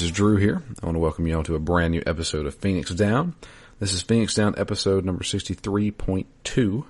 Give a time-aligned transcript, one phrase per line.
[0.00, 0.02] going on, everybody?
[0.02, 0.62] This is Drew here.
[0.82, 3.34] I want to welcome you all to a brand new episode of Phoenix Down.
[3.80, 6.84] This is Phoenix Down episode number 63.2,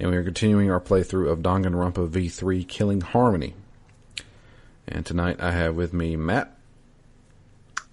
[0.00, 3.54] and we are continuing our playthrough of Danganronpa V3 Killing Harmony.
[4.88, 6.56] And tonight I have with me Matt.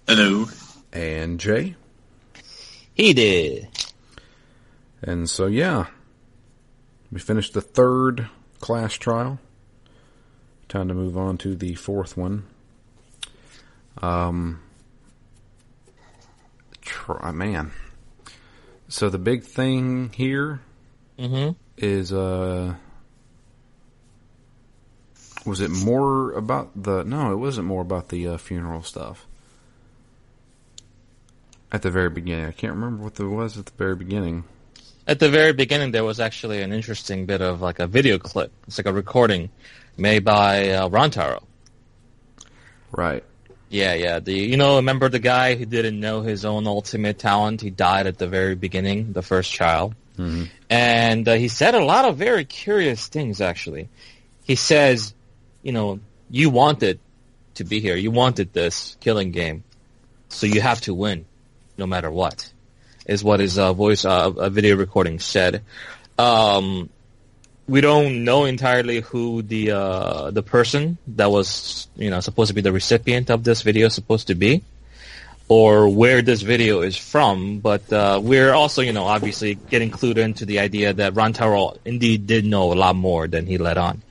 [0.08, 0.46] Hello.
[0.92, 1.76] And Jay.
[2.92, 3.68] He did.
[5.02, 5.86] And so, yeah,
[7.12, 9.38] we finished the third class trial.
[10.68, 12.46] Time to move on to the fourth one.
[14.02, 14.60] Um,
[16.82, 17.72] try, man.
[18.88, 20.60] So the big thing here
[21.18, 21.52] Mm-hmm.
[21.78, 22.74] is, uh,
[25.46, 27.04] was it more about the?
[27.04, 29.26] No, it wasn't more about the uh, funeral stuff.
[31.70, 34.44] At the very beginning, I can't remember what there was at the very beginning.
[35.06, 38.50] At the very beginning, there was actually an interesting bit of like a video clip.
[38.66, 39.50] It's like a recording
[39.96, 41.42] made by uh, Rantaro.
[42.90, 43.22] Right.
[43.74, 44.20] Yeah, yeah.
[44.20, 47.60] The you know, remember the guy who didn't know his own ultimate talent?
[47.60, 50.48] He died at the very beginning, the first child, Mhm.
[50.70, 53.40] and uh, he said a lot of very curious things.
[53.40, 53.88] Actually,
[54.44, 55.12] he says,
[55.64, 55.98] you know,
[56.30, 57.00] you wanted
[57.56, 57.96] to be here.
[57.96, 59.64] You wanted this killing game,
[60.28, 61.24] so you have to win,
[61.76, 62.52] no matter what.
[63.06, 65.62] Is what his uh, voice, uh, uh, video recording said.
[66.16, 66.90] Um,
[67.66, 72.54] we don't know entirely who the uh, the person that was you know supposed to
[72.54, 74.62] be the recipient of this video is supposed to be,
[75.48, 77.60] or where this video is from.
[77.60, 81.78] But uh, we're also you know obviously getting clued into the idea that Ron Rantaro
[81.84, 84.02] indeed did know a lot more than he let on.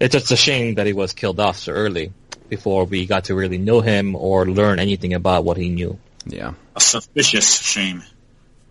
[0.00, 2.12] It's just a shame that he was killed off so early
[2.48, 5.98] before we got to really know him or learn anything about what he knew.
[6.24, 6.54] Yeah.
[6.76, 8.02] A suspicious shame.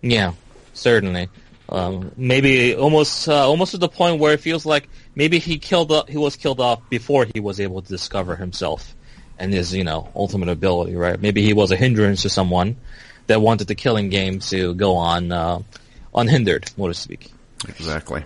[0.00, 0.32] Yeah,
[0.74, 1.28] certainly.
[1.70, 5.92] Um, maybe almost uh, almost to the point where it feels like maybe he killed
[5.92, 8.94] up, he was killed off before he was able to discover himself
[9.38, 10.96] and his you know ultimate ability.
[10.96, 11.20] Right?
[11.20, 12.76] Maybe he was a hindrance to someone
[13.26, 15.60] that wanted the killing game to go on uh,
[16.14, 17.30] unhindered, so to speak.
[17.68, 18.24] Exactly.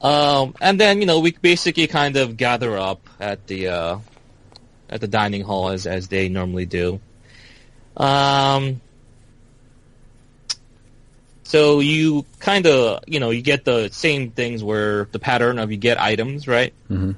[0.00, 3.98] Um, and then you know we basically kind of gather up at the uh,
[4.88, 7.00] at the dining hall as as they normally do.
[7.96, 8.80] Um,
[11.52, 15.70] so you kind of you know you get the same things where the pattern of
[15.70, 17.14] you get items right, Mhm.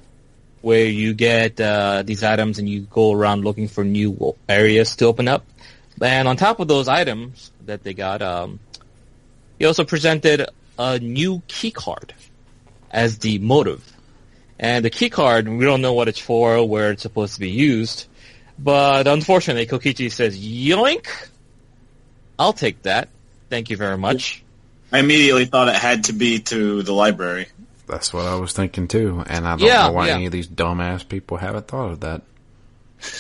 [0.60, 5.04] where you get uh, these items and you go around looking for new areas to
[5.06, 5.42] open up.
[6.02, 8.58] And on top of those items that they got, um,
[9.58, 10.38] he also presented
[10.76, 12.12] a new key card
[12.90, 13.82] as the motive.
[14.58, 17.50] And the key card, we don't know what it's for, where it's supposed to be
[17.50, 18.06] used.
[18.58, 21.06] But unfortunately, Kokichi says, yoink!
[22.38, 23.08] I'll take that.
[23.54, 24.42] Thank you very much.
[24.90, 27.46] I immediately thought it had to be to the library.
[27.86, 30.14] That's what I was thinking too, and I don't Yeah, know why yeah.
[30.14, 32.22] any of these dumbass people haven't thought of that.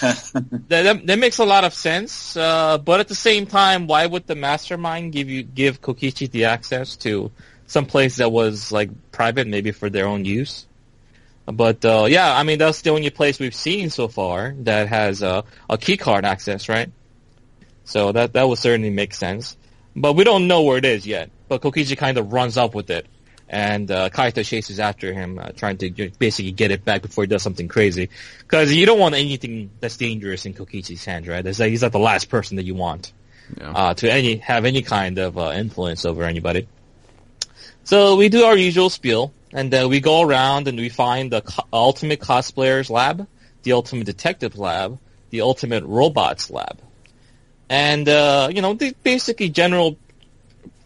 [0.00, 2.36] That, that, that makes a lot of sense.
[2.36, 6.46] Uh, but at the same time, why would the mastermind give you, give Kokichi the
[6.46, 7.30] access to
[7.68, 10.66] some place that was like private, maybe for their own use?
[11.46, 15.22] But, uh, yeah, I mean, that's the only place we've seen so far that has
[15.22, 16.90] uh, a key card access, right?
[17.84, 19.56] So that, that would certainly make sense.
[19.96, 21.30] But we don't know where it is yet.
[21.48, 23.06] But Kokichi kind of runs up with it.
[23.48, 27.28] And uh, Kaito chases after him, uh, trying to basically get it back before he
[27.28, 28.08] does something crazy.
[28.38, 31.44] Because you don't want anything that's dangerous in Kokichi's hands, right?
[31.44, 33.12] Like he's not the last person that you want
[33.58, 33.70] Yeah.
[33.70, 36.66] uh, to any have any kind of uh, influence over anybody.
[37.84, 41.42] So we do our usual spiel, and uh, we go around and we find the
[41.42, 43.26] co- ultimate cosplayers lab,
[43.62, 44.98] the ultimate detective lab,
[45.30, 46.80] the ultimate robots lab,
[47.68, 49.96] and uh, you know, the basically general,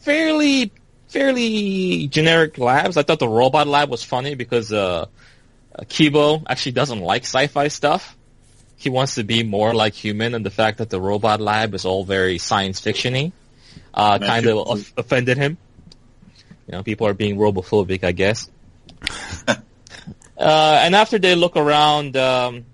[0.00, 0.72] fairly
[1.08, 2.96] fairly generic labs.
[2.96, 5.06] I thought the robot lab was funny because uh,
[5.75, 8.16] uh, Kiibo actually doesn't like sci-fi stuff.
[8.76, 11.84] He wants to be more like human, and the fact that the robot lab is
[11.84, 13.32] all very science fictiony
[13.94, 15.58] uh, kind of off- offended him.
[16.66, 18.48] You know, people are being robophobic, I guess.
[19.48, 19.56] uh,
[20.38, 22.66] and after they look around, um,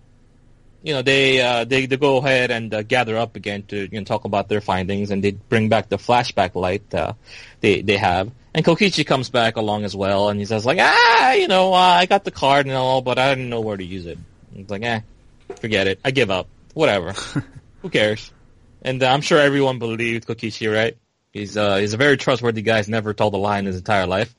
[0.84, 3.98] you know, they, uh, they they go ahead and uh, gather up again to you
[3.98, 7.14] know, talk about their findings, and they bring back the flashback light uh,
[7.60, 8.30] they they have.
[8.52, 11.78] And Kokichi comes back along as well, and he says like, ah, you know, uh,
[11.78, 14.18] I got the card and all, but I didn't know where to use it.
[14.54, 15.00] It's like, eh,
[15.56, 16.00] forget it.
[16.04, 16.48] I give up.
[16.74, 17.12] Whatever.
[17.82, 18.30] Who cares?
[18.82, 20.98] And uh, I'm sure everyone believed Kokichi, right?
[21.32, 22.76] He's uh, he's a very trustworthy guy.
[22.76, 24.34] He's never told a lie in his entire life.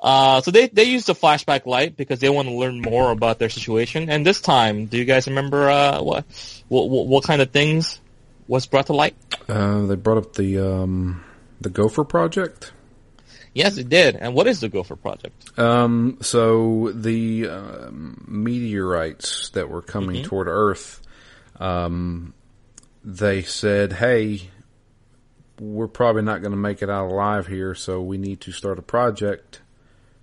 [0.00, 3.38] Uh, so they they use the flashback light because they want to learn more about
[3.38, 4.08] their situation.
[4.08, 6.24] And this time, do you guys remember uh, what,
[6.68, 8.00] what what what kind of things
[8.46, 9.16] was brought to light?
[9.48, 11.24] Uh, they brought up the um,
[11.60, 12.72] the Gopher project.
[13.54, 14.14] Yes, it did.
[14.14, 15.58] And what is the Gopher Project?
[15.58, 21.02] Um, so the um, meteorites that were coming toward Earth,
[21.58, 22.34] um,
[23.02, 24.50] they said, "Hey,
[25.58, 28.78] we're probably not going to make it out alive here, so we need to start
[28.78, 29.60] a project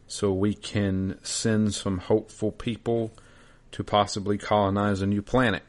[0.08, 3.12] so we can send some hopeful people
[3.72, 5.64] to possibly colonize a new planet."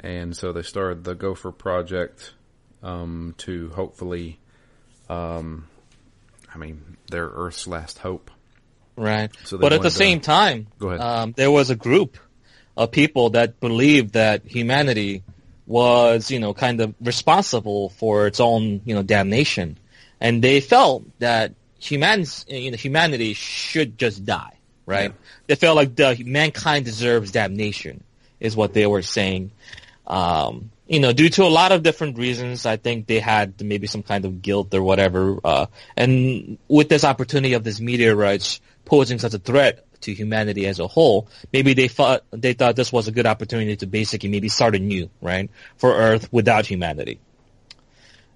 [0.00, 2.32] And so they started the Gopher Project
[2.82, 4.38] um, to hopefully,
[5.08, 5.68] um,
[6.54, 8.30] I mean, their Earth's last hope.
[8.96, 9.30] Right.
[9.44, 11.00] So but at the wanted to- same time, Go ahead.
[11.00, 12.18] Um, there was a group
[12.76, 15.22] of people that believed that humanity
[15.66, 19.78] was, you know, kind of responsible for its own, you know, damnation,
[20.20, 24.58] and they felt that humans, you know, humanity should just die.
[24.86, 25.10] Right.
[25.10, 25.16] Yeah.
[25.46, 28.04] They felt like the mankind deserves damnation,
[28.38, 29.52] is what they were saying.
[30.06, 33.86] Um, you know, due to a lot of different reasons, I think they had maybe
[33.86, 35.38] some kind of guilt or whatever.
[35.44, 35.66] Uh,
[35.96, 40.88] and with this opportunity of this meteorites posing such a threat to humanity as a
[40.88, 44.74] whole, maybe they thought they thought this was a good opportunity to basically maybe start
[44.74, 47.20] anew, right, for Earth without humanity.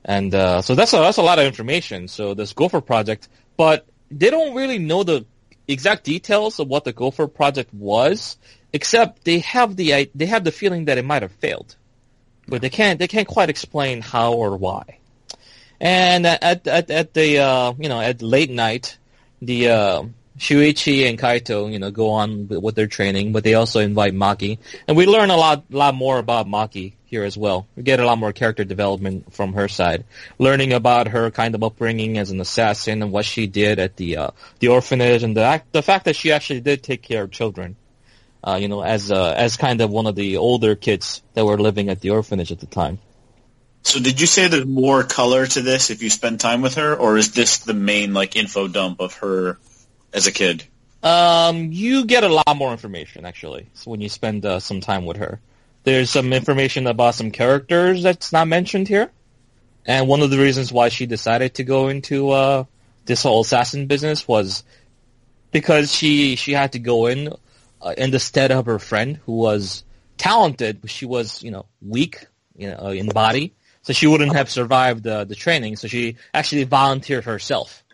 [0.04, 2.08] And uh, so that's a, that's a lot of information.
[2.08, 5.24] So this Gopher project, but they don't really know the
[5.66, 8.36] exact details of what the Gopher project was,
[8.72, 11.76] except they have the they have the feeling that it might have failed,
[12.46, 14.98] but they can't they can't quite explain how or why.
[15.80, 18.98] And at at at the uh, you know at late night,
[19.40, 20.02] the uh,
[20.38, 24.58] Shuichi and Kaito you know go on with, their training, but they also invite Maki,
[24.86, 27.69] and we learn a lot lot more about Maki here as well.
[27.76, 30.05] We get a lot more character development from her side,
[30.37, 34.16] learning about her kind of upbringing as an assassin and what she did at the
[34.16, 37.31] uh, the orphanage, and the act, the fact that she actually did take care of
[37.31, 37.76] children.
[38.43, 41.56] Uh, you know, as uh, as kind of one of the older kids that were
[41.56, 42.99] living at the orphanage at the time.
[43.84, 46.96] So did you say there's more color to this if you spend time with her,
[46.96, 49.58] or is this the main like info dump of her
[50.12, 50.64] as a kid?
[51.05, 55.19] Um, you get a lot more information actually when you spend uh, some time with
[55.19, 55.38] her.
[55.84, 59.10] There's some information about some characters that's not mentioned here,
[59.84, 62.64] and one of the reasons why she decided to go into uh,
[63.04, 64.64] this whole assassin business was
[65.52, 67.32] because she she had to go in
[67.82, 69.84] uh, in the stead of her friend who was
[70.16, 72.26] talented, but she was you know weak
[72.56, 73.52] you know in body,
[73.82, 75.76] so she wouldn't have survived uh, the training.
[75.76, 77.84] So she actually volunteered herself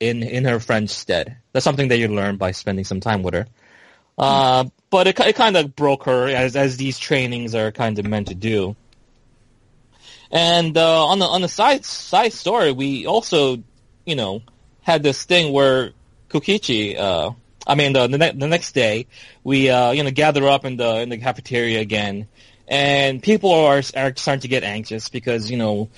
[0.00, 1.38] in in her friend's stead.
[1.52, 3.46] That's something that you learn by spending some time with her.
[4.18, 8.06] Uh, but it, it kind of broke her as as these trainings are kind of
[8.06, 8.74] meant to do.
[10.30, 13.62] And uh, on the on the side side story, we also,
[14.04, 14.42] you know,
[14.82, 15.92] had this thing where
[16.28, 17.30] Kokichi, uh,
[17.66, 19.06] I mean, the the, ne- the next day,
[19.44, 22.28] we uh, you know gather up in the in the cafeteria again,
[22.66, 25.88] and people are are starting to get anxious because you know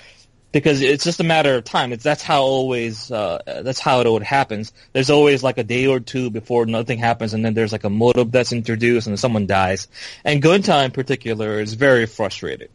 [0.52, 1.92] because it's just a matter of time.
[1.92, 4.72] It's that's how always uh, that's how it always happens.
[4.92, 7.90] There's always like a day or two before nothing happens, and then there's like a
[7.90, 9.88] motive that's introduced, and someone dies.
[10.24, 12.70] And Gonta in particular is very frustrated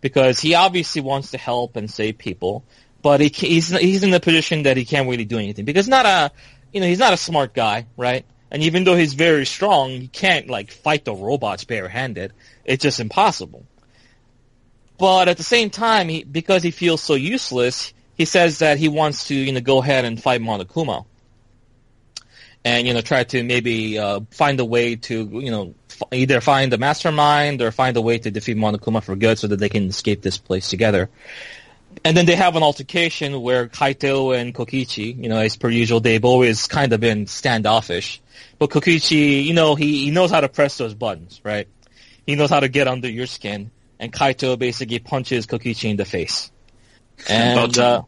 [0.00, 2.64] because he obviously wants to help and save people,
[3.02, 6.06] but he he's he's in the position that he can't really do anything because not
[6.06, 6.30] a
[6.72, 8.24] you know he's not a smart guy, right?
[8.50, 12.32] And even though he's very strong, he can't like fight the robots barehanded.
[12.64, 13.66] It's just impossible.
[14.98, 18.88] But at the same time, he, because he feels so useless, he says that he
[18.88, 21.04] wants to, you know, go ahead and fight Monokuma.
[22.64, 26.40] And, you know, try to maybe uh, find a way to, you know, f- either
[26.40, 29.68] find the mastermind or find a way to defeat Monokuma for good so that they
[29.68, 31.08] can escape this place together.
[32.04, 36.00] And then they have an altercation where Kaito and Kokichi, you know, as per usual,
[36.00, 38.20] they've always kind of been standoffish.
[38.58, 41.68] But Kokichi, you know, he, he knows how to press those buttons, right?
[42.26, 43.70] He knows how to get under your skin.
[43.98, 46.50] And Kaito basically punches Kokichi in the face.
[47.30, 48.00] And, About time.
[48.00, 48.02] uh,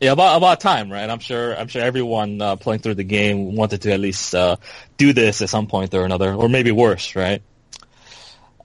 [0.00, 1.08] yeah, about, about time, right?
[1.10, 4.56] I'm sure, I'm sure everyone, uh, playing through the game wanted to at least, uh,
[4.96, 7.42] do this at some point or another, or maybe worse, right?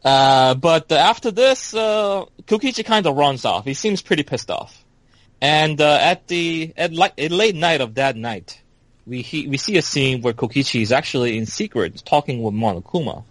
[0.03, 3.65] Uh, but uh, after this, uh, Kokichi kind of runs off.
[3.65, 4.83] He seems pretty pissed off.
[5.41, 8.59] And uh, at the at, li- at late night of that night,
[9.05, 13.23] we he, we see a scene where Kokichi is actually in secret talking with Monokuma,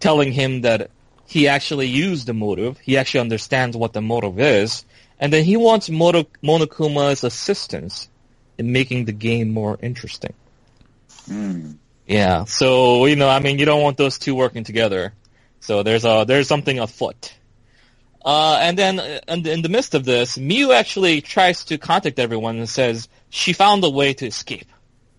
[0.00, 0.90] telling him that
[1.26, 2.78] he actually used the motive.
[2.78, 4.84] He actually understands what the motive is,
[5.18, 8.08] and then he wants Moto- Monokuma's assistance
[8.58, 10.34] in making the game more interesting.
[12.06, 15.14] Yeah, so you know, I mean, you don't want those two working together.
[15.60, 17.34] So there's a there's something afoot.
[18.24, 21.78] Uh, and then uh, in the, in the midst of this, Miu actually tries to
[21.78, 24.66] contact everyone and says she found a way to escape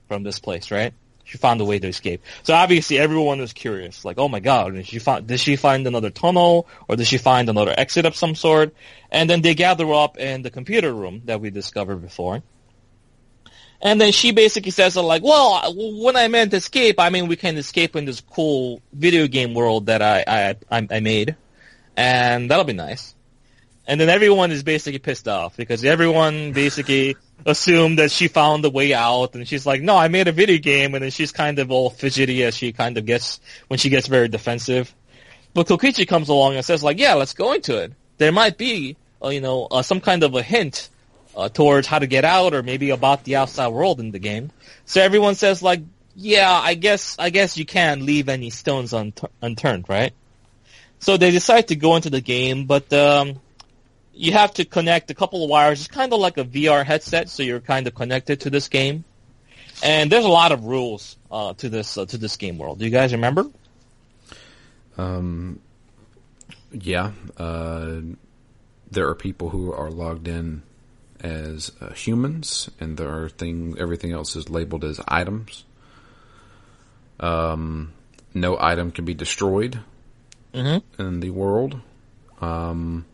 [0.07, 0.93] from this place, right?
[1.25, 2.23] She found a way to escape.
[2.43, 5.85] So obviously everyone is curious, like, oh my god, did she find, did she find
[5.87, 8.75] another tunnel or did she find another exit of some sort?
[9.11, 12.43] And then they gather up in the computer room that we discovered before.
[13.81, 17.57] And then she basically says like, well, when I meant escape, I mean we can
[17.57, 21.35] escape in this cool video game world that I I, I made,
[21.97, 23.13] and that'll be nice.
[23.87, 28.69] And then everyone is basically pissed off because everyone basically assumed that she found the
[28.69, 31.59] way out, and she's like, "No, I made a video game," and then she's kind
[31.59, 34.93] of all fidgety as she kind of gets when she gets very defensive.
[35.53, 37.93] But Kokichi comes along and says, "Like, yeah, let's go into it.
[38.17, 40.89] There might be, uh, you know, uh, some kind of a hint
[41.35, 44.51] uh, towards how to get out, or maybe about the outside world in the game."
[44.85, 45.81] So everyone says, "Like,
[46.15, 50.13] yeah, I guess, I guess you can't leave any stones unt- unturned, right?"
[50.99, 53.39] So they decide to go into the game, but um,
[54.15, 55.79] you have to connect a couple of wires.
[55.81, 59.03] It's kind of like a VR headset, so you're kind of connected to this game.
[59.83, 62.79] And there's a lot of rules uh, to this uh, to this game world.
[62.79, 63.45] Do you guys remember?
[64.97, 65.59] Um,
[66.71, 67.99] yeah, uh,
[68.89, 70.63] there are people who are logged in
[71.19, 73.77] as uh, humans, and there are things.
[73.77, 75.65] Everything else is labeled as items.
[77.19, 77.93] Um,
[78.33, 79.79] no item can be destroyed
[80.53, 81.01] Mm-hmm.
[81.01, 81.81] in the world.
[82.39, 83.05] Um,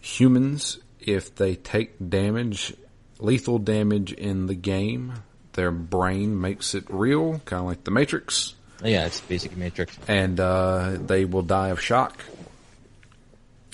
[0.00, 2.74] humans, if they take damage,
[3.18, 5.14] lethal damage in the game,
[5.54, 9.96] their brain makes it real, kind of like the Matrix, Yeah, it's basic Matrix.
[10.06, 12.18] and uh, they will die of shock.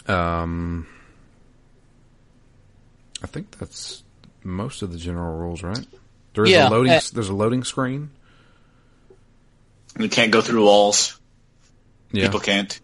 [0.07, 0.87] Um,
[3.23, 4.02] I think that's
[4.43, 5.87] most of the general rules, right?
[6.35, 6.93] There is Yeah, a loading.
[6.93, 8.11] uh, there's a loading screen.
[9.99, 11.19] You can't go through walls.
[12.12, 12.25] Yeah.
[12.25, 12.81] People can't.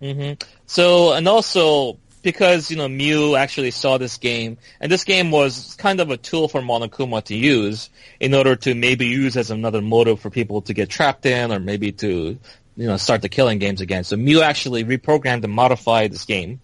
[0.00, 0.32] hmm
[0.66, 5.74] So, and also because you know Miu actually saw this game, and this game was
[5.76, 9.80] kind of a tool for Monokuma to use in order to maybe use as another
[9.80, 12.38] motive for people to get trapped in, or maybe to
[12.76, 14.04] you know start the killing games again.
[14.04, 16.60] So Miu actually reprogrammed and modified this game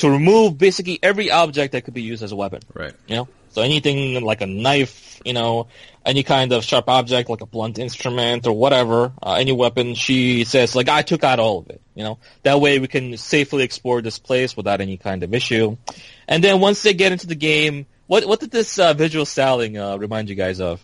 [0.00, 2.60] to remove basically every object that could be used as a weapon.
[2.74, 2.92] Right.
[3.06, 5.66] You know, so anything like a knife, you know,
[6.04, 10.44] any kind of sharp object like a blunt instrument or whatever, uh, any weapon, she
[10.44, 11.80] says like I took out all of it.
[11.94, 15.76] You know, that way we can safely explore this place without any kind of issue.
[16.26, 19.76] And then once they get into the game, what what did this uh, visual styling
[19.76, 20.82] uh, remind you guys of?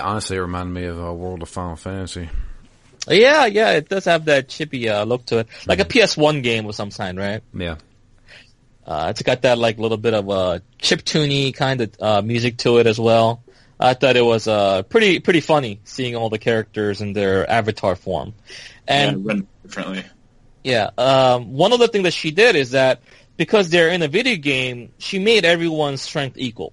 [0.00, 2.30] Honestly, it reminded me of uh, World of Final Fantasy.
[3.08, 6.66] Yeah, yeah, it does have that chippy uh, look to it, like a PS1 game
[6.66, 7.42] of some kind, right?
[7.52, 7.76] Yeah.
[8.86, 12.58] Uh, it's got that like little bit of a chip tuney kind of uh, music
[12.58, 13.42] to it as well.
[13.80, 17.96] I thought it was uh, pretty pretty funny seeing all the characters in their avatar
[17.96, 18.34] form.
[18.86, 20.04] And yeah, run differently.
[20.62, 23.00] yeah, um, one other thing that she did is that
[23.36, 26.72] because they're in a video game, she made everyone's strength equal.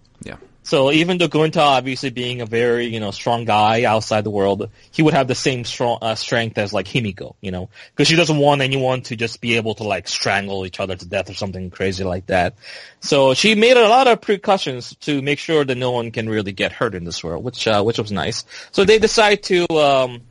[0.63, 4.70] So even though Gonta obviously being a very you know strong guy outside the world,
[4.91, 8.15] he would have the same strong uh, strength as like Himiko, you know, because she
[8.15, 11.34] doesn't want anyone to just be able to like strangle each other to death or
[11.34, 12.56] something crazy like that.
[13.00, 16.51] So she made a lot of precautions to make sure that no one can really
[16.51, 18.46] get hurt in this world, which uh, which was nice.
[18.72, 20.22] So they decide to um,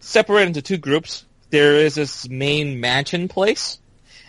[0.00, 1.24] separate into two groups.
[1.48, 3.78] There is this main mansion place,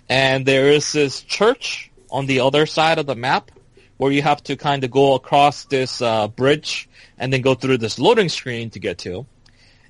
[0.08, 3.51] and there is this church on the other side of the map
[3.97, 7.77] where you have to kind of go across this uh, bridge and then go through
[7.77, 9.25] this loading screen to get to.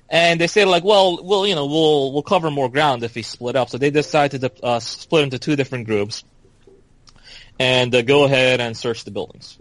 [0.08, 3.22] And they say like, well, we'll you know we'll we'll cover more ground if we
[3.22, 3.70] split up.
[3.70, 6.22] So they decided to uh, split into two different groups
[7.58, 9.58] and uh, go ahead and search the buildings.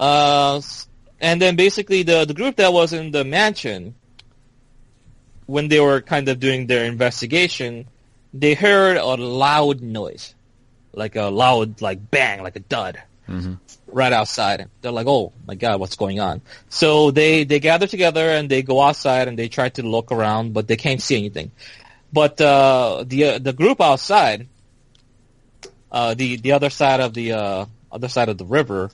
[0.00, 0.62] Uh,
[1.20, 3.94] and then basically the the group that was in the mansion,
[5.44, 7.88] when they were kind of doing their investigation,
[8.32, 10.34] they heard a loud noise,
[10.94, 13.54] like a loud like bang, like a dud hmm
[13.86, 14.68] right outside.
[14.80, 18.62] They're like, "Oh my god, what's going on?" So they they gather together and they
[18.62, 21.50] go outside and they try to look around, but they can't see anything.
[22.12, 24.48] But uh, the uh, the group outside,
[25.90, 28.90] uh, the the other side of the uh, other side of the river,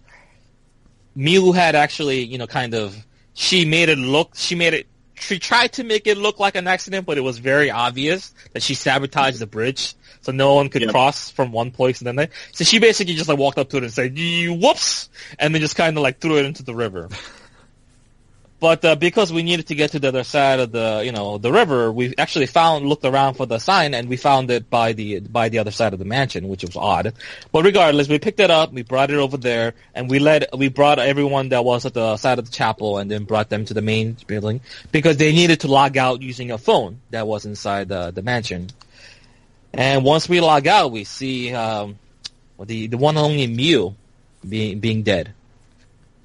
[1.16, 2.96] Miu had actually, you know, kind of
[3.34, 4.86] she made it look she made it
[5.20, 8.62] she tried to make it look like an accident, but it was very obvious that
[8.62, 10.90] she sabotaged the bridge so no one could Yep.
[10.90, 12.28] cross from one place and then they.
[12.52, 15.08] So she basically just like walked up to it and said, whoops,"
[15.38, 17.08] and then just kind of like threw it into the river.
[18.60, 21.38] But uh, because we needed to get to the other side of the, you know,
[21.38, 24.94] the river, we actually found, looked around for the sign, and we found it by
[24.94, 27.14] the by the other side of the mansion, which was odd.
[27.52, 30.68] But regardless, we picked it up, we brought it over there, and we led, we
[30.68, 33.74] brought everyone that was at the side of the chapel, and then brought them to
[33.74, 34.60] the main building
[34.90, 38.70] because they needed to log out using a phone that was inside the the mansion.
[39.72, 41.96] And once we log out, we see um,
[42.60, 43.94] the the one only Miu
[44.48, 45.32] being being dead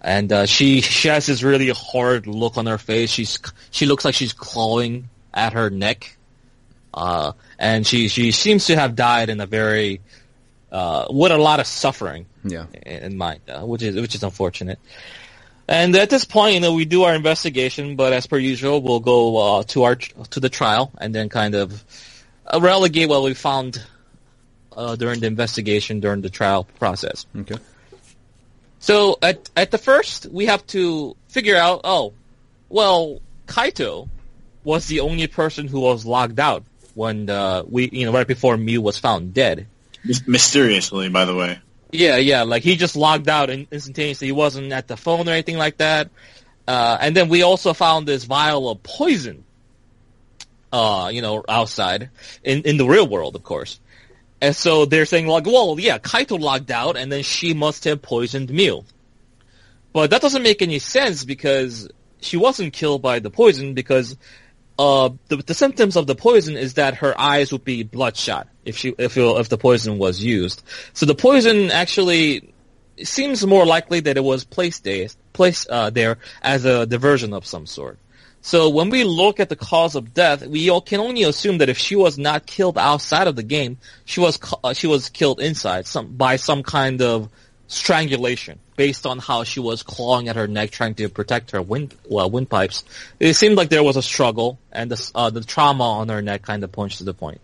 [0.04, 3.10] and uh, she she has this really hard look on her face.
[3.10, 3.40] She's
[3.72, 6.18] she looks like she's clawing at her neck,
[6.94, 10.02] uh, and she she seems to have died in a very
[10.72, 12.26] uh, with a lot of suffering.
[12.44, 12.66] Yeah.
[12.86, 14.80] in in mind, uh, which is which is unfortunate.
[15.66, 19.00] And at this point, you know, we do our investigation, but as per usual, we'll
[19.00, 21.84] go uh, to our to the trial and then kind of
[22.46, 23.82] uh, relegate what we found
[24.76, 27.26] uh, during the investigation during the trial process.
[27.34, 27.56] Okay.
[28.84, 31.82] So at at the first, we have to figure out.
[31.86, 32.12] Oh,
[32.68, 34.10] well, Kaito
[34.66, 38.58] was the only person who was logged out when uh, we, you know, right before
[38.58, 39.68] Miu was found dead.
[40.28, 41.60] Mysteriously, by the way.
[41.94, 44.28] Yeah, yeah, like he just logged out in- instantaneously.
[44.28, 46.10] He wasn't at the phone or anything like that.
[46.68, 49.46] Uh, and then we also found this vial of poison,
[50.74, 52.10] uh, you know, outside
[52.44, 53.80] in in the real world, of course.
[54.44, 58.02] And so they're saying like, well, yeah, Kaito logged out, and then she must have
[58.02, 58.84] poisoned Miu.
[59.94, 61.88] But that doesn't make any sense because
[62.20, 64.18] she wasn't killed by the poison because
[64.78, 68.76] uh, the, the symptoms of the poison is that her eyes would be bloodshot if
[68.76, 70.62] she if if the poison was used.
[70.92, 72.54] So the poison actually
[73.02, 77.46] seems more likely that it was placed there, placed uh, there as a diversion of
[77.46, 77.98] some sort.
[78.46, 81.78] So when we look at the cause of death, we can only assume that if
[81.78, 85.88] she was not killed outside of the game, she was uh, she was killed inside
[85.88, 87.30] some by some kind of
[87.68, 91.96] strangulation based on how she was clawing at her neck trying to protect her wind
[92.10, 92.84] well windpipes.
[93.18, 96.42] It seemed like there was a struggle and the uh, the trauma on her neck
[96.42, 97.40] kind of points to the point.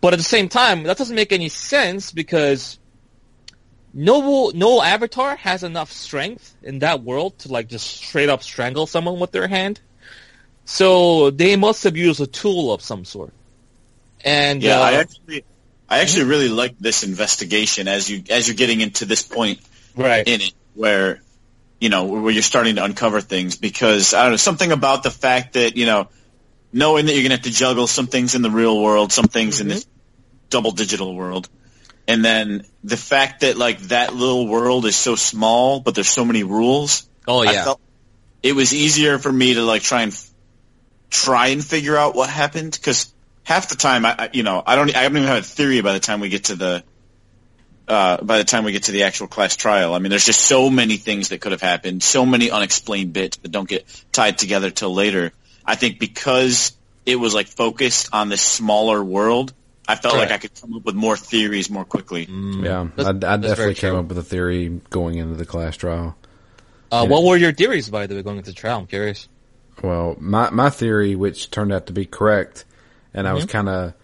[0.00, 2.80] But at the same time, that doesn't make any sense because
[3.94, 8.88] no no avatar has enough strength in that world to like just straight up strangle
[8.88, 9.80] someone with their hand.
[10.64, 13.32] So they must have used a tool of some sort.
[14.24, 15.44] And Yeah, uh, I actually,
[15.88, 19.60] I actually really like this investigation as you as you're getting into this point
[19.96, 20.26] right.
[20.26, 21.20] in it where
[21.80, 25.10] you know where you're starting to uncover things because I don't know something about the
[25.10, 26.08] fact that you know
[26.72, 29.60] knowing that you're gonna have to juggle some things in the real world, some things
[29.60, 29.86] in this
[30.48, 31.48] double digital world,
[32.06, 36.24] and then the fact that like that little world is so small, but there's so
[36.24, 37.08] many rules.
[37.26, 37.64] oh I yeah.
[37.64, 37.80] felt
[38.42, 40.31] it was easier for me to like try and
[41.12, 43.12] try and figure out what happened because
[43.44, 45.80] half the time I, I you know I don't I don't even have a theory
[45.82, 46.82] by the time we get to the
[47.86, 49.92] uh, by the time we get to the actual class trial.
[49.94, 53.36] I mean, there's just so many things that could have happened, so many unexplained bits
[53.38, 55.32] that don't get tied together till later.
[55.66, 56.72] I think because
[57.04, 59.52] it was like focused on this smaller world,
[59.86, 62.24] I felt like I could come up with more theories more quickly.
[62.24, 65.76] Yeah, That's- I, I that's definitely came up with a theory going into the class
[65.76, 66.16] trial.
[66.90, 68.78] Uh, what were your theories, by the way, going into the trial?
[68.78, 69.28] I'm curious.
[69.82, 72.64] Well, my my theory, which turned out to be correct,
[73.14, 73.94] and I was kind of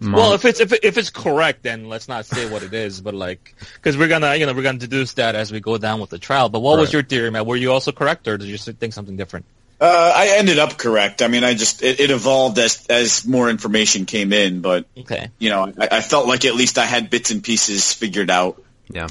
[0.00, 3.00] Well, if it's if, if it's correct, then let's not say what it is.
[3.00, 6.00] But like, because we're gonna you know we're gonna deduce that as we go down
[6.00, 6.48] with the trial.
[6.48, 7.46] But what was your theory, Matt?
[7.46, 9.46] Were you also correct, or did you think something different?
[9.80, 11.20] Uh, I ended up correct.
[11.20, 15.30] I mean, I just it, it evolved as as more information came in, but Okay.
[15.38, 18.62] you know, I, I felt like at least I had bits and pieces figured out.
[18.88, 19.08] yeah.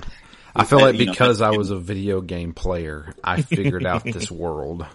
[0.55, 4.03] I feel like you know, because I was a video game player, I figured out
[4.03, 4.85] this world.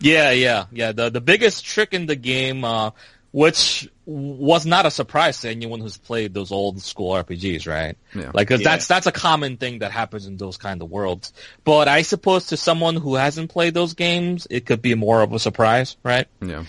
[0.00, 0.92] Yeah, yeah, yeah.
[0.92, 2.90] The the biggest trick in the game, uh,
[3.32, 7.96] which was not a surprise to anyone who's played those old school RPGs, right?
[8.14, 8.30] Yeah.
[8.34, 8.70] Like, 'cause Yeah.
[8.70, 11.32] that's that's a common thing that happens in those kind of worlds.
[11.64, 15.32] But I suppose to someone who hasn't played those games, it could be more of
[15.32, 16.26] a surprise, right?
[16.40, 16.64] Yeah,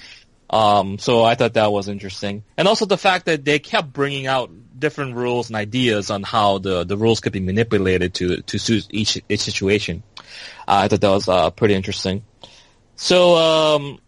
[0.50, 4.26] Um, so I thought that was interesting, and also the fact that they kept bringing
[4.28, 8.58] out different rules and ideas on how the, the rules could be manipulated to to
[8.58, 10.04] suit each each situation.
[10.68, 12.24] Uh, I thought that was uh, pretty interesting.
[12.96, 14.00] So um,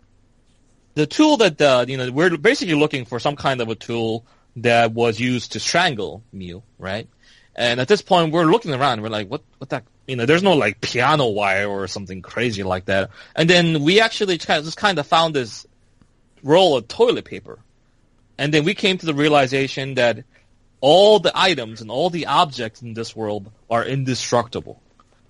[0.96, 4.26] the tool that uh, you know we're basically looking for some kind of a tool
[4.58, 7.08] that was used to strangle Miu, right?
[7.56, 9.02] And at this point, we're looking around.
[9.02, 9.42] We're like, what?
[9.58, 9.84] What that?
[10.08, 13.10] You know, there's no like piano wire or something crazy like that.
[13.36, 15.66] And then we actually just kind of found this
[16.44, 17.60] roll of toilet paper.
[18.38, 20.24] And then we came to the realization that
[20.80, 24.82] all the items and all the objects in this world are indestructible.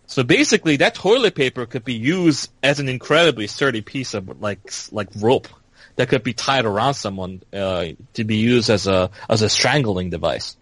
[0.08, 4.72] So basically, that toilet paper could be used as an incredibly sturdy piece of like
[4.91, 5.50] like rope
[5.98, 10.10] that could be tied around someone uh, to be used as a as a strangling
[10.10, 10.56] device.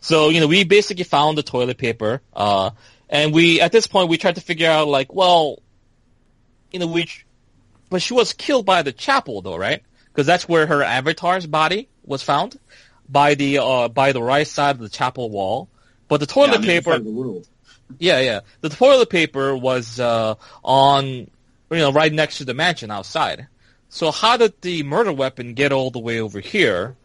[0.00, 2.70] So you know, we basically found the toilet paper, uh,
[3.08, 5.62] and we at this point we tried to figure out like, well,
[6.70, 7.08] you know, we
[7.88, 9.82] but she was killed by the chapel though, right?
[10.08, 12.58] Because that's where her avatar's body was found
[13.08, 15.70] by the uh, by the right side of the chapel wall.
[16.08, 16.98] But the toilet Yeah, paper,
[17.98, 21.30] yeah, yeah, the toilet paper was uh, on you
[21.70, 23.48] know right next to the mansion outside.
[23.88, 26.96] So how did the murder weapon get all the way over here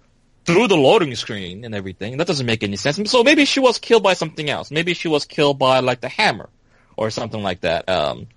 [0.46, 2.18] through the loading screen and everything?
[2.18, 3.12] That doesn't make any sense.
[3.12, 4.72] So maybe she was killed by something else.
[4.72, 6.50] Maybe she was killed by like the hammer
[6.98, 7.88] or something like that.
[7.88, 8.28] Um,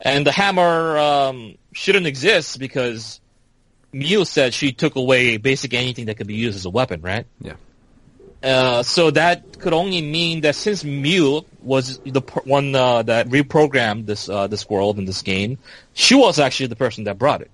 [0.00, 3.20] and the hammer um, shouldn't exist because
[3.92, 7.26] Miu said she took away basically anything that could be used as a weapon, right?
[7.40, 7.54] yeah,
[8.46, 14.06] Uh, so that could only mean that since Miu was the one uh, that reprogrammed
[14.06, 15.58] this uh, this world in this game,
[15.94, 17.50] she was actually the person that brought it.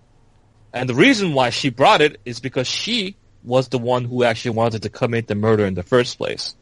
[0.74, 4.50] And the reason why she brought it is because she was the one who actually
[4.50, 6.54] wanted to commit the murder in the first place.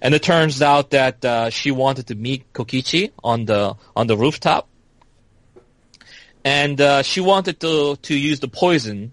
[0.00, 4.16] And it turns out that uh, she wanted to meet Kokichi on the on the
[4.16, 4.68] rooftop,
[6.44, 9.10] and uh, she wanted to to use the poison,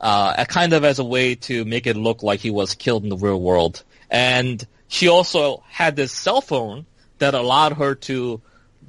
[0.00, 3.08] uh, kind of as a way to make it look like he was killed in
[3.08, 3.84] the real world.
[4.12, 6.84] And she also had this cell phone
[7.18, 8.42] that allowed her to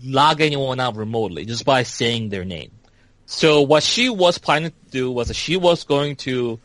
[0.03, 2.71] log anyone out remotely just by saying their name.
[3.25, 6.59] So what she was planning to do was that she was going to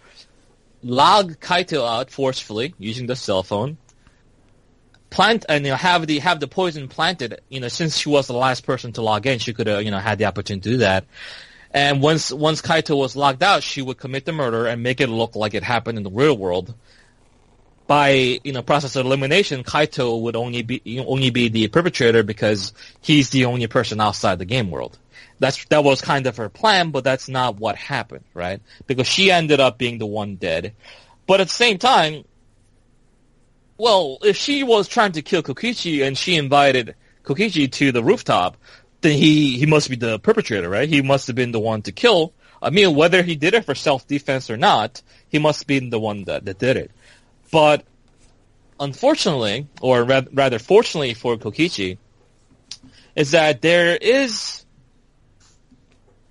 [0.82, 3.78] log Kaito out forcefully using the cell phone,
[5.08, 7.40] plant and you know have the have the poison planted.
[7.48, 9.92] You know, since she was the last person to log in, she could have you
[9.92, 11.04] know had the opportunity to do that.
[11.70, 15.08] And once once Kaito was logged out, she would commit the murder and make it
[15.08, 16.74] look like it happened in the real world.
[17.88, 22.72] By you know process of elimination, Kaito would only be only be the perpetrator because
[23.00, 24.96] he's the only person outside the game world.
[25.40, 28.60] That's that was kind of her plan, but that's not what happened, right?
[28.86, 30.74] Because she ended up being the one dead.
[31.26, 32.24] But at the same time,
[33.78, 38.56] well, if she was trying to kill Kokichi and she invited Kokichi to the rooftop,
[39.00, 40.88] then he, he must be the perpetrator, right?
[40.88, 42.32] He must have been the one to kill.
[42.60, 46.00] I mean, whether he did it for self-defense or not, he must have been the
[46.00, 46.90] one that, that did it.
[47.50, 47.84] But
[48.78, 51.98] unfortunately, or ra- rather fortunately for Kokichi,
[53.16, 54.64] is that there is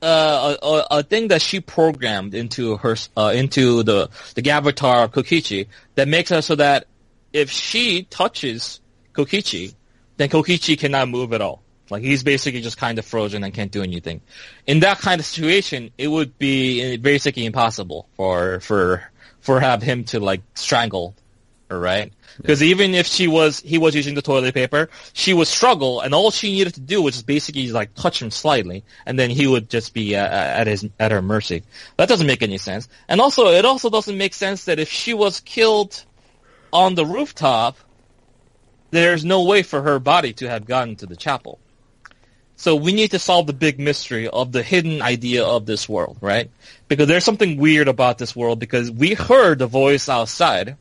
[0.01, 5.11] uh, a, a, thing that she programmed into her uh, into the the avatar of
[5.11, 6.85] Kokichi that makes it so that
[7.33, 8.79] if she touches
[9.13, 9.73] Kokichi,
[10.17, 11.63] then Kokichi cannot move at all.
[11.89, 14.21] Like he's basically just kind of frozen and can't do anything.
[14.65, 19.03] In that kind of situation, it would be basically impossible for for
[19.41, 21.15] for have him to like strangle
[21.69, 22.13] her, right?
[22.37, 22.69] Because yeah.
[22.69, 26.31] even if she was he was using the toilet paper, she would struggle, and all
[26.31, 29.69] she needed to do was just basically like touch him slightly, and then he would
[29.69, 31.63] just be uh, at his at her mercy.
[31.97, 32.87] That doesn't make any sense.
[33.07, 36.03] And also, it also doesn't make sense that if she was killed
[36.71, 37.77] on the rooftop,
[38.91, 41.59] there's no way for her body to have gotten to the chapel.
[42.57, 46.17] So we need to solve the big mystery of the hidden idea of this world,
[46.21, 46.49] right?
[46.87, 50.75] Because there's something weird about this world because we heard the voice outside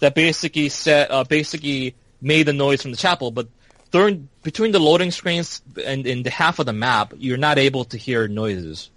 [0.00, 3.48] that basically said, uh, basically made the noise from the chapel, but
[3.90, 7.84] during, between the loading screens and in the half of the map, you're not able
[7.84, 8.90] to hear noises.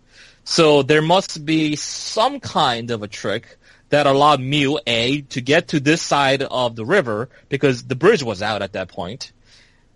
[0.45, 3.58] So there must be some kind of a trick
[3.89, 8.23] that allowed Miu A to get to this side of the river because the bridge
[8.23, 9.34] was out at that point.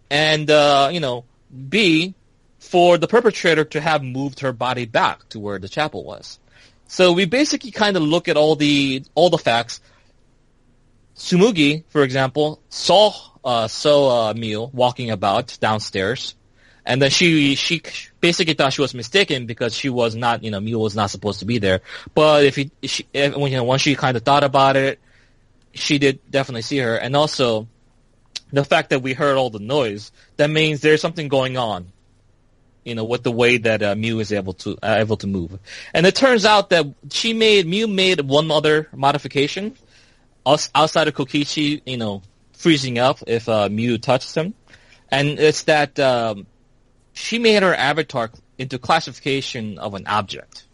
[0.09, 1.23] and uh, you know
[1.69, 2.15] B
[2.59, 6.39] for the perpetrator to have moved her body back to where the chapel was.
[6.87, 9.81] So we basically kind of look at all the all the facts.
[11.15, 16.35] Sumugi, for example, saw uh, saw uh, Miu walking about downstairs
[16.85, 17.81] and then she she
[18.21, 21.39] basically thought she was mistaken because she was not you know Miu was not supposed
[21.39, 21.81] to be there.
[22.13, 24.99] But if, he, she, if you know once she kind of thought about it,
[25.73, 27.67] she did definitely see her, and also
[28.57, 31.91] the fact that we heard all the noise that means there's something going on.
[32.83, 35.57] You know, with the way that uh, Miu is able to uh, able to move,
[35.91, 39.75] and it turns out that she made Miu made one other modification
[40.45, 42.21] outside of Kokichi, you know,
[42.53, 44.53] freezing up if uh, Miu touches him,
[45.09, 46.45] and it's that um,
[47.13, 50.67] she made her avatar into classification of an object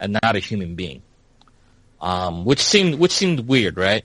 [0.00, 1.02] and not a human being.
[2.00, 4.04] Um, which seemed which seemed weird, right?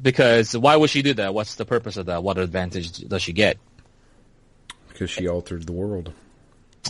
[0.00, 1.34] Because why would she do that?
[1.34, 2.22] What's the purpose of that?
[2.22, 3.58] What advantage does she get?
[4.88, 6.12] Because she altered the world.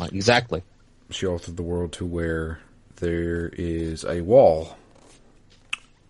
[0.00, 0.62] Exactly.
[1.10, 2.60] She altered the world to where
[2.96, 4.76] there is a wall,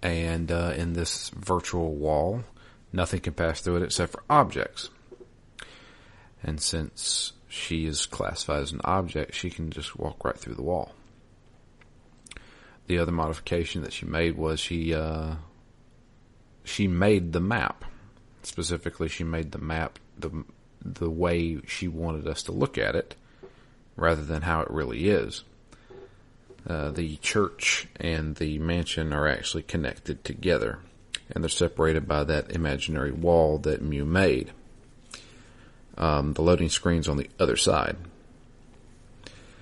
[0.02, 2.44] and uh, in this virtual wall,
[2.92, 4.90] nothing can pass through it except for objects.
[6.42, 10.62] And since she is classified as an object, she can just walk right through the
[10.62, 10.94] wall.
[12.86, 15.36] The other modification that she made was she uh,
[16.64, 17.84] she made the map.
[18.42, 20.44] Specifically, she made the map the
[20.84, 23.14] the way she wanted us to look at it,
[23.96, 25.44] rather than how it really is.
[26.66, 30.78] Uh, the church and the mansion are actually connected together,
[31.30, 34.52] and they're separated by that imaginary wall that Miu made
[35.96, 37.96] um, the loading screen's on the other side.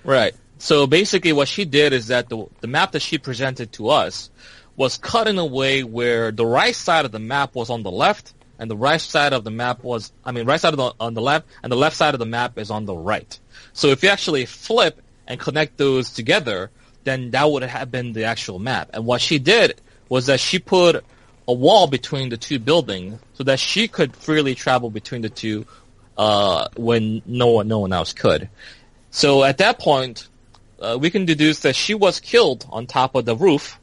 [0.04, 0.34] Right.
[0.58, 4.30] So basically, what she did is that the the map that she presented to us
[4.76, 7.90] was cut in a way where the right side of the map was on the
[7.90, 10.92] left, and the right side of the map was, I mean, right side of the,
[11.00, 13.38] on the left, and the left side of the map is on the right.
[13.72, 16.70] So if you actually flip and connect those together,
[17.04, 18.90] then that would have been the actual map.
[18.92, 21.04] And what she did was that she put
[21.48, 25.66] a wall between the two buildings so that she could freely travel between the two
[26.18, 28.50] uh, when no one no one else could.
[29.11, 30.28] So at that point,
[30.80, 33.79] uh, we can deduce that she was killed on top of the roof,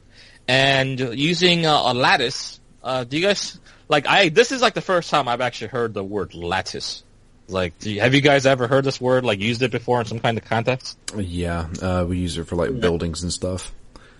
[0.48, 2.58] and using uh, a lattice.
[2.82, 4.06] Uh, do you guys like?
[4.06, 7.04] I this is like the first time I've actually heard the word lattice.
[7.50, 9.24] Like, do you, have you guys ever heard this word?
[9.24, 10.98] Like, used it before in some kind of context?
[11.16, 13.72] Yeah, uh, we use it for like buildings and stuff.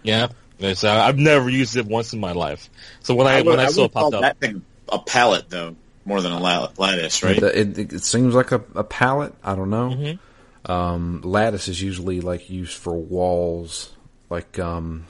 [0.02, 2.70] Yeah, It's, uh, I've never used it once in my life.
[3.02, 4.98] So when I, would- when I, saw would it popped call up, that thing a
[4.98, 7.36] pallet though, more than a lattice, right?
[7.36, 9.34] It, it, it seems like a, a pallet.
[9.44, 9.90] I don't know.
[9.90, 10.72] Mm-hmm.
[10.72, 13.90] Um, lattice is usually like used for walls,
[14.30, 15.04] like um,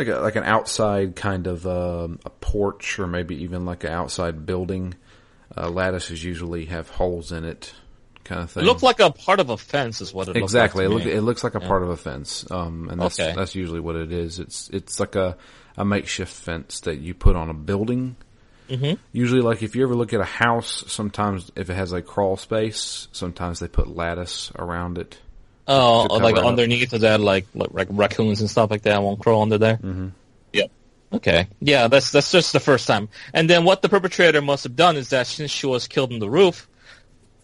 [0.00, 3.90] like a, like an outside kind of um, a porch, or maybe even like an
[3.92, 4.94] outside building.
[5.56, 7.72] Uh, lattices usually have holes in it,
[8.22, 8.62] kind of thing.
[8.62, 10.84] it looked like a part of a fence, is what it exactly.
[10.84, 13.18] It, like to look, it looks like a part of a fence, um, and that's
[13.18, 13.34] Okay.
[13.34, 14.38] that's usually what it is.
[14.38, 15.36] It's it's like a
[15.76, 18.16] a makeshift fence that you put on a building.
[18.68, 18.98] Mhm.
[19.12, 22.36] Usually, like if you ever look at a house, sometimes if it has a crawl
[22.36, 25.18] space, sometimes they put lattice around it.
[25.68, 26.46] Oh, to like cover it up.
[26.46, 29.76] underneath of that, like, like like raccoons and stuff like that won't crawl under there.
[29.76, 30.08] Mm-hmm.
[30.52, 30.70] Yep.
[31.12, 33.08] Okay, yeah, that's that's just the first time.
[33.34, 36.18] And then what the perpetrator must have done is that since she was killed on
[36.18, 36.68] the roof,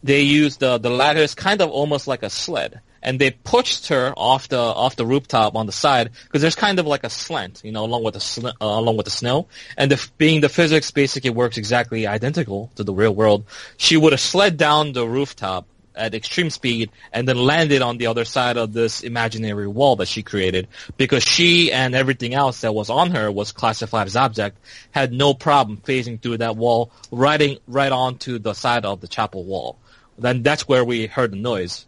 [0.02, 3.88] they used the the ladder is kind of almost like a sled, and they pushed
[3.88, 7.10] her off the off the rooftop on the side because there's kind of like a
[7.10, 9.48] slant, you know, along with the sl- uh, along with the snow.
[9.76, 13.44] And the, being the physics basically works exactly identical to the real world,
[13.76, 15.66] she would have slid down the rooftop
[15.96, 20.08] at extreme speed and then landed on the other side of this imaginary wall that
[20.08, 24.58] she created because she and everything else that was on her was classified as object
[24.90, 29.44] had no problem phasing through that wall riding right onto the side of the chapel
[29.44, 29.78] wall.
[30.18, 31.86] Then that's where we heard the noise.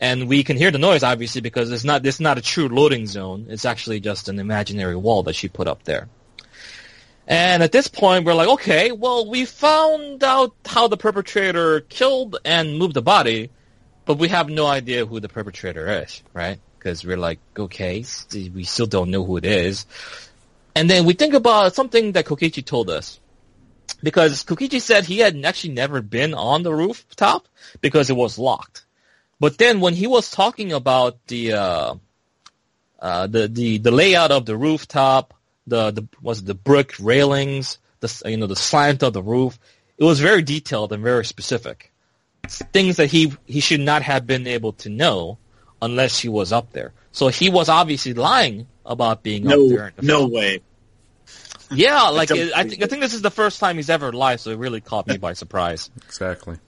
[0.00, 3.06] And we can hear the noise obviously because it's not it's not a true loading
[3.06, 3.46] zone.
[3.48, 6.08] It's actually just an imaginary wall that she put up there
[7.30, 12.38] and at this point, we're like, okay, well, we found out how the perpetrator killed
[12.44, 13.50] and moved the body,
[14.04, 16.58] but we have no idea who the perpetrator is, right?
[16.76, 19.86] Because we're like, okay, we still don't know who it is.
[20.74, 23.20] And then we think about something that Kokichi told us.
[24.02, 27.46] Because Kokichi said he had actually never been on the rooftop
[27.80, 28.84] because it was locked.
[29.38, 31.94] But then when he was talking about the, uh,
[32.98, 35.32] uh, the, the, the layout of the rooftop,
[35.70, 39.58] the, the, was it the brick railings, the, you know, the slant of the roof,
[39.96, 41.92] it was very detailed and very specific.
[42.48, 45.38] Things that he, he should not have been able to know
[45.82, 46.92] unless he was up there.
[47.12, 49.58] So he was obviously lying about being up there.
[49.58, 50.60] No, in the no way.
[51.70, 54.12] yeah, like don't it, I think I think this is the first time he's ever
[54.12, 55.90] lied, so it really caught me by surprise.
[56.06, 56.58] Exactly.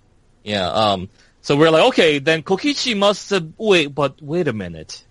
[0.44, 0.68] Yeah.
[0.68, 1.08] Um.
[1.40, 3.52] So we're like, okay, then Kokichi must have.
[3.58, 5.04] Wait, but wait a minute.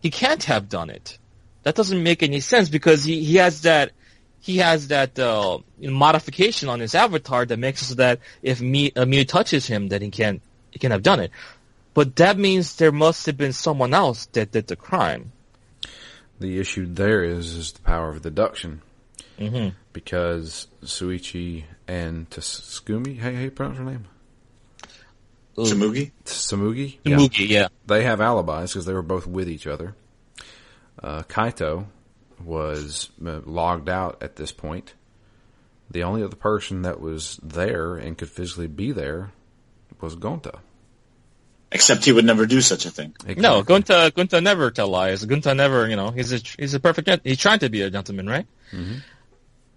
[0.00, 1.18] He can't have done it.
[1.62, 3.92] That doesn't make any sense because he he has that
[4.40, 8.92] he has that uh, modification on his avatar that makes it so that if me
[8.96, 11.30] uh, Miu touches him, then he can't he can have done it.
[11.94, 15.32] But that means there must have been someone else that did the crime.
[16.40, 18.82] The issue there is is the power of deduction
[19.38, 24.06] hmm because Shuichi and Tsukumi, how how you pronounce her name?
[25.56, 26.12] Samugi?
[26.24, 26.98] Samugi.
[27.04, 27.68] Mugi, yeah.
[27.86, 29.94] they have alibis because they were both with each other.
[31.00, 31.86] Uh, Kaito
[32.44, 34.94] was uh, logged out at this point.
[35.90, 39.30] The only other person that was there and could physically be there
[40.00, 40.58] was Gonta.
[41.70, 43.14] Except he would never do such a thing.
[43.36, 45.24] No, Gonta Gonta never tell lies.
[45.24, 47.08] Gonta never, you know, he's a he's a perfect.
[47.08, 48.46] gen- He's trying to be a gentleman, right?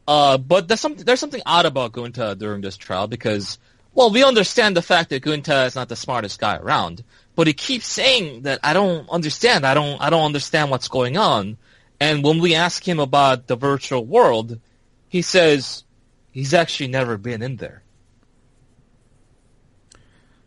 [0.08, 3.58] Uh, but there's something there's something odd about Gonta during this trial because,
[3.94, 7.04] well, we understand the fact that Gonta is not the smartest guy around,
[7.36, 9.66] but he keeps saying that I don't understand.
[9.66, 11.58] I don't I don't understand what's going on.
[12.00, 14.60] And when we ask him about the virtual world,
[15.08, 15.84] he says
[16.32, 17.84] he's actually never been in there.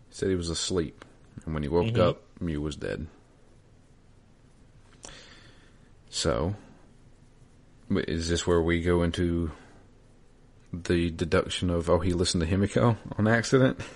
[0.08, 1.04] He said he was asleep,
[1.44, 2.00] and when he woke Mhm.
[2.00, 3.06] up, Miu was dead.
[6.10, 6.54] So,
[7.90, 9.52] is this where we go into
[10.72, 13.80] the deduction of oh he listened to Himiko on accident?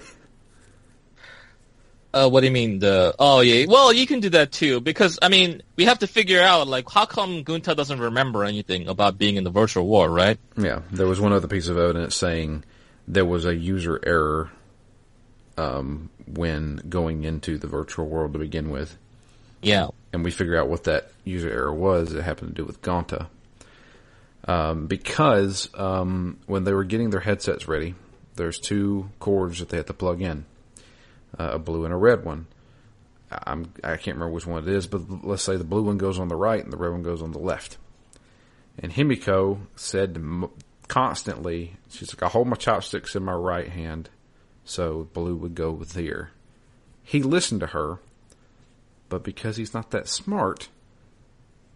[2.15, 3.15] Uh, what do you mean the?
[3.19, 6.43] Oh yeah, well you can do that too because I mean we have to figure
[6.43, 10.39] out like how come Gonta doesn't remember anything about being in the virtual war, right?
[10.57, 12.65] Yeah, there was one other piece of evidence saying
[13.09, 14.51] there was a user error
[15.57, 18.97] um, when going into the virtual world to begin with,
[19.63, 22.13] Yeah, and we figure out what that user error was.
[22.13, 23.29] It happened to do with Gonta.
[24.45, 27.95] Um, because um, when they were getting their headsets ready,
[28.35, 30.47] there's two cords that they had to plug in,
[31.39, 32.47] uh, a blue and a red one.
[33.31, 36.19] I'm I can't remember which one it is, but let's say the blue one goes
[36.19, 37.79] on the right and the red one goes on the left.
[38.79, 40.51] And Himiko said m-
[40.89, 41.77] constantly.
[41.91, 44.11] She's like, I hold my chopsticks in my right hand,
[44.65, 46.31] so blue would go with here.
[47.03, 47.99] He listened to her,
[49.09, 50.69] but because he's not that smart,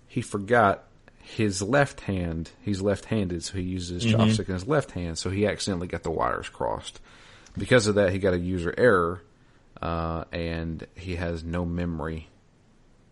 [0.07, 0.85] he forgot
[1.23, 2.51] his left hand.
[2.63, 5.19] He's left-handed, so he uses his chopstick in his left hand.
[5.19, 7.01] So he accidentally got the wires crossed.
[7.59, 9.23] Because of that, he got a user error,
[9.83, 12.29] uh, and he has no memory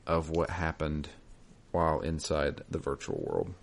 [0.07, 1.09] of what happened
[1.73, 3.55] while inside the virtual world.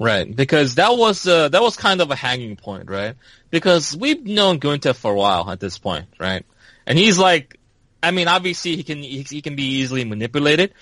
[0.00, 3.16] Right, because that was uh, that was kind of a hanging point, right?
[3.50, 6.46] Because we've known Gonta for a while at this point, right?
[6.86, 7.58] And he's like,
[8.00, 10.72] I mean, obviously he can he, he can be easily manipulated,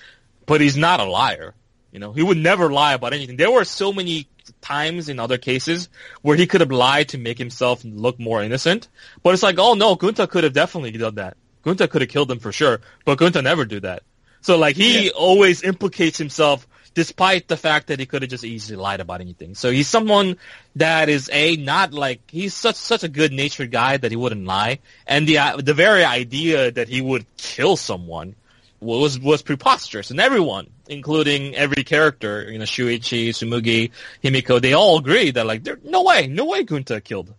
[0.45, 1.55] but he's not a liar.
[1.91, 3.37] You know, he would never lie about anything.
[3.37, 4.27] There were so many
[4.61, 5.89] times in other cases
[6.21, 8.87] where he could have lied to make himself look more innocent,
[9.23, 11.37] but it's like, oh no, Gonta could have definitely done that.
[11.63, 14.03] Gonta could have killed him for sure, but Gonta never do that.
[14.41, 15.11] So like he Yeah.
[15.11, 19.53] always implicates himself despite the fact that he could have just easily lied about anything.
[19.53, 20.37] So he's someone
[20.77, 24.45] that is a not like he's such such a good natured guy that he wouldn't
[24.45, 28.35] lie, and the uh, the very idea that he would kill someone
[28.79, 33.91] was was preposterous, and everyone, including every character, you know, Shuichi, Tsumugi,
[34.23, 37.33] Himiko, they all agree that like there no way, no way Gonta killed,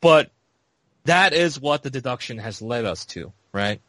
[0.00, 0.30] but
[1.04, 3.80] that is what the deduction has led us to, right?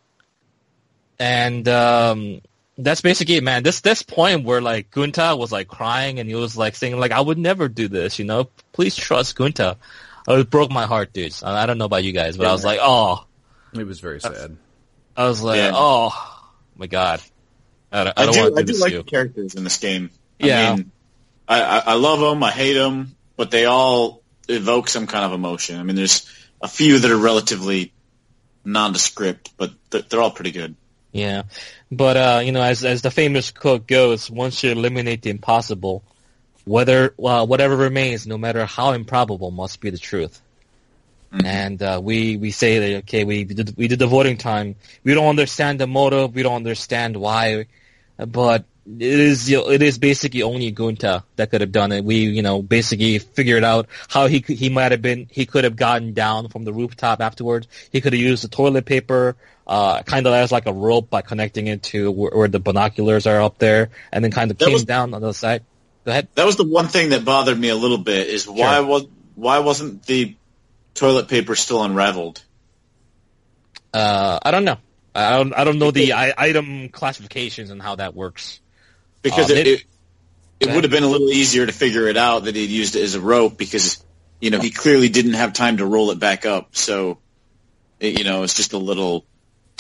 [1.20, 2.42] And um,
[2.78, 3.64] that's basically it, man.
[3.64, 7.12] This this point where like Gonta was like crying and he was like saying like
[7.12, 8.50] I would never do this, you know.
[8.74, 9.78] Please trust Gonta.
[10.28, 11.44] Oh, It broke my heart, dudes.
[11.44, 13.26] I I don't know about you guys, but I was like, oh,
[13.74, 14.58] It was very sad.
[15.16, 15.72] I was like, Yeah.
[15.74, 16.35] oh
[16.78, 17.22] my god.
[17.92, 19.56] I don't, I I don't do, want to do do this like to the characters
[19.56, 20.10] in this game.
[20.42, 20.76] I Yeah.
[20.76, 20.92] mean,
[21.48, 22.44] I, I, I love them.
[22.44, 25.80] I hate them, but they all evoke some kind of emotion.
[25.80, 26.30] I mean, there's
[26.62, 27.94] a few that are relatively
[28.64, 30.76] nondescript, but they're, they're all pretty good.
[31.12, 31.44] Yeah,
[31.92, 36.04] but uh, you know, as as the famous quote goes, once you eliminate the impossible,
[36.66, 40.42] whether uh, whatever remains, no matter how improbable, must be the truth.
[41.44, 44.76] And uh, we we say that okay, we did, we did the voting time.
[45.04, 46.34] We don't understand the motive.
[46.34, 47.66] We don't understand why,
[48.18, 52.04] but it is you know, it is basically only Gonta that could have done it.
[52.06, 55.64] We you know basically figured out how he could, he might have been he could
[55.64, 57.68] have gotten down from the rooftop afterwards.
[57.92, 59.36] He could have used the toilet paper,
[59.68, 63.28] uh, kind of as like a rope by connecting it to where, where the binoculars
[63.28, 65.64] are up there, and then kind of That came was- down on the side.
[66.06, 66.28] Go ahead.
[66.36, 68.86] That was the one thing that bothered me a little bit is why Sure.
[68.86, 70.36] was why wasn't the
[70.96, 72.44] toilet paper still unraveled?
[73.94, 74.78] Uh, I don't know.
[75.14, 78.60] I don't I don't know the I, item classifications and how that works.
[79.22, 79.84] Because Uh, it, it,
[80.60, 83.04] it would have been a little easier to figure it out that he'd used it
[83.04, 84.04] as a rope because
[84.42, 86.76] you know he clearly didn't have time to roll it back up.
[86.76, 87.20] So
[88.00, 89.26] it, you know it's just a little.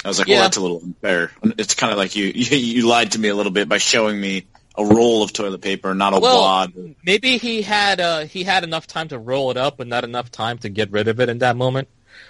[0.04, 0.36] I was like, Yeah.
[0.36, 1.32] well, that's a little unfair.
[1.58, 4.20] It's kind of like you, you you lied to me a little bit by showing
[4.20, 4.46] me
[4.78, 6.96] a roll of toilet paper, not a Well, wad.
[7.04, 10.32] Maybe he had uh, he had enough time to roll it up, but not enough
[10.32, 11.88] time to get rid of it in that moment.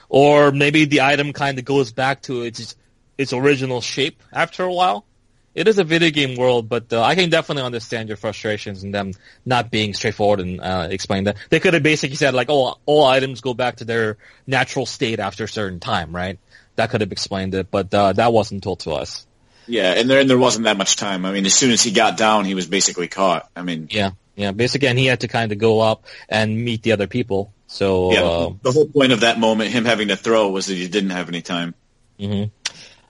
[0.09, 2.75] Or maybe the item kind of goes back to its
[3.17, 5.05] its original shape after a while.
[5.53, 8.93] It is a video game world, but uh, I can definitely understand your frustrations and
[8.93, 9.13] them
[9.45, 11.37] not being straightforward and uh, explain that.
[11.49, 15.19] They could have basically said like, "Oh, all items go back to their natural state
[15.19, 16.39] after a certain time," right?
[16.75, 19.25] That could have explained it, but uh, that wasn't told to us.
[19.67, 21.25] Yeah, and there and there wasn't that much time.
[21.25, 23.49] I mean, as soon as he got down, he was basically caught.
[23.55, 24.51] I mean, Yeah, yeah.
[24.51, 27.53] Basically, and he had to kind of go up and meet the other people.
[27.67, 30.75] So yeah, uh, the whole point of that moment, him having to throw, was that
[30.75, 31.73] he didn't have any time.
[32.19, 32.43] hmm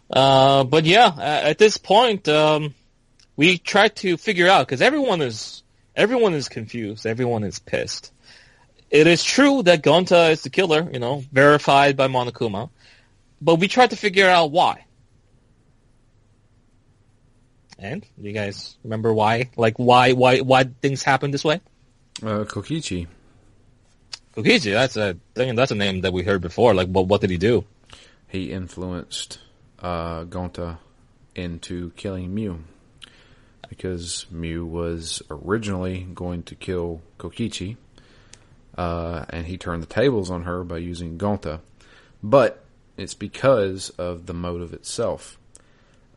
[0.09, 2.73] Uh, but yeah, at this point, um,
[3.35, 5.63] we try to figure out because everyone is
[5.95, 7.05] everyone is confused.
[7.05, 8.11] Everyone is pissed.
[8.89, 12.69] It is true that Gonta is the killer, you know, verified by Monokuma,
[13.41, 14.84] but we tried to figure out why.
[17.77, 19.49] And do you guys remember why?
[19.57, 21.61] Like why why why things happen this way?
[22.21, 23.07] Uh, Kokichi.
[24.35, 25.55] Kokichi, that's a thing.
[25.55, 26.73] That's a name that we heard before.
[26.73, 27.65] Like, what what did he do?
[28.27, 29.39] He influenced
[29.79, 30.77] uh, Gonta
[31.35, 32.59] into killing Miu
[33.69, 37.77] because Miu was originally going to kill Kokichi,
[38.77, 41.59] uh, and he turned the tables on her by using Gonta.
[42.23, 42.63] But
[42.97, 45.37] it's because of the motive itself.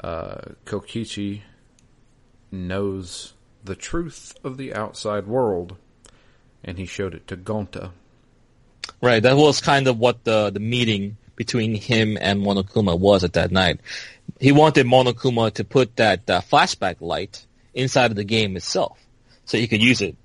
[0.01, 1.42] Uh, Kokichi
[2.51, 3.34] knows
[3.64, 5.76] the truth of the outside world,
[6.64, 7.90] and he showed it to Gonta.
[9.01, 13.34] Right, that was kind of what the the meeting between him and Monokuma was at
[13.34, 13.80] that night.
[14.40, 18.99] He wanted Monokuma to put that uh, flashback light inside of the game itself,
[19.44, 20.16] so he could use it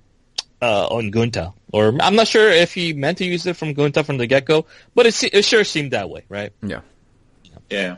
[0.60, 1.52] uh, on Gonta.
[1.72, 4.44] Or I'm not sure if he meant to use it from Gonta from the get
[4.44, 6.52] go, but it se- it sure seemed that way, right?
[6.62, 6.80] Yeah.
[7.70, 7.96] Yeah.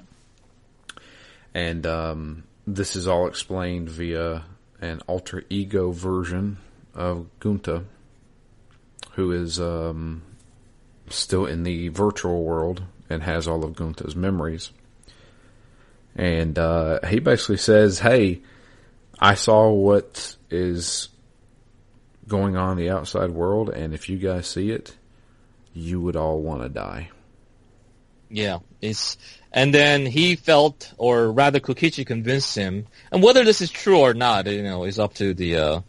[1.56, 4.44] And um, this is all explained via
[4.78, 6.58] an alter ego version
[6.94, 7.84] of Gonta,
[9.12, 10.20] who is um,
[11.08, 14.70] still in the virtual world and has all of Gonta's memories.
[16.14, 18.42] And uh, he basically says, "Hey,
[19.18, 21.08] I saw what is
[22.28, 24.94] going on in the outside world, and if you guys see it,
[25.72, 27.08] you would all want to die."
[28.28, 29.16] Yeah, it's
[29.56, 34.12] and then he felt, or rather, Kokichi convinced him, and whether this is true or
[34.12, 35.80] not, you know, is up to the uh,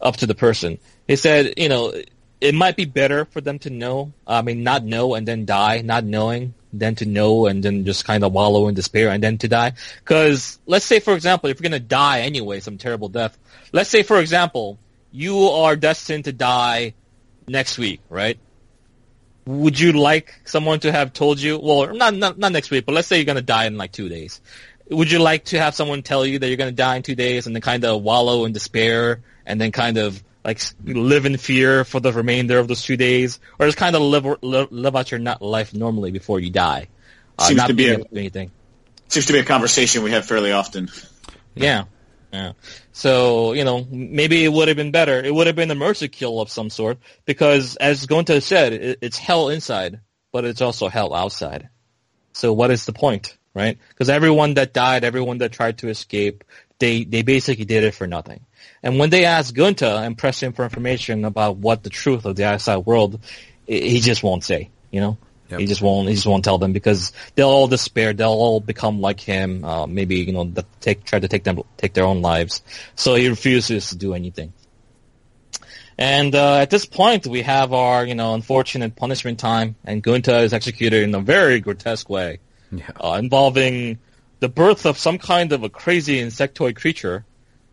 [0.00, 0.78] up to the person.
[1.06, 1.94] He said, you know,
[2.40, 4.12] it might be better for them to know.
[4.26, 8.04] I mean, not know and then die, not knowing, than to know and then just
[8.04, 9.74] kind of wallow in despair and then to die.
[10.00, 13.38] Because let's say, for example, if you're gonna die anyway, some terrible death.
[13.72, 14.76] Let's say, for example,
[15.12, 16.94] you are destined to die
[17.46, 18.38] next week, right?
[19.46, 21.58] Would you like someone to have told you?
[21.58, 24.08] Well, not not, not next week, but let's say you're gonna die in like two
[24.08, 24.40] days.
[24.90, 27.46] Would you like to have someone tell you that you're gonna die in two days
[27.46, 31.84] and then kind of wallow in despair and then kind of like live in fear
[31.84, 35.10] for the remainder of those two days, or just kind of live live, live out
[35.10, 36.88] your not life normally before you die?
[37.38, 38.50] Uh, Seems not to be a- to anything.
[39.08, 40.90] Seems to be a conversation we have fairly often.
[41.54, 41.84] Yeah.
[42.34, 42.52] Yeah.
[42.90, 45.22] So, you know, maybe it would have been better.
[45.22, 48.98] It would have been a mercy kill of some sort because as Gonta said, it,
[49.02, 50.00] it's hell inside,
[50.32, 51.68] but it's also hell outside.
[52.32, 53.78] So what is the point, right?
[53.88, 56.42] Because everyone that died, everyone that tried to escape,
[56.80, 58.44] they, they basically did it for nothing.
[58.82, 62.34] And when they asked Gonta and pressed him for information about what the truth of
[62.34, 63.20] the outside world,
[63.64, 65.18] he just won't say, you know?
[65.50, 65.60] Yep.
[65.60, 66.08] He just won't.
[66.08, 68.12] He just won't tell them because they'll all despair.
[68.14, 69.64] They'll all become like him.
[69.64, 72.62] Uh, maybe you know, the, take try to take them take their own lives.
[72.94, 74.52] So he refuses to do anything.
[75.96, 80.42] And uh, at this point, we have our you know unfortunate punishment time, and Gonta
[80.42, 82.40] is executed in a very grotesque way,
[82.72, 82.88] Yeah.
[83.00, 83.98] uh, involving
[84.40, 87.24] the birth of some kind of a crazy insectoid creature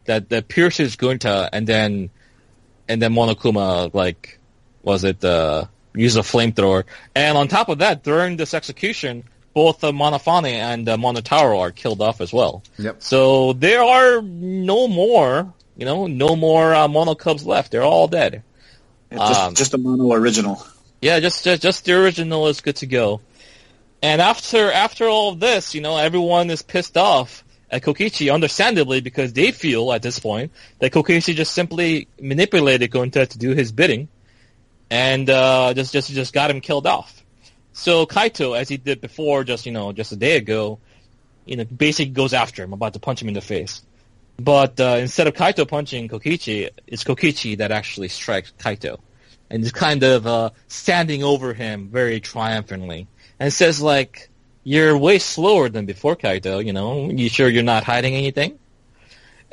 [0.05, 2.11] that that pierces Gonta, and then
[2.87, 4.37] and then Monokuma like
[4.83, 6.83] was it uh, use a flamethrower,
[7.15, 9.23] and on top of that, during this execution,
[9.53, 12.63] both uh, Monophanie and uh, Monotaro are killed off as well.
[12.77, 13.03] Yep.
[13.03, 17.71] So there are no more, you know, no more uh, Mono Cubs left.
[17.71, 18.43] They're all dead.
[19.11, 20.65] Just, Um, just a mono original.
[21.01, 23.19] Yeah, just, just just the original is good to go.
[24.01, 29.01] And after after all of this, you know, everyone is pissed off at Kokichi, understandably,
[29.01, 33.71] because they feel at this point that Kokichi just simply manipulated Gonta to do his
[33.71, 34.07] bidding,
[34.91, 37.23] and uh, just just just got him killed off.
[37.71, 40.79] So Kaito, as he did before, just you know, just a day ago,
[41.45, 43.81] you know, basically goes after him, about to punch him in the face.
[44.37, 48.99] But uh, instead of Kaito punching Kokichi, it's Kokichi that actually strikes Kaito,
[49.49, 53.07] and is kind of uh, standing over him very triumphantly,
[53.39, 54.29] and says like,
[54.65, 56.63] "You're way slower than before, Kaito.
[56.63, 58.59] You know, you sure you're not hiding anything?"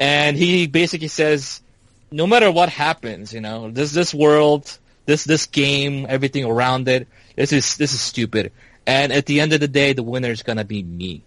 [0.00, 1.62] And he basically says,
[2.10, 4.78] "No matter what happens, you know, this this world,
[5.08, 8.52] this this game, everything around it, this is this is stupid.
[8.86, 11.22] And at the end of the day, the winner is gonna be me."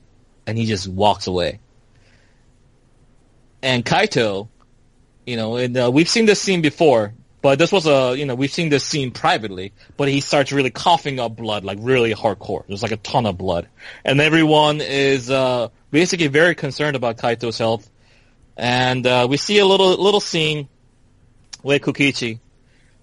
[0.45, 1.59] And he just walks away.
[3.63, 4.47] And Kaito,
[5.25, 8.35] you know, and uh, we've seen this scene before, but this was a, you know,
[8.35, 12.65] we've seen this scene privately, but he starts really coughing up blood, like really hardcore.
[12.67, 13.67] There's like a ton of blood.
[14.05, 17.89] And everyone is, uh, basically very concerned about Kaito's health.
[18.57, 20.69] And, uh, we see a little, little scene
[21.63, 22.39] with Kokichi.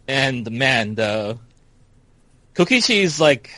[0.08, 1.38] And man, the,
[2.54, 3.50] Kokichi is like,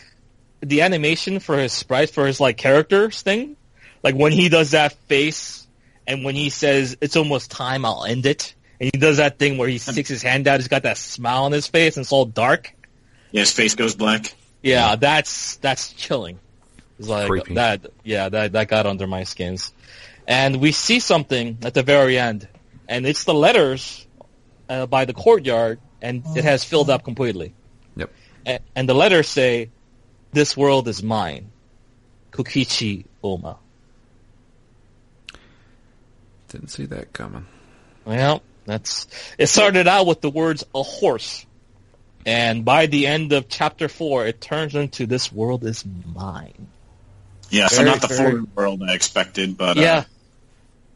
[0.63, 3.57] the animation for his sprite, for his like characters thing,
[4.03, 5.67] like when he does that face
[6.07, 8.55] and when he says it's almost time, I'll end it.
[8.81, 10.59] And he does that thing where he sticks his hand out.
[10.59, 12.75] He's got that smile on his face, and it's all dark.
[13.31, 14.35] Yeah, his face goes black.
[14.63, 16.39] Yeah, that's that's chilling.
[16.99, 17.55] It's like Creepy.
[17.55, 17.87] that.
[18.05, 19.73] Yeah, that that got under my skins.
[20.27, 22.49] And we see something at the very end,
[22.89, 24.07] and it's the letters
[24.69, 27.53] uh, by the courtyard, and it has filled up completely.
[27.97, 28.11] Yep.
[28.47, 29.71] A- and the letters say,
[30.33, 31.51] "This world is mine."
[32.33, 33.57] Kokichi Oma.
[36.49, 37.47] Didn't see that coming.
[38.05, 39.07] Well, that's
[39.39, 39.47] it.
[39.49, 41.47] Started out with the words "a horse,"
[42.27, 45.85] and by the end of chapter four, it turns into "this world is
[46.15, 46.67] mine."
[47.51, 50.05] Yeah, so Very, not the very- full world I expected, but uh, Yeah.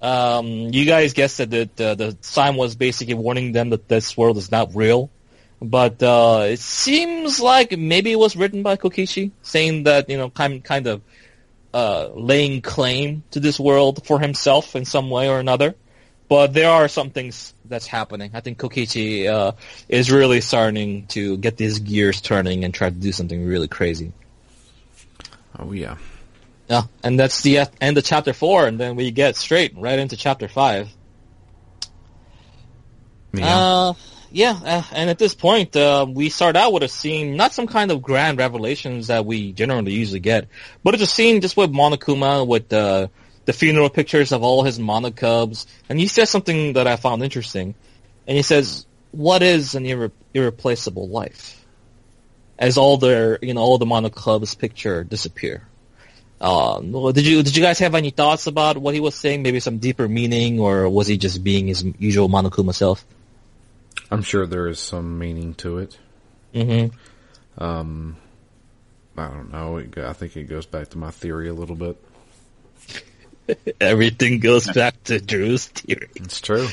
[0.04, 4.36] Um, you guys guessed that the, the sign was basically warning them that this world
[4.36, 5.10] is not real.
[5.62, 10.28] But uh, it seems like maybe it was written by Kokichi, saying that you know,
[10.28, 11.00] kind kind of
[11.72, 15.74] uh, laying claim to this world for himself in some way or another.
[16.28, 18.32] But there are some things that's happening.
[18.34, 19.52] I think Kokichi uh,
[19.88, 24.12] is really starting to get these gears turning and try to do something really crazy.
[25.58, 25.96] Oh yeah.
[26.68, 30.16] Yeah, and that's the end of chapter four, and then we get straight right into
[30.16, 30.88] chapter five.
[33.32, 33.46] Yeah.
[33.46, 33.94] Uh,
[34.30, 37.66] yeah, uh, and at this point, uh, we start out with a scene, not some
[37.66, 40.48] kind of grand revelations that we generally usually get,
[40.82, 43.08] but it's a scene just with Monokuma with uh,
[43.44, 47.74] the funeral pictures of all his Monokubs, and he says something that I found interesting,
[48.26, 51.60] and he says, "What is an irre- irreplaceable life?"
[52.58, 55.66] As all their, you know, all the Monokubs picture disappear.
[56.44, 59.42] Um, well, did you did you guys have any thoughts about what he was saying?
[59.42, 63.02] Maybe some deeper meaning, or was he just being his usual Monokuma self?
[64.10, 65.98] I'm sure there is some meaning to it.
[66.54, 67.64] Mm-hmm.
[67.64, 68.16] Um,
[69.16, 69.78] I don't know.
[69.78, 71.96] It, I think it goes back to my theory a little bit.
[73.80, 76.10] Everything goes back to Drew's theory.
[76.16, 76.68] It's true.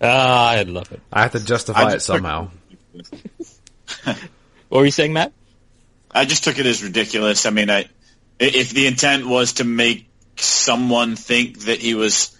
[0.00, 1.00] Ah, I love it.
[1.12, 2.50] I have to justify it just- somehow.
[4.68, 5.34] What were you saying, Matt?
[6.10, 7.44] I just took it as ridiculous.
[7.44, 7.90] I mean, I
[8.42, 12.36] if the intent was to make someone think that he was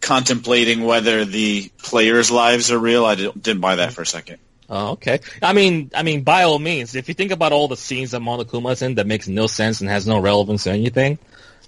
[0.00, 4.38] contemplating whether the players' lives are real, I didn't, buy that for a second.
[4.68, 5.20] Oh, okay.
[5.42, 8.22] I mean, I mean, by all means, if you think about all the scenes that
[8.22, 11.18] Monokuma's in that makes no sense and has no relevance to anything,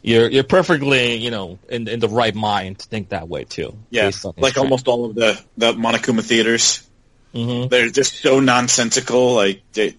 [0.03, 3.77] you're you're perfectly, you know, in in the right mind to think that way too.
[3.91, 6.87] Yeah, based on his like almost all of the the Monokuma theaters.
[7.35, 7.69] Mhm.
[7.69, 9.35] They're just so nonsensical.
[9.35, 9.97] Like they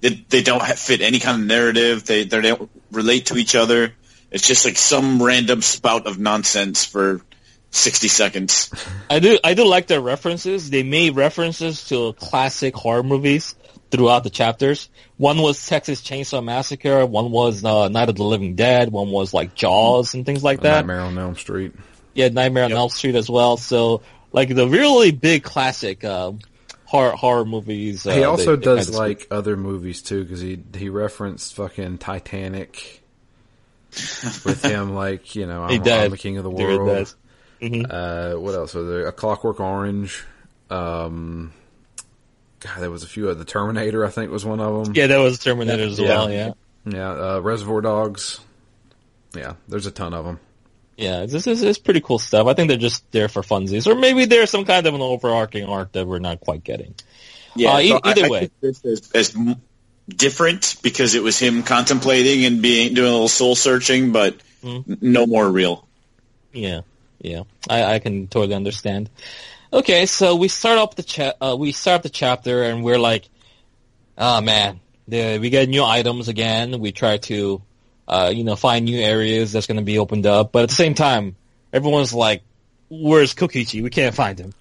[0.00, 2.04] they, they don't ha- fit any kind of narrative.
[2.04, 3.92] They they don't relate to each other.
[4.30, 7.20] It's just like some random spout of nonsense for
[7.70, 8.70] sixty seconds.
[9.10, 10.70] I do I do like their references.
[10.70, 13.54] They made references to classic horror movies
[13.90, 14.90] throughout the chapters.
[15.16, 17.06] One was Texas Chainsaw Massacre.
[17.06, 18.92] One was uh, Night of the Living Dead.
[18.92, 20.80] One was like Jaws and things like that.
[20.86, 21.72] Nightmare on Elm Street.
[22.14, 22.78] Yeah, Nightmare on Yep.
[22.78, 23.56] Elm Street as well.
[23.56, 26.32] So like the really big classic uh,
[26.88, 28.06] horror horror movies.
[28.06, 33.02] Uh, he also they- does like other movies too, because he he referenced fucking Titanic
[34.44, 35.82] with him, like you know, I'm.
[35.86, 37.14] I'm the king of the world.
[37.60, 37.86] Mhm.
[37.90, 39.06] Uh, what else was there?
[39.06, 40.24] A Clockwork Orange.
[40.70, 41.52] Um,
[42.60, 43.28] God, there was a few.
[43.28, 44.94] of The Terminator, I think, was one of them.
[44.94, 46.08] Yeah, that was Terminator as Yeah.
[46.08, 46.30] well.
[46.30, 46.52] Yeah,
[46.86, 48.40] Yeah, uh, Reservoir Dogs.
[49.34, 50.38] Yeah, there's a ton of them.
[50.98, 51.24] Yeah.
[51.24, 52.46] This is it's pretty cool stuff.
[52.46, 55.64] I think they're just there for funsies, or maybe there's some kind of an overarching
[55.64, 56.94] arc that we're not quite getting.
[57.56, 58.40] Uh, e- so I- either I way.
[58.60, 59.56] took this as m-
[60.08, 64.94] different because it was him contemplating and being doing a little soul searching, but Mm-hmm.
[65.00, 65.86] no more real.
[66.52, 66.80] Yeah,
[67.20, 67.44] yeah.
[67.70, 69.08] I, I can totally understand.
[69.72, 72.98] Okay, so we start up the cha- uh, we start up the chapter, and we're
[72.98, 73.28] like,
[74.16, 76.80] oh man, the, we get new items again.
[76.80, 77.62] We try to,
[78.08, 80.74] uh, you know, find new areas that's going to be opened up, but at the
[80.74, 81.36] same time,
[81.72, 82.42] everyone's like,
[82.88, 83.82] where's Kokichi?
[83.82, 84.54] We can't find him.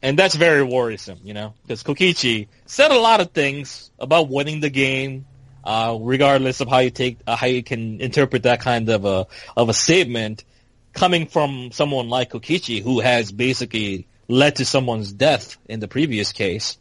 [0.00, 4.60] And that's very worrisome, you know, because Kokichi said a lot of things about winning
[4.60, 5.26] the game,
[5.64, 9.26] uh, regardless of how you take, uh, how you can interpret that kind of a
[9.56, 10.44] of a statement
[10.92, 16.32] coming from someone like Kokichi, who has basically led to someone's death in the previous
[16.32, 16.78] case.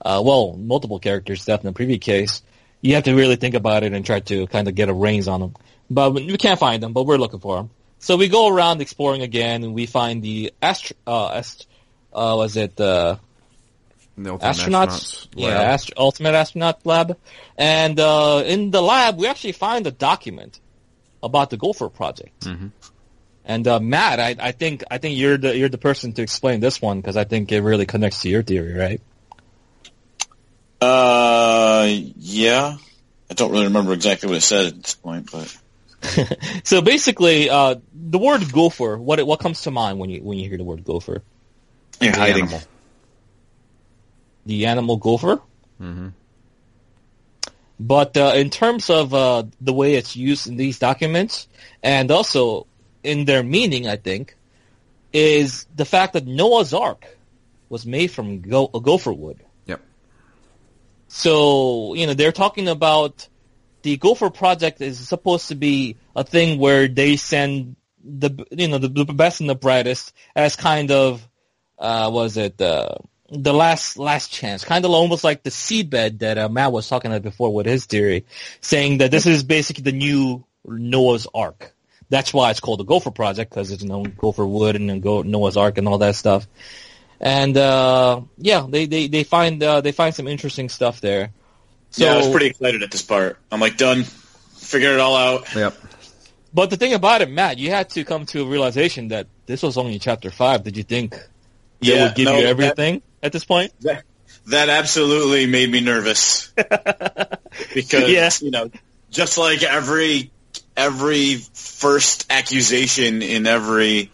[0.00, 2.42] Uh, well, multiple characters' death in the previous case.
[2.82, 5.28] You have to really think about it and try to kind of get a reins
[5.28, 5.54] on them.
[5.88, 7.70] But we can't find them, but we're looking for them.
[8.00, 11.66] So we go around exploring again, and we find the ast- uh, ast-
[12.12, 13.16] uh, was it uh,
[14.18, 15.28] The Ultimate astronauts?
[15.36, 17.16] Yeah, ast- Ultimate Astronaut Lab.
[17.56, 20.58] And uh, in the lab, we actually find a document
[21.22, 22.40] about the Gopher project.
[22.44, 22.72] Mhm.
[23.44, 26.60] And uh, Matt, I, I think I think you're the you're the person to explain
[26.60, 29.00] this one because I think it really connects to your theory, right?
[30.82, 32.76] Uh, yeah.
[33.30, 35.56] I don't really remember exactly what it said at this point, but
[36.64, 40.48] So basically, uh, the word gopher, what what comes to mind when you when you
[40.48, 41.22] hear the word gopher?
[42.00, 42.42] you're The hiding.
[42.44, 42.60] animal.
[44.46, 45.40] The animal gopher.
[45.78, 46.08] hmm
[47.78, 51.46] But uh, in terms of uh, the way it's used in these documents,
[51.82, 52.66] and also
[53.04, 54.36] in their meaning, I think,
[55.12, 57.06] is the fact that Noah's Ark
[57.68, 59.44] was made from go- gopher wood.
[61.14, 63.28] So, you know, they're talking about
[63.82, 68.78] the Gopher project is supposed to be a thing where they send the, you know,
[68.78, 71.28] the, the best and the brightest as kind of,
[71.78, 72.94] uh, was it, uh,
[73.28, 77.10] the last, last chance, kind of almost like the seedbed that uh, Matt was talking
[77.10, 78.24] about before with his theory,
[78.62, 81.74] saying that this is basically the new Noah's Ark.
[82.08, 85.58] That's why it's called the Gopher Project because it's you know Gopher Wood and Noah's
[85.58, 86.46] Ark and all that stuff.
[87.22, 91.30] And uh, yeah, they they they find uh, they find some interesting stuff there.
[91.90, 93.38] So, yeah, I was pretty excited at this part.
[93.52, 94.04] I'm like, done.
[94.56, 95.54] Figured it all out.
[95.54, 95.74] Yep.
[96.54, 99.62] but the thing about it, Matt, you had to come to a realization that this
[99.62, 100.62] was only chapter five.
[100.64, 101.12] Did you think
[101.80, 103.72] they Yeah, would give no, you that- everything at this point?
[103.82, 104.04] That,
[104.46, 106.52] that absolutely made me nervous
[107.74, 108.30] because Yeah.
[108.40, 108.70] you know,
[109.10, 110.30] just like every
[110.76, 114.10] every first accusation in every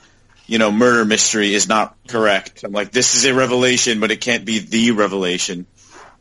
[0.49, 2.65] you know, murder mystery is not correct.
[2.65, 5.67] I'm like, this is a revelation, but it can't be the revelation.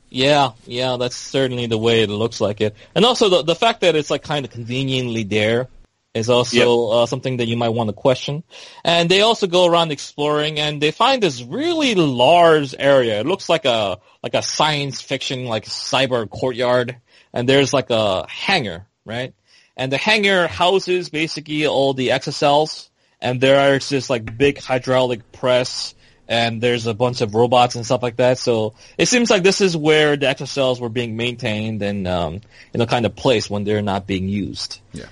[0.10, 2.76] Yeah, yeah, that's certainly the way it looks like it.
[2.94, 5.68] And also the the fact that it's like kind of conveniently there
[6.14, 6.94] is also Yep.
[6.94, 8.44] uh, something that you might want to question.
[8.84, 13.20] And they also go around exploring and they find this really large area.
[13.20, 16.98] It looks like a like a science fiction like cyber courtyard
[17.34, 19.34] and there's like a hangar, right?
[19.76, 22.90] And the hangar houses basically all the Exisals
[23.22, 25.96] and there is this like big hydraulic press
[26.28, 28.38] and there's a bunch of robots and stuff like that.
[28.38, 32.34] So it seems like this is where the Exisals were being maintained and um,
[32.74, 34.80] you know kind of placed when they're not being used.
[34.92, 35.06] Yeah.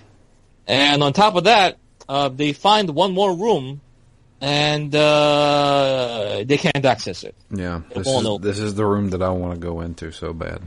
[0.67, 1.77] And on top of that,
[2.09, 3.81] uh, they find one more room,
[4.41, 7.35] and uh, they can't access it.
[7.51, 7.81] Yeah.
[7.93, 10.61] This is, this is the room that I want to go into so bad.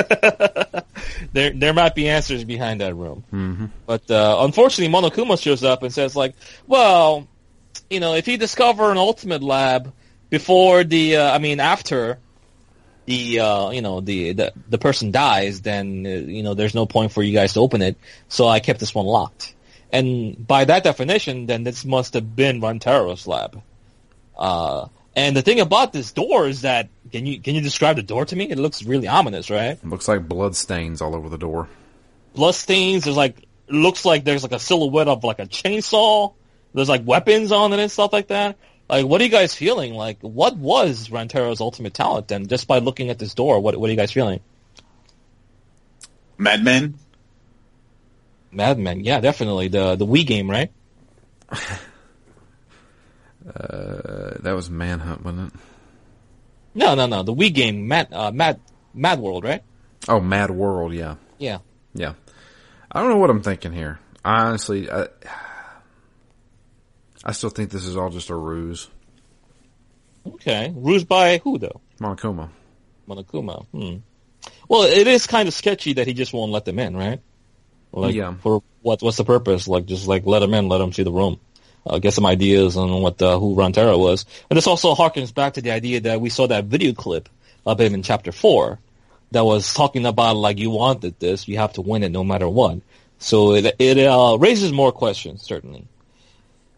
[1.32, 3.24] There, there might be answers behind that room.
[3.32, 3.66] Mm-hmm.
[3.86, 6.34] But uh, unfortunately, Monokuma shows up and says, like,
[6.66, 7.28] well,
[7.88, 9.92] you know, if you discover an ultimate lab
[10.28, 12.18] before the, uh, I mean, after
[13.06, 16.86] the, uh, you know, the, the the person dies, then uh, you know, there's no
[16.86, 17.96] point for you guys to open it.
[18.28, 19.54] So I kept this one locked.
[19.92, 23.60] And by that definition, then this must have been Rantaro's lab.
[24.38, 24.86] Uh,
[25.16, 28.24] and the thing about this door is that can you can you describe the door
[28.26, 28.50] to me?
[28.50, 29.78] It looks really ominous, right?
[29.84, 31.68] Looks like blood stains all over the door.
[32.34, 33.04] blood stains.
[33.04, 33.36] There's like
[33.68, 36.34] looks like there's like a silhouette of like a chainsaw.
[36.74, 38.56] There's like weapons on it and stuff like that.
[38.88, 39.94] Like, what are you guys feeling?
[39.94, 42.30] Like, what was Rantaro's ultimate talent?
[42.32, 44.40] And just by looking at this door, what what are you guys feeling?
[46.38, 46.94] Madman?
[48.52, 50.70] Madman, yeah, definitely the the Wii game, right?
[53.46, 55.60] Uh, that was Manhunt, wasn't it?
[56.74, 58.60] No, no, no, the Wii game, Mad uh, Mad
[58.94, 59.62] Mad World, right?
[60.08, 61.16] Oh, Mad World, yeah.
[61.38, 61.58] Yeah.
[61.94, 62.14] Yeah.
[62.90, 63.98] I don't know what I'm thinking here.
[64.24, 65.08] I honestly, I,
[67.24, 68.88] I still think this is all just a ruse.
[70.26, 71.80] Okay, ruse by who though?
[72.00, 72.50] Monokuma.
[73.08, 73.66] Monokuma.
[73.72, 73.96] Hmm.
[74.68, 77.20] Well, it is kind of sketchy that he just won't let them in, right?
[77.92, 78.34] Like, Yeah.
[78.42, 79.02] For what?
[79.02, 79.66] What's the purpose?
[79.68, 81.40] Like, just like let them in, let them see the room,
[81.86, 84.26] uh, get some ideas on what uh, who Rantaro was.
[84.48, 87.28] And this also harkens back to the idea that we saw that video clip
[87.66, 88.78] of him in chapter four,
[89.32, 92.48] that was talking about like you wanted this, you have to win it no matter
[92.48, 92.80] what.
[93.18, 95.86] So it it uh, raises more questions certainly.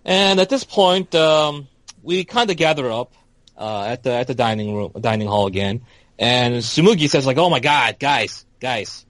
[0.05, 1.69] And at this point, um,
[2.03, 3.13] we kind of gather up
[3.57, 5.83] uh, at the at the dining room, dining hall again,
[6.19, 9.07] and Tsumugi says like, "Oh my God, guys, guys,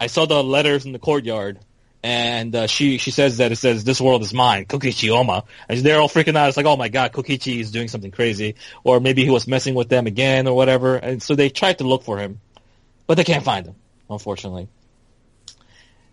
[0.00, 1.60] I saw the letters in the courtyard."
[2.02, 5.80] And uh, she she says that it says this world is mine, Kokichi Oma, and
[5.80, 6.48] they're all freaking out.
[6.48, 9.74] It's like, oh my god, Kokichi is doing something crazy, or maybe he was messing
[9.74, 10.94] with them again, or whatever.
[10.94, 12.40] And so they tried to look for him,
[13.08, 13.74] but they can't find him,
[14.08, 14.68] unfortunately.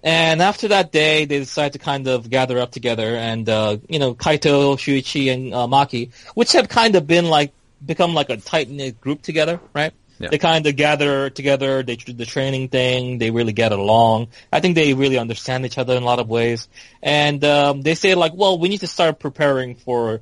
[0.01, 3.99] And after that day, they decide to kind of gather up together, and uh, you
[3.99, 7.53] know, Kaito, Shuichi, and uh, Maki, which have kind of been like
[7.85, 9.93] become like a tight knit group together, right?
[10.19, 10.29] Yeah.
[10.29, 11.83] They kind of gather together.
[11.83, 13.17] They do the training thing.
[13.17, 14.29] They really get along.
[14.51, 16.67] I think they really understand each other in a lot of ways.
[17.03, 20.21] And um, they say like, well, we need to start preparing for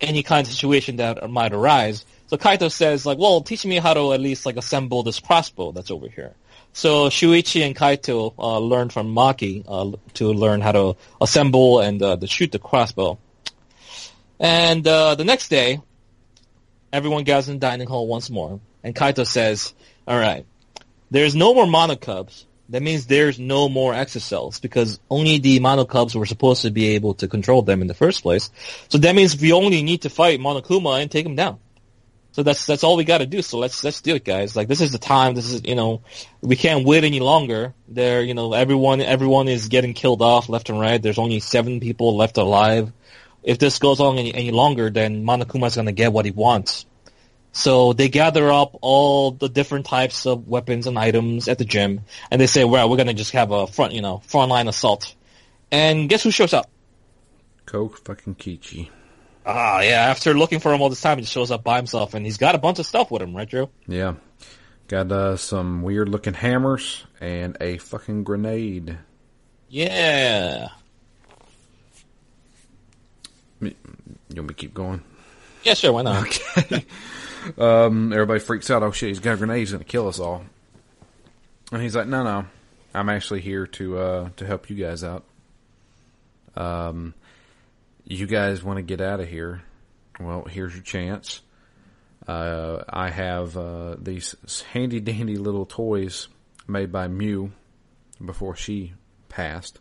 [0.00, 2.04] any kind of situation that might arise.
[2.28, 5.72] So Kaito says like, well, teach me how to at least like assemble this crossbow
[5.72, 6.34] that's over here.
[6.72, 12.02] So Shuichi and Kaito uh, learn from Maki uh, to learn how to assemble and
[12.02, 13.18] uh, to shoot the crossbow.
[14.40, 15.80] And uh, the next day,
[16.92, 19.74] everyone gathers in the dining hall once more, and Kaito says,
[20.06, 20.44] "All right,
[21.10, 22.44] there's no more Monokubs.
[22.68, 27.14] That means there's no more Exisals because only the Monokubs were supposed to be able
[27.14, 28.50] to control them in the first place.
[28.88, 31.58] So that means we only need to fight Monokuma and take him down."
[32.32, 33.42] So that's that's all we got to do.
[33.42, 34.56] So let's let's do it, guys.
[34.56, 35.34] Like this is the time.
[35.34, 36.00] This is you know
[36.40, 37.74] we can't wait any longer.
[37.88, 41.00] There, you know, everyone everyone is getting killed off left and right.
[41.00, 42.90] There's only seven people left alive.
[43.42, 46.86] If this goes on any, any longer, then Monokuma's gonna get what he wants.
[47.52, 52.00] So they gather up all the different types of weapons and items at the gym,
[52.30, 55.14] and they say, "Well, we're gonna just have a front, you know, frontline assault."
[55.70, 56.70] And guess who shows up?
[57.66, 58.88] Coke fucking Kichi.
[59.44, 60.08] Ah, yeah.
[60.08, 62.36] After looking for him all this time, he just shows up by himself, and he's
[62.36, 63.68] got a bunch of stuff with him, right, Drew?
[63.86, 64.14] Yeah.
[64.88, 68.98] Got uh, some weird looking hammers and a fucking grenade.
[69.68, 70.68] Yeah.
[73.60, 73.74] You
[74.36, 75.02] want me to keep going?
[75.64, 75.92] Yeah, sure.
[75.92, 76.26] Why not?
[76.56, 76.84] Okay.
[77.58, 78.82] um, everybody freaks out.
[78.82, 79.58] Oh shit, he's got a grenade.
[79.60, 80.44] He's gonna kill us all.
[81.72, 82.44] And he's like, no, no,
[82.94, 85.24] I'm actually here to uh, to help you guys out.
[86.54, 87.14] Um,
[88.04, 89.62] you guys want to get out of here?
[90.20, 91.40] Well, here's your chance.
[92.28, 94.36] Uh, I have uh, these
[94.72, 96.28] handy dandy little toys
[96.68, 97.50] made by Miu
[98.24, 98.92] before she
[99.28, 99.80] passed.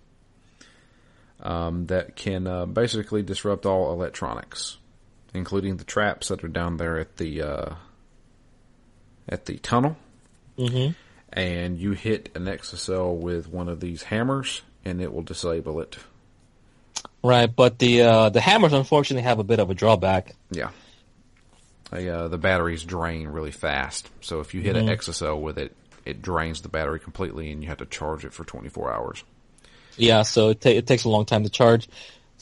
[1.42, 4.78] um, that can uh, basically disrupt all electronics,
[5.34, 7.74] including the traps that are down there at the uh,
[9.30, 9.98] at the tunnel.
[10.58, 10.94] Mm-hmm.
[11.34, 15.98] And you hit an Exisal with one of these hammers, and it will disable it.
[17.24, 20.36] Right, but the uh, the hammers unfortunately have a bit of a drawback.
[20.50, 20.72] Yeah.
[21.92, 24.88] They, uh, the batteries drain really fast, so if you hit Mm-hmm.
[24.90, 25.76] an Exisal with it,
[26.06, 29.24] it drains the battery completely, and you have to charge it for 24 hours.
[29.98, 31.90] Yeah, so it, ta- it takes a long time to charge.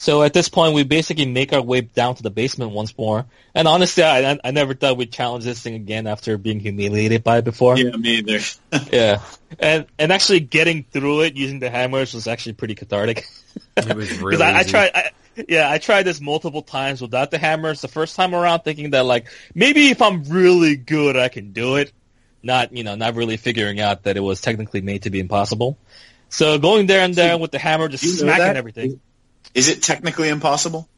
[0.00, 3.26] So at this point, we basically make our way down to the basement once more.
[3.54, 7.22] And honestly, I, I- I never thought we'd challenge this thing again after being humiliated
[7.22, 7.76] by it before.
[7.76, 8.40] Yeah, me either.
[8.90, 9.20] Yeah.
[9.58, 13.26] And and actually getting through it using the hammers was actually pretty cathartic.
[13.76, 15.10] It was really Because I, I tried, I,
[15.48, 17.82] yeah, I tried this multiple times without the hammers.
[17.82, 21.76] The first time around, thinking that like maybe if I'm really good, I can do
[21.76, 21.92] it.
[22.42, 25.76] Not you know, not really figuring out that it was technically made to be impossible.
[26.30, 28.56] So going there and there with the hammer, just You know smacking that?
[28.56, 29.00] everything.
[29.54, 30.88] Is it technically impossible?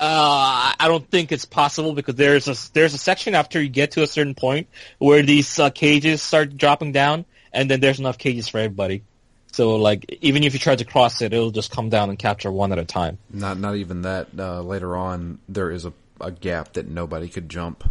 [0.00, 3.92] Uh, I don't think it's possible because there's a there's a section after you get
[3.92, 4.66] to a certain point
[4.98, 9.04] where these uh, cages start dropping down, and then there's enough cages for everybody.
[9.52, 12.50] So like even if you try to cross it, it'll just come down and capture
[12.50, 13.18] one at a time.
[13.30, 14.28] Not not even that.
[14.36, 17.84] Uh, later on, there is a, a gap that nobody could jump.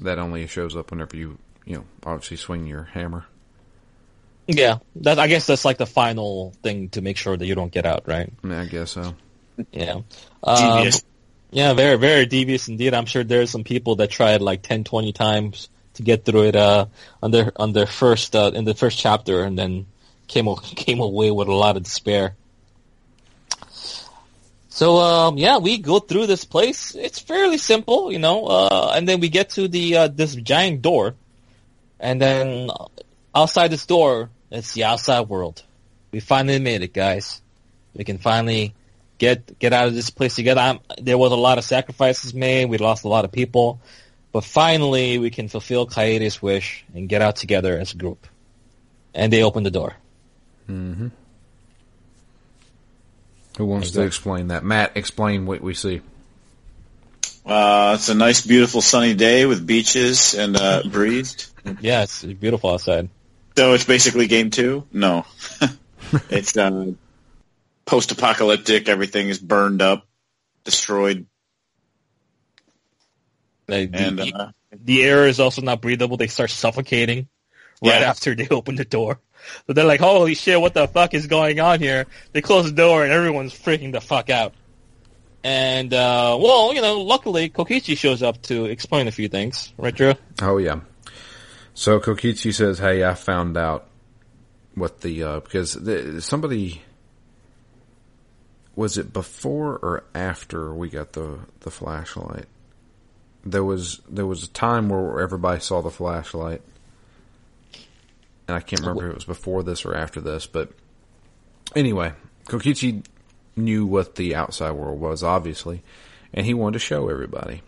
[0.00, 3.26] That only shows up whenever you you know obviously swing your hammer.
[4.46, 7.72] Yeah, that I guess that's like the final thing to make sure that you don't
[7.72, 8.30] get out, right?
[8.42, 9.14] I, mean, I guess so.
[9.70, 10.00] Yeah.
[10.42, 11.04] Um, Devious.
[11.50, 12.94] yeah, very, very devious indeed.
[12.94, 16.56] I'm sure there's some people that tried like 10, 20 times to get through it,
[16.56, 16.86] uh,
[17.22, 19.86] on their, on their first, uh, in the first chapter and then
[20.26, 22.34] came, came away with a lot of despair.
[24.70, 26.94] So, um, yeah, we go through this place.
[26.94, 30.82] It's fairly simple, you know, uh, and then we get to the, uh, this giant
[30.82, 31.14] door.
[32.00, 32.70] And then
[33.34, 35.62] outside this door, it's the outside world.
[36.10, 37.40] We finally made it, guys.
[37.94, 38.74] We can finally
[39.18, 40.60] get get out of this place together.
[40.60, 42.66] I'm, there was a lot of sacrifices made.
[42.66, 43.80] We lost a lot of people,
[44.32, 48.26] but finally we can fulfill Kaede's wish and get out together as a group.
[49.14, 49.94] And they open the door.
[50.66, 51.08] hmm
[53.58, 54.64] Who wants to explain that?
[54.64, 56.00] Matt, explain what we see.
[57.44, 61.52] Uh, it's a nice, beautiful sunny day with beaches and uh, breeze.
[61.80, 63.08] Yeah, it's beautiful outside.
[63.56, 64.86] So it's basically game two?
[64.92, 65.26] No.
[66.30, 66.92] it's uh,
[67.84, 68.88] post-apocalyptic.
[68.88, 70.06] Everything is burned up,
[70.64, 71.26] destroyed,
[73.68, 76.16] Like, the, and uh, the air is also not breathable.
[76.16, 77.28] They start suffocating
[77.82, 78.10] right Yeah.
[78.10, 79.18] after they open the door.
[79.66, 80.60] So they're like, "Holy shit!
[80.60, 84.00] What the fuck is going on here?" They close the door and everyone's freaking the
[84.00, 84.54] fuck out.
[85.42, 89.92] And uh, well, you know, luckily Kokichi shows up to explain a few things, right,
[89.94, 90.14] Drew?
[90.40, 90.80] Oh yeah.
[91.74, 93.86] So Kokichi says, "Hey, I found out
[94.74, 96.82] what the uh, because the, somebody
[98.74, 102.46] was it before or after we got the the flashlight.
[103.44, 106.62] There was there was a time where everybody saw the flashlight,
[108.48, 110.46] and I can't remember if it was before this or after this.
[110.46, 110.70] But
[111.74, 112.12] anyway,
[112.46, 113.04] Kokichi
[113.56, 115.82] knew what the outside world was, obviously,
[116.32, 117.62] and he wanted to show everybody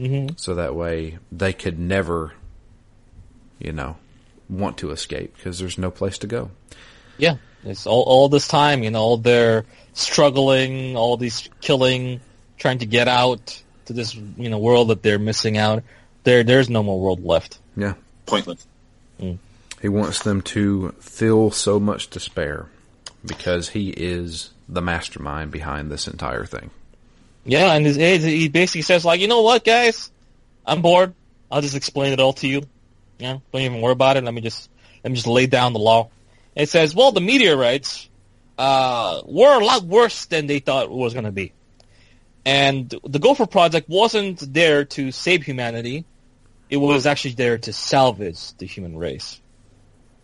[0.00, 0.36] Mm-hmm.
[0.36, 2.32] so that way they could never,
[3.58, 3.96] you know,
[4.48, 6.50] want to escape because there's no place to go.
[7.16, 12.20] Yeah, it's all all this time, you know, all their struggling, all these killing,
[12.56, 15.82] trying to get out to this, you know, world that they're missing out.
[16.24, 17.58] There, there's no more world left.
[17.76, 17.94] Yeah,
[18.26, 18.66] pointless.
[19.20, 19.38] Mm.
[19.82, 22.66] he wants them to feel so much despair
[23.24, 26.70] because he is the mastermind behind this entire thing.
[27.44, 30.10] Yeah, and his, he he basically says like, you know what, guys,
[30.64, 31.14] I'm bored.
[31.50, 32.62] I'll just explain it all to you.
[33.18, 34.24] Yeah, don't even worry about it.
[34.24, 34.70] Let me just
[35.02, 36.10] let me just lay down the law.
[36.54, 38.08] It says, well, the meteorites
[38.56, 41.52] uh, were a lot worse than they thought it was going to be,
[42.44, 46.04] and the Gopher Project wasn't there to save humanity.
[46.70, 49.40] It was actually there to salvage the human race,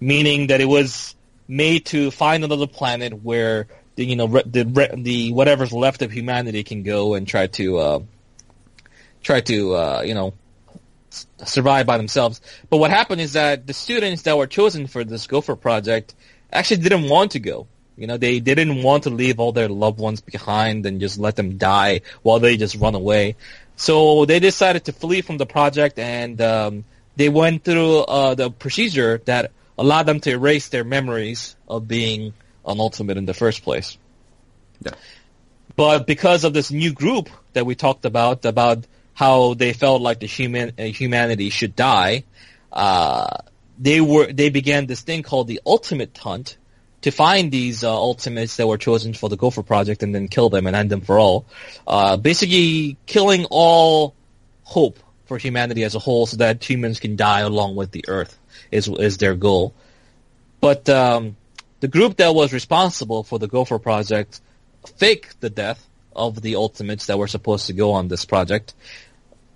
[0.01, 1.15] meaning that it was
[1.49, 6.65] made to find another planet where the you know the the whatever's left of humanity
[6.65, 8.01] can go and try to uh,
[9.23, 10.35] try to uh, you know
[11.45, 12.41] survive by themselves.
[12.71, 16.15] But what happened is that the students that were chosen for this Gopher project
[16.53, 17.67] actually didn't want to go.
[17.97, 21.37] You know, they, didn't want to leave all their loved ones behind and just let
[21.37, 23.37] them die while they just run away.
[23.77, 26.85] So they decided to flee from the project and um,
[27.17, 32.35] they went through uh, the procedure that allowed them to erase their memories of being
[32.67, 33.97] an ultimate in the first place.
[34.81, 34.93] Yeah.
[35.77, 40.21] But because of this new group that we talked about, about how they felt like
[40.21, 42.25] the human uh, humanity should die,
[42.73, 43.39] uh,
[43.79, 46.57] they were they began this thing called the ultimate hunt
[47.03, 50.49] to find these uh, ultimates that were chosen for the Gopher Project and then kill
[50.49, 51.45] them and end them for all.
[51.87, 54.15] Uh, basically, killing all
[54.63, 58.39] hope for humanity as a whole, so that humans can die along with the Earth
[58.71, 59.75] is is their goal.
[60.61, 61.37] But um,
[61.81, 64.41] the group that was responsible for the Gopher Project
[64.97, 65.87] faked the death
[66.17, 68.75] of the ultimates that were supposed to go on this project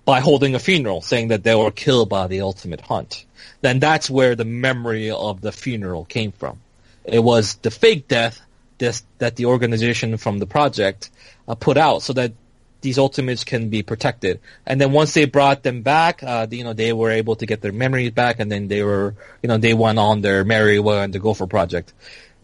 [0.09, 3.25] by holding a funeral, saying that they were killed by the ultimate hunt.
[3.61, 6.61] Then that's where the memory of the funeral came from.
[7.05, 8.41] It was the fake death
[8.79, 11.11] this, that the organization from the project
[11.47, 12.33] uh, put out so that
[12.81, 14.39] these ultimates can be protected.
[14.65, 17.61] And then once they brought them back, uh, you know, they were able to get
[17.61, 21.03] their memories back and then they were, you know, they went on their merry way
[21.03, 21.93] on the Gopher project.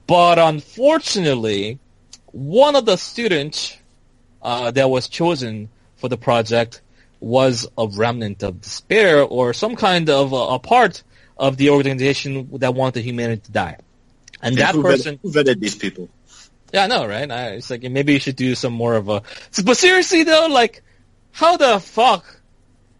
[0.05, 1.79] But unfortunately,
[2.31, 3.75] one of the students
[4.43, 6.81] uh, that was chosen for the project
[7.25, 11.01] was a remnant of despair or some kind of a, a part
[11.35, 13.77] of the organization that wanted humanity to die.
[14.43, 16.07] And that who person, vetted, who vetted these people?
[16.71, 17.29] yeah, I know, right?
[17.31, 19.23] I, it's like maybe you should do some more of a.
[19.63, 20.83] But seriously though, like,
[21.31, 22.41] how the fuck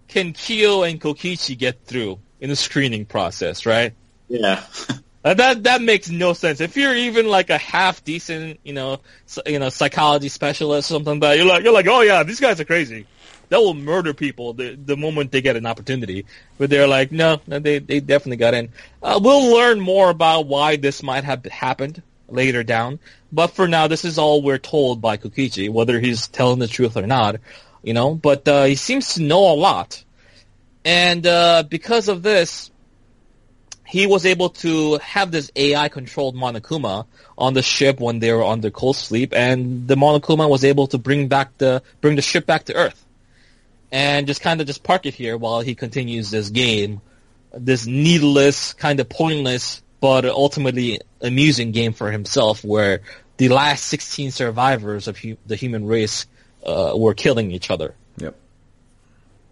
[0.07, 3.93] can Kyo and Kokichi get through in the screening process, right?
[4.27, 4.63] Yeah.
[5.25, 6.61] Uh, that that makes no sense.
[6.61, 8.99] If you're even like a half decent, you know,
[9.47, 12.39] you know, psychology specialist or something like that, you're like you're like, oh yeah, these
[12.39, 13.07] guys are crazy.
[13.49, 16.25] They will murder people the the moment they get an opportunity.
[16.57, 18.69] But they're like, no, no, they they definitely got in.
[19.01, 22.99] Uh, we'll learn more about why this might have happened later down.
[23.31, 26.97] But for now, this is all we're told by Kokichi, whether he's telling the truth
[26.97, 27.37] or not,
[27.83, 28.15] you know.
[28.15, 30.03] But uh, he seems to know a lot,
[30.83, 32.71] and uh, because of this,
[33.85, 37.05] he was able to have this AI-controlled Monokuma
[37.37, 40.97] on the ship when they were under cold sleep, and the Monokuma was able to
[40.97, 43.04] bring back the bring the ship back to Earth,
[43.91, 47.01] and just kind of just park it here while he continues this game,
[47.53, 53.01] this needless, kind of pointless, but ultimately amusing game for himself, where
[53.37, 56.25] the last 16 survivors of hu- the human race
[56.65, 57.93] uh, were killing each other.
[58.17, 58.35] Yep.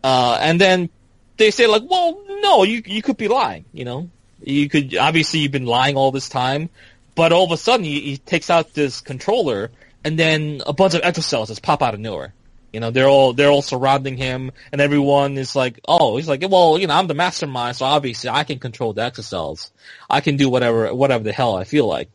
[0.03, 0.89] Uh, and then
[1.37, 3.65] they say like, well, no, you you could be lying.
[3.73, 4.09] You know,
[4.41, 6.69] you could obviously you've been lying all this time,
[7.15, 9.71] but all of a sudden he, he takes out this controller,
[10.03, 12.33] and then a bunch of Exisals just pop out of nowhere.
[12.73, 16.43] You know, they're all they're all surrounding him, and everyone is like, oh, he's like,
[16.49, 19.69] well, you know, I'm the mastermind, so obviously I can control the Exisals.
[20.09, 22.09] I can do whatever whatever the hell I feel like.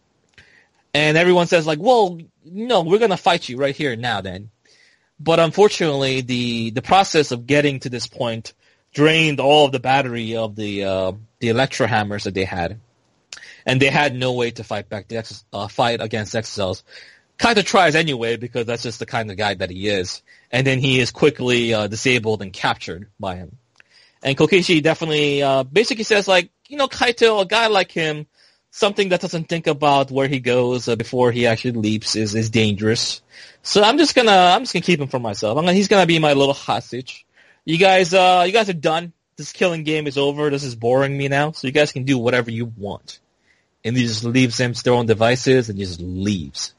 [0.93, 4.51] And everyone says like, well, no, we're gonna fight you right here now then.
[5.21, 8.53] But unfortunately, the the process of getting to this point
[8.93, 12.81] drained all of the battery of the uh, the electro hammers that they had,
[13.65, 16.83] and they had no way to fight back the ex- uh, fight against Exisals.
[17.39, 20.67] Kind of tries anyway because that's just the kind of guy that he is, and
[20.67, 23.57] then he is quickly uh, disabled and captured by him.
[24.23, 28.27] And Kokichi definitely uh, basically says like, you know, Kaito, a guy like him,
[28.71, 32.51] something that doesn't think about where he goes uh, before he actually leaps is is
[32.51, 33.23] dangerous.
[33.63, 35.57] So I'm just gonna I'm just gonna keep him for myself.
[35.57, 37.27] Gonna, he's gonna be my little hostage.
[37.65, 39.13] You guys uh you guys are done.
[39.37, 40.51] This killing game is over.
[40.51, 41.53] This is boring me now.
[41.53, 43.21] So you guys can do whatever you want.
[43.85, 46.75] And he just leaves them to their own devices and just leaves.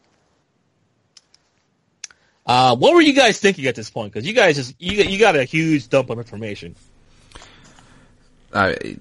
[2.45, 4.11] Uh, what were you guys thinking at this point?
[4.11, 6.75] Because you guys just you you got a huge dump of information.
[8.53, 8.97] I,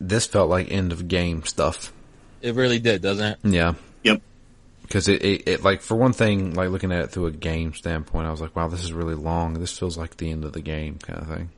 [0.00, 1.92] this felt like end of game stuff.
[2.40, 3.38] It really did, doesn't it?
[3.42, 3.74] Yeah.
[4.02, 4.22] Yep.
[4.82, 7.72] Because it, it, it, like, for one thing, like looking at it through a game
[7.74, 9.54] standpoint, I was like, wow, this is really long.
[9.54, 11.50] This feels like the end of the game kind of thing.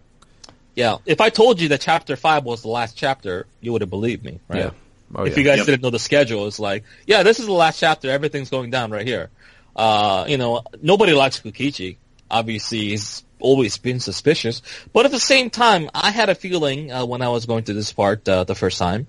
[0.75, 0.99] Yeah.
[1.05, 4.25] If I told you that chapter five was the last chapter, you would have believed
[4.25, 4.59] me, right?
[4.59, 4.71] Yeah.
[5.15, 5.39] Oh, if yeah.
[5.39, 5.67] you guys Yep.
[5.67, 8.11] didn't know the schedule, it's like, yeah, this is the last chapter.
[8.11, 9.31] Everything's going down right here.
[9.77, 11.97] Uh, you know, nobody likes Kokichi.
[12.31, 14.63] Obviously, he's always been suspicious.
[14.93, 17.75] But at the same time, I had a feeling uh, when I was going through
[17.77, 19.07] this part uh, the first time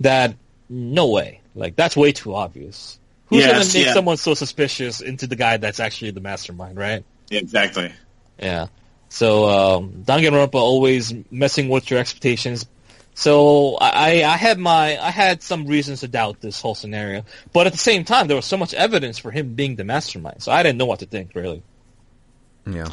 [0.00, 0.34] that
[0.68, 2.98] no way, like that's way too obvious.
[3.26, 3.94] Who's Yes, gonna make yeah.
[3.94, 7.04] someone so suspicious into the guy that's actually the mastermind, right?
[7.28, 7.92] Yeah, exactly.
[8.38, 8.68] Yeah.
[9.10, 12.66] So um, Danganronpa always messing with your expectations.
[13.18, 17.66] So I, I had my I had some reasons to doubt this whole scenario, but
[17.66, 20.52] at the same time there was so much evidence for him being the mastermind, so
[20.52, 21.64] I didn't know what to think really.
[22.64, 22.90] Yeah.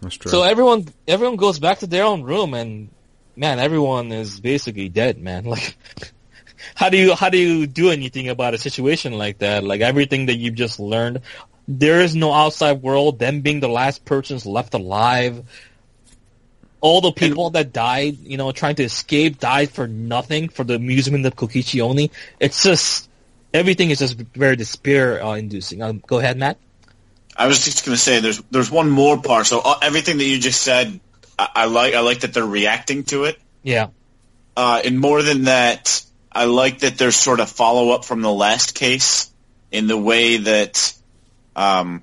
[0.00, 0.32] That's true.
[0.32, 2.88] So everyone everyone goes back to their own room, and
[3.36, 5.44] man, everyone is basically dead, man.
[5.54, 5.76] Like,
[6.74, 9.62] how do you how do you do anything about a situation like that?
[9.62, 11.20] Like everything that you've just learned,
[11.68, 13.20] there is no outside world.
[13.20, 15.44] Them being the last persons left alive.
[16.80, 20.74] All the people that died, you know, trying to escape, died for nothing, for the
[20.74, 22.12] amusement of Kokichi only.
[22.38, 23.08] It's just
[23.52, 25.82] everything is just very despair uh, inducing.
[25.82, 26.58] Um, go ahead, Matt.
[27.36, 29.46] I was just going to say there's there's one more part.
[29.46, 31.00] So uh, everything that you just said,
[31.38, 31.94] I, I like.
[31.94, 33.38] I like that they're reacting to it.
[33.62, 33.88] Yeah.
[34.56, 38.32] Uh, and more than that, I like that there's sort of follow up from the
[38.32, 39.32] last case
[39.70, 40.92] in the way that
[41.54, 42.02] um,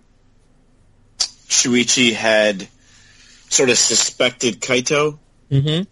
[1.17, 2.67] Shuichi had
[3.55, 5.19] sort of suspected Kaito,
[5.51, 5.83] Mm-hmm.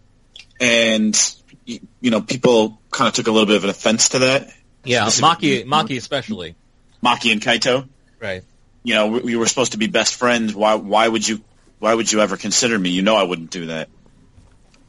[0.59, 1.35] and
[1.65, 4.47] you know people kind of took a little bit of an offense to that.
[4.83, 6.55] Yeah, Maki, Maki especially.
[7.03, 7.87] Maki and Kaito,
[8.19, 8.43] Right.
[8.83, 10.53] you know, we, we were supposed to be best friends.
[10.55, 10.75] Why?
[10.75, 11.41] Why would you?
[11.79, 12.89] Why would you ever consider me?
[12.89, 13.89] You know, I wouldn't do that.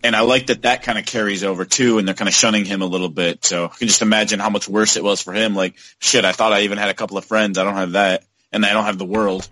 [0.03, 2.65] And I like that that kind of carries over too, and they're kind of shunning
[2.65, 3.45] him a little bit.
[3.45, 5.55] So I can just imagine how much worse it was for him.
[5.55, 7.59] Like, shit, I thought I even had a couple of friends.
[7.59, 9.49] I don't have that, and I don't have the world.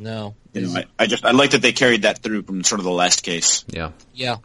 [0.00, 0.34] No.
[0.54, 2.84] You know, I, I just I like that they carried that through from sort of
[2.84, 3.64] the last case.
[3.68, 3.92] Yeah.
[4.14, 4.36] Yeah,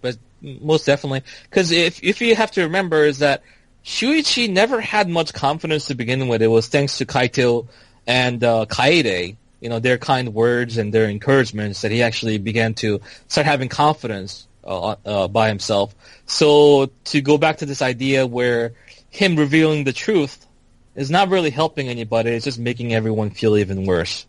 [0.00, 1.22] but most definitely.
[1.48, 3.42] Because if if you have to remember is that
[3.84, 6.40] Shuichi never had much confidence to begin with.
[6.40, 7.68] It was thanks to Kaito
[8.06, 12.72] and uh, Kaede, you know, their kind words and their encouragements that he actually began
[12.74, 15.94] to start having confidence uh, uh, by himself.
[16.24, 18.72] So to go back to this idea where
[19.10, 20.46] him revealing the truth
[20.94, 22.30] is not really helping anybody.
[22.30, 24.26] It's just making everyone feel even worse.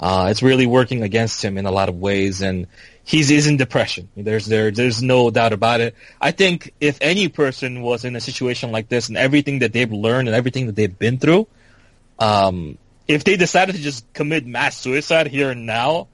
[0.00, 2.66] Uh, it's really working against him in a lot of ways, and
[3.04, 4.08] he's, he's in depression.
[4.16, 5.94] There's there there's no doubt about it.
[6.18, 9.92] I think if any person was in a situation like this and everything that they've
[9.92, 11.46] learned and everything that they've been through,
[12.18, 16.08] um, if they decided to just commit mass suicide here and now,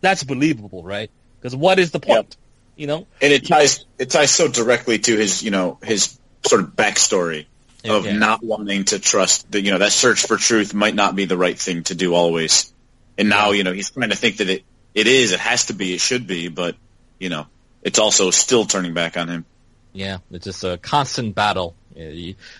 [0.00, 1.10] that's believable, right?
[1.40, 2.36] Because what is the point?
[2.76, 3.06] You know?
[3.20, 7.46] And it ties it ties so directly to his you know his sort of backstory
[7.84, 8.12] of Yeah.
[8.12, 11.36] not wanting to trust that you know that search for truth might not be the
[11.36, 12.72] right thing to do always.
[13.18, 15.74] And now you know he's trying to think that it it is, it has to
[15.74, 16.76] be, it should be, but
[17.18, 17.46] you know
[17.82, 19.44] it's also still turning back on him.
[19.92, 21.74] Yeah, it's just a constant battle.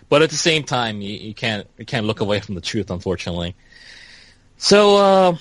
[0.08, 2.90] But at the same time, you, you can't you can't look away from the truth,
[2.90, 3.54] unfortunately.
[4.58, 5.36] So uh,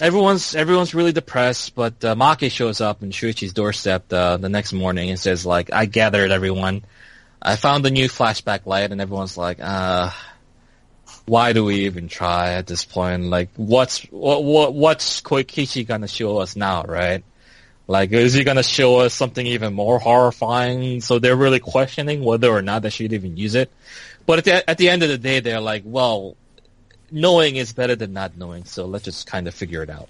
[0.00, 4.72] everyone's everyone's really depressed, but uh, Maki shows up in Shuichi's doorstep uh, the next
[4.72, 6.84] morning and says, "Like I gathered everyone,
[7.40, 10.10] I found the new flashback light," and everyone's like, "Uh."
[11.28, 13.24] Why do we even try at this point?
[13.24, 17.22] Like, what's what what what's Kokichi gonna show us now, right?
[17.86, 21.00] Like, is he gonna show us something even more horrifying?
[21.00, 23.70] So they're really questioning whether or not they should even use it.
[24.26, 26.36] But at the, at the end of the day, they're like, well,
[27.10, 30.08] knowing is better than not knowing, so let's just kind of figure it out.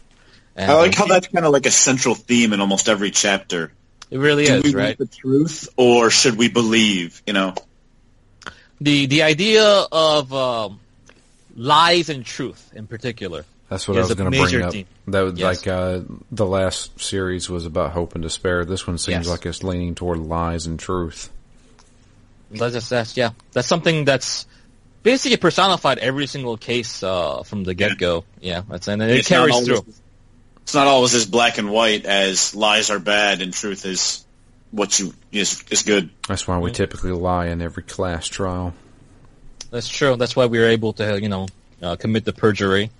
[0.56, 3.72] And I like how that's kind of like a central theme in almost every chapter.
[4.10, 4.98] it really Do is, we right?
[4.98, 7.22] the truth, or should we believe?
[7.26, 7.54] You know,
[8.80, 10.80] The the idea of um,
[11.58, 14.72] lies and truth, in particular, That's what I was going to bring major up.
[14.72, 14.86] theme.
[15.08, 15.66] That was Yes.
[15.66, 16.00] like uh,
[16.30, 18.64] the last series was about hope and despair.
[18.64, 19.28] This one seems Yes.
[19.28, 21.28] like it's leaning toward lies and truth.
[22.50, 23.30] That's just, that's yeah.
[23.52, 24.46] That's something that's
[25.02, 28.24] basically personified every single case uh, from the get go.
[28.40, 29.84] Yeah, that's and it It's carries always- through.
[30.62, 34.24] It's not always as black and white as lies are bad and truth is
[34.70, 36.10] what you is is good.
[36.28, 38.74] That's why we typically lie in every class trial.
[39.70, 40.16] That's true.
[40.16, 41.46] That's why we were able to, you know,
[41.82, 42.90] uh, commit the perjury.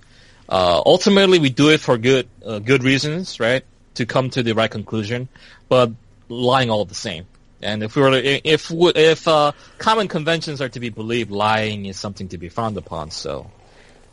[0.49, 3.65] Uh, ultimately, we do it for good, uh, good reasons, right?
[3.95, 5.29] To come to the right conclusion,
[5.69, 5.91] but
[6.29, 7.27] lying all the same.
[7.61, 11.87] And if we were, to- if if uh, common conventions are to be believed, lying
[11.87, 13.11] is something to be frowned upon.
[13.11, 13.51] So,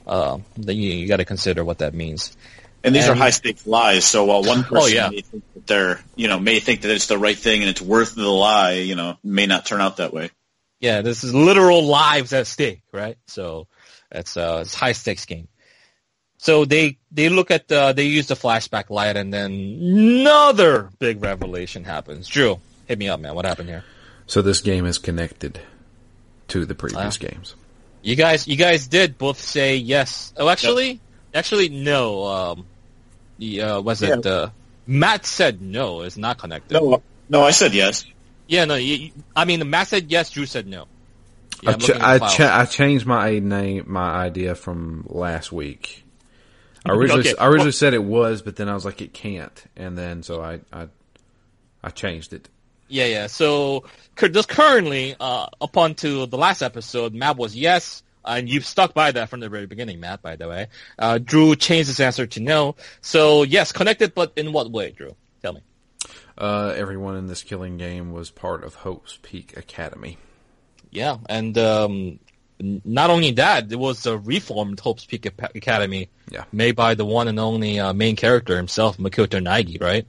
[0.08, 2.36] uh, then you, you got to consider what that means.
[2.84, 4.06] And these are high stakes lies.
[4.06, 5.10] So while one person Oh, yeah.
[5.10, 7.82] may think that they're you know may think that it's the right thing and it's
[7.82, 10.30] worth the lie, you know, may not turn out that way.
[10.80, 13.17] Yeah, this is literal lives at stake, right?
[13.28, 13.67] So
[14.11, 15.47] it's uh, it's high stakes game.
[16.38, 21.23] So they they look at the they use the flashback light, and then another big
[21.23, 22.28] revelation happens.
[22.28, 23.36] Drew, hit me up, man.
[23.36, 23.84] What happened here?
[24.28, 25.59] So this game is connected
[26.49, 27.30] to the previous Wow.
[27.30, 27.55] games.
[28.01, 30.32] You guys, you guys did both say yes.
[30.38, 31.01] Oh, actually,
[31.34, 32.23] actually no.
[32.26, 32.67] Um,
[33.39, 34.49] the, uh, was it uh,
[34.86, 36.01] Matt said no?
[36.01, 36.76] It's not connected.
[36.76, 38.05] No, no, I said yes.
[38.48, 38.76] Yeah, no.
[38.76, 40.30] You, I mean, Matt said yes.
[40.30, 40.88] Drew said no.
[41.64, 46.04] Yeah, I, ch- I, ch- I changed my name, my idea from last week.
[46.86, 47.36] I originally, Okay.
[47.39, 50.41] I originally said it was, but then I was like, it can't, and then so
[50.41, 50.88] I, I,
[51.84, 52.48] I changed it.
[52.88, 53.28] Yeah, yeah.
[53.28, 53.86] So
[54.16, 59.12] just currently, uh, up onto the last episode, Matt was yes, and you've stuck by
[59.14, 60.22] that from the very beginning, Matt.
[60.22, 60.68] By the way,
[61.00, 62.76] uh, Drew changed his answer to no.
[63.02, 65.16] So yes, connected, but in what way, Drew?
[65.41, 65.62] Tell me.
[66.38, 70.18] Uh, everyone in this killing game was part of Hope's Peak Academy.
[70.92, 72.20] Yeah, and um,
[72.60, 76.44] not only that, it was a reformed Hope's Peak Academy, Yeah.
[76.52, 80.06] made by the one and only uh, main character himself, Makoto Naegi, right?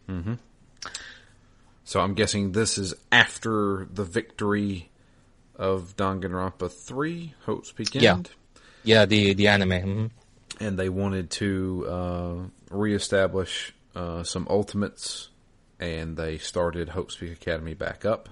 [1.84, 4.90] So I'm guessing this is after the victory
[5.54, 8.02] of Danganronpa 3, Hope's Peak End.
[8.02, 8.22] Yeah.
[8.82, 9.70] Yeah, the the anime.
[9.70, 10.10] mhm.
[10.60, 12.34] and they wanted to uh,
[12.70, 15.28] reestablish uh, some ultimates,
[15.80, 18.28] and they started Hope's Peak Academy back up.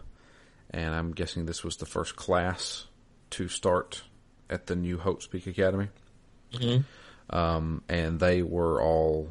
[0.70, 2.86] And I'm guessing this was the first class
[3.30, 4.02] to start
[4.50, 5.88] at the new Hope's Peak Academy,
[6.52, 6.84] Mhm.
[7.30, 9.30] um, and they were all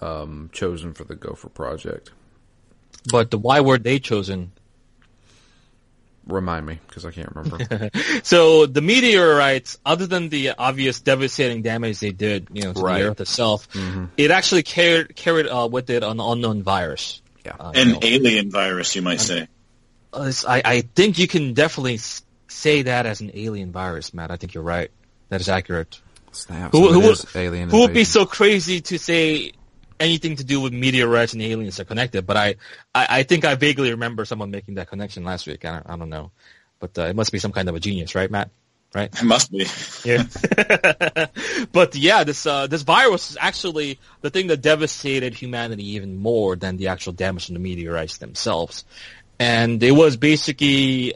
[0.00, 2.10] um, chosen for the Gopher project.
[3.12, 4.50] But the, why were they chosen?
[6.26, 7.90] Remind me because I can't remember.
[8.22, 13.02] So the meteorites, other than the obvious devastating damage they did, you know, to Right.
[13.02, 13.68] the Earth itself,
[14.16, 17.21] it actually carried carried uh, with it an unknown virus.
[17.44, 17.56] Yeah.
[17.58, 17.98] Uh, An you know.
[18.02, 19.48] alien virus, you might say.
[20.12, 21.98] Uh, it's- I, I think you can definitely
[22.48, 24.30] say that as an alien virus, Matt.
[24.30, 24.90] I think you're right.
[25.30, 26.00] That is accurate.
[26.32, 26.72] Snap.
[26.72, 29.52] Who, so who, would- alien who would be so crazy to say
[29.98, 32.26] anything to do with meteorites and aliens are connected?
[32.26, 32.54] But I,
[32.94, 35.64] I, I think I vaguely remember someone making that connection last week.
[35.64, 36.30] I don't, I don't know.
[36.78, 38.50] But uh, it must be some kind of a genius, right, Matt?
[38.94, 39.12] Right?
[39.12, 39.66] It must be.
[40.04, 40.24] Yeah.
[41.72, 46.56] but yeah, this uh, this virus is actually the thing that devastated humanity even more
[46.56, 48.84] than the actual damage from the meteorites themselves.
[49.38, 51.14] And it was basically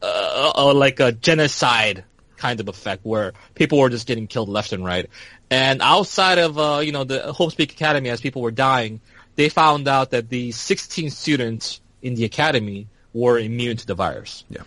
[0.00, 2.04] uh, uh, like a genocide
[2.36, 5.10] kind of effect where people were just getting killed left and right.
[5.50, 9.00] And outside of uh, you know the Hope's Peak Academy, as people were dying,
[9.34, 14.44] they found out that the 16 students in the academy were immune to the virus
[14.48, 14.62] Yeah.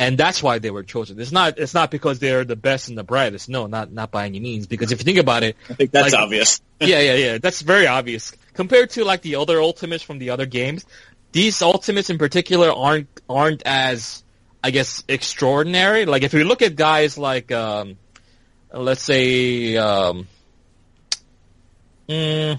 [0.00, 1.20] And that's why they were chosen.
[1.20, 3.50] It's not it's not because they're the best and the brightest.
[3.50, 4.66] No, not not by any means.
[4.66, 6.60] Because if you think about it, I think that's Like- obvious.
[6.80, 10.46] yeah, yeah, yeah, that's very obvious compared to like the other ultimates from the other
[10.46, 10.86] games.
[11.32, 14.24] These ultimates in particular aren't aren't as
[14.64, 16.06] I guess extraordinary.
[16.06, 17.98] Like if we look at guys like um,
[18.72, 20.26] let's say um,
[22.08, 22.58] mm,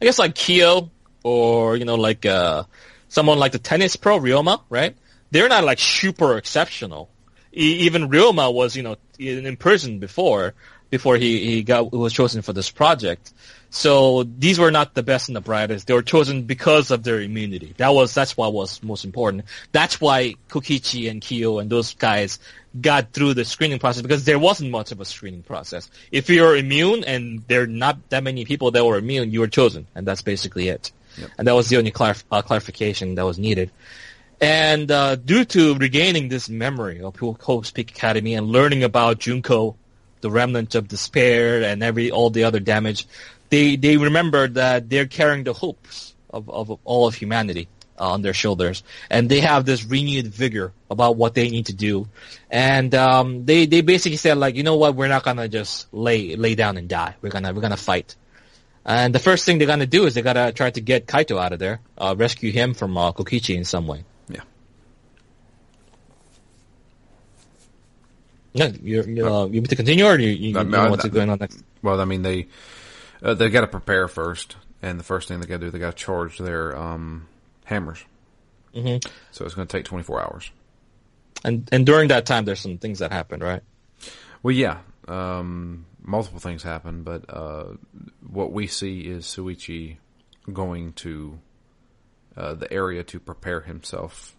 [0.00, 0.90] I guess like Kyo
[1.22, 2.64] or you know like uh,
[3.08, 4.94] someone like the tennis pro Ryoma, right?
[5.30, 7.08] They're not like super exceptional.
[7.54, 10.54] E- even Ryoma was you know in, in prison before
[10.90, 13.32] before he he got was chosen for this project.
[13.72, 15.86] So these were not the best and the brightest.
[15.86, 17.72] They were chosen because of their immunity.
[17.76, 19.44] That was that's what was most important.
[19.70, 22.40] That's why Kokichi and Kyo and those guys
[22.80, 25.88] got through the screening process because there wasn't much of a screening process.
[26.10, 29.48] If you're immune and there are not that many people that were immune, you were
[29.48, 30.90] chosen, and that's basically it.
[31.38, 33.70] And that was the only clarif- uh, clarification that was needed.
[34.40, 39.76] And uh, due to regaining this memory of Hope's Peak Academy and learning about Junko,
[40.22, 43.06] the remnant of despair and every all the other damage,
[43.50, 47.68] they they remembered that they're carrying the hopes of, of all of humanity
[47.98, 51.74] uh, on their shoulders, and they have this renewed vigor about what they need to
[51.74, 52.08] do.
[52.50, 56.34] And um, they they basically said like, you know what, we're not gonna just lay
[56.36, 57.14] lay down and die.
[57.20, 58.16] We're gonna we're gonna fight.
[58.86, 61.52] And the first thing they're gonna do is they gotta try to get Kaito out
[61.52, 64.04] of there, uh, rescue him from uh, Kokichi in some way.
[64.28, 64.40] Yeah.
[68.54, 70.90] No, you you, uh, you want to continue, or you, you, you No, know no,
[70.90, 71.62] what's going on next?
[71.82, 72.48] Well, I mean, they
[73.22, 75.78] uh, they got to prepare first, and the first thing they got to do, they
[75.78, 77.28] got to charge their um,
[77.64, 78.04] hammers.
[78.74, 79.04] Mhm.
[79.30, 80.50] So it's going to take 24 hours.
[81.44, 83.62] And and during that time, there's some things that happened, right?
[84.42, 84.78] Well, yeah,
[85.08, 87.74] um, multiple things happen, but uh,
[88.28, 89.96] what we see is Shuichi
[90.52, 91.38] going to
[92.36, 94.34] uh, the area to prepare himself.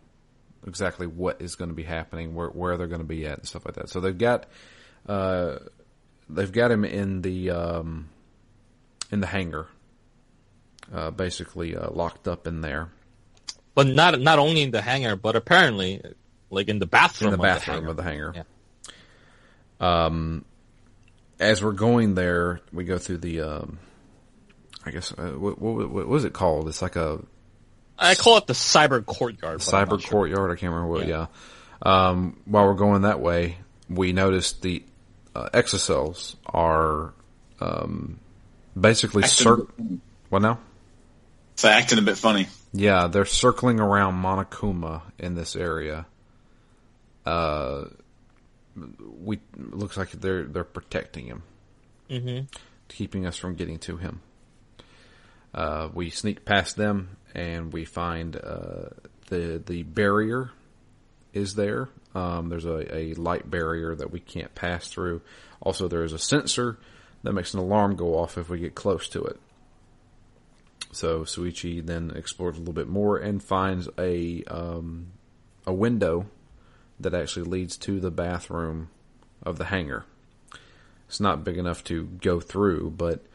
[0.67, 3.47] Exactly what is going to be happening, where where they're going to be at, and
[3.47, 3.89] stuff like that.
[3.89, 4.45] So they've got
[5.07, 5.57] uh,
[6.29, 8.09] they've got him in the um,
[9.11, 9.67] in the hangar,
[10.93, 12.89] uh, basically uh, locked up in there
[13.73, 16.01] But not not only in the hangar, but apparently,
[16.49, 17.33] like in the bathroom.
[17.33, 17.89] in the of bathroom hangar.
[17.89, 18.33] of the hangar.
[18.35, 18.43] Yeah.
[20.05, 20.45] Um,
[21.39, 23.79] as we're going there, we go through the, um,
[24.85, 26.67] I guess, uh, what, what, what was it called?
[26.67, 27.19] It's like a
[28.01, 29.59] I call it the cyber courtyard.
[29.59, 30.11] cyber not sure.
[30.11, 30.51] courtyard.
[30.51, 31.07] I can't remember what.
[31.07, 31.27] Yeah.
[31.85, 32.07] Yeah.
[32.09, 33.57] Um, while we're going that way,
[33.89, 34.83] we noticed the
[35.35, 37.13] uh, Exisals are
[37.59, 38.19] um,
[38.79, 39.97] basically Acting cir-
[40.29, 40.59] What now?
[41.53, 42.47] It's acting a bit funny.
[42.73, 46.05] Yeah, they're circling around Monokuma in this area.
[47.25, 47.85] Uh,
[49.19, 51.43] we looks like they're they're protecting him,
[52.09, 52.47] Mhm.
[52.87, 54.21] keeping us from getting to him.
[55.53, 58.89] Uh, we sneak past them and we find uh,
[59.27, 60.51] the the barrier
[61.33, 61.89] is there.
[62.13, 65.21] Um, there's a, a light barrier that we can't pass through.
[65.61, 66.77] Also, there is a sensor
[67.23, 69.39] that makes an alarm go off if we get close to it.
[70.91, 75.13] So Shuichi then explores a little bit more and finds a um,
[75.65, 76.25] a window
[76.99, 78.89] that actually leads to the bathroom
[79.43, 80.05] of the hangar.
[81.07, 83.25] It's not big enough to go through, but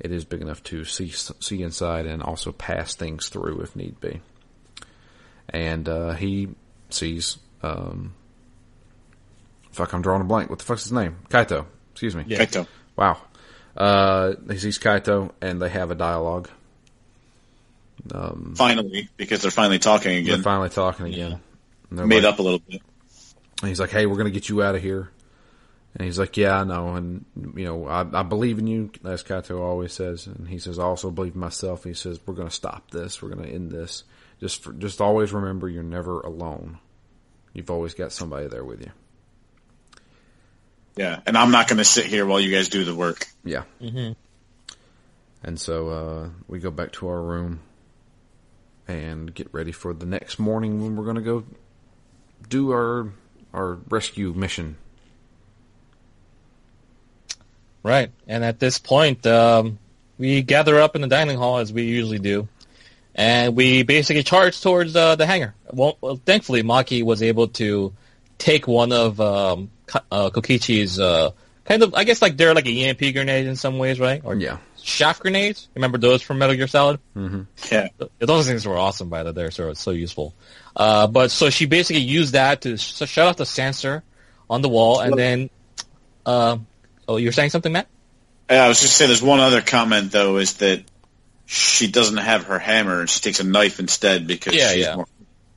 [0.00, 4.00] it is big enough to see see inside and also pass things through if need
[4.00, 4.20] be.
[5.48, 6.48] And uh, he
[6.90, 8.14] sees, um,
[9.70, 10.50] fuck, I'm drawing a blank.
[10.50, 11.16] What the fuck's his name?
[11.28, 11.66] Kaito.
[11.92, 12.24] Excuse me.
[12.26, 12.44] Yeah.
[12.44, 12.66] Kaito.
[12.96, 13.18] Wow.
[13.76, 16.50] Uh, he sees Kaito and they have a dialogue.
[18.54, 20.34] Finally, because they're finally talking again.
[20.34, 21.40] They're finally talking again.
[21.90, 22.82] And Made like- up a little bit.
[23.62, 25.10] And he's like, "Hey, we're going to get you out of here.
[25.98, 27.24] And he's like, "Yeah, I know, and
[27.56, 30.26] you know, I, I believe in you," as Kaito always says.
[30.26, 33.22] And he says, "I also believe in myself." He says, "We're going to stop this.
[33.22, 34.04] We're going to end this.
[34.38, 36.78] Just, for, just always remember, you're never alone.
[37.54, 38.90] You've always got somebody there with you."
[40.96, 43.26] Yeah, and I'm not going to sit here while you guys do the work.
[43.42, 43.62] Yeah.
[43.80, 44.12] hmm
[45.42, 47.60] And so uh, we go back to our room
[48.86, 51.44] and get ready for the next morning when we're going to go
[52.48, 53.12] do our
[53.54, 54.76] our rescue mission.
[57.86, 58.10] Right.
[58.26, 59.78] And at this point, um,
[60.18, 62.48] we gather up in the dining hall as we usually do,
[63.14, 65.54] and we basically charge towards uh, the hangar.
[65.72, 67.92] Well, well, thankfully, Maki was able to
[68.38, 69.70] take one of um,
[70.10, 71.30] uh, Kokichi's uh,
[71.64, 74.20] kind of, I guess, like they're like a EMP grenade in some ways, right?
[74.24, 74.58] Or Yeah.
[74.82, 75.68] chaff grenades.
[75.74, 76.98] Remember those from Metal Gear Solid?
[77.70, 77.88] Yeah.
[78.18, 79.50] Those things were awesome, by the way.
[79.50, 80.34] So it's so useful.
[80.74, 84.02] Uh, but so she basically used that to sh- shut off the sensor
[84.50, 85.50] on the wall, and then,
[87.08, 87.88] uh, oh, you're saying something, Matt?
[88.50, 89.08] Yeah, I was just saying.
[89.08, 90.82] There's one other comment though, is that
[91.46, 94.96] she doesn't have her hammer and she takes a knife instead because Yeah, she's yeah.
[94.96, 95.06] more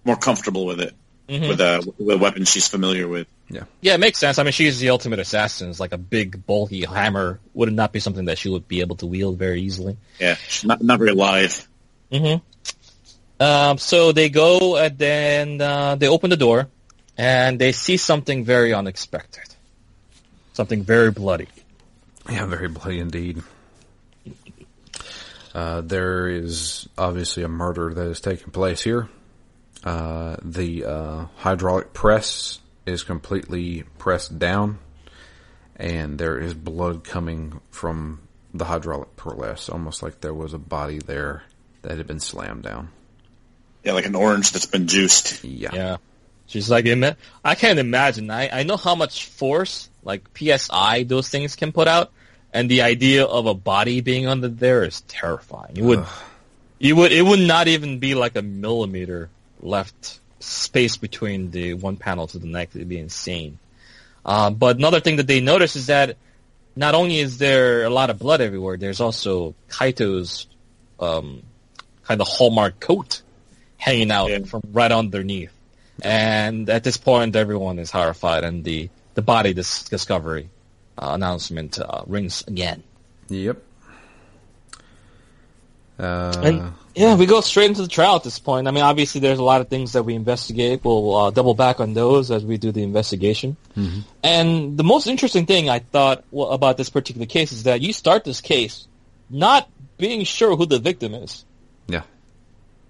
[0.05, 0.93] more comfortable with it,
[1.27, 1.49] Mhm.
[1.49, 3.27] with a with weapon she's familiar with.
[3.49, 4.38] Yeah, yeah, it makes sense.
[4.39, 5.69] I mean, she's the ultimate assassin.
[5.69, 8.95] It's like a big, bulky hammer would not be something that she would be able
[8.97, 9.97] to wield very easily.
[10.19, 11.53] Yeah, she's not not very lithe.
[12.11, 12.35] hmm
[13.39, 16.67] Um, so they go and then uh, they open the door,
[17.17, 19.43] and they see something very unexpected,
[20.60, 21.48] something very bloody.
[22.30, 23.41] Yeah, very bloody indeed.
[25.56, 29.07] Uh, there is obviously a murder that has taken place here.
[29.86, 34.80] Uh, the uh, hydraulic press is completely pressed down,
[35.77, 38.19] and there is blood coming from
[38.53, 41.44] the hydraulic press, almost like there was a body there
[41.84, 42.90] that had been slammed down.
[43.86, 45.41] Yeah, like an orange that's been juiced.
[45.45, 45.69] Yeah.
[45.73, 45.98] Yeah.
[46.48, 47.15] She's like, "Ima-
[47.45, 48.30] I can't imagine.
[48.30, 52.11] I, I know how much force, like PSI, those things can put out,
[52.53, 55.76] and the idea of a body being under there is terrifying.
[55.76, 56.05] You would,
[56.80, 59.30] you would, it would not even be like a millimeter
[59.61, 62.76] left space between the one panel to the next.
[62.76, 63.59] It'd be insane.
[64.26, 66.17] Uh, but another thing that they notice is that
[66.76, 70.47] not only is there a lot of blood everywhere, there's also Kaito's
[70.99, 71.43] um,
[72.03, 73.21] kind of hallmark coat
[73.77, 74.39] hanging out Yeah.
[74.45, 75.51] from right underneath.
[76.01, 78.89] And at this point, everyone is horrified, and the
[79.20, 80.50] the body dis- discovery
[80.98, 82.80] uh, announcement uh, rings again.
[83.28, 83.58] Yep.
[86.00, 88.68] Uh, And yeah, we go straight into the trial at this point.
[88.68, 90.84] I mean, obviously, there's a lot of things that we investigate.
[90.84, 93.58] We'll uh, double back on those as we do the investigation.
[94.24, 97.91] And the most interesting thing I thought well, about this particular case is that you
[97.94, 98.88] start this case
[99.30, 101.46] not being sure who the victim is.
[101.88, 102.04] yeah.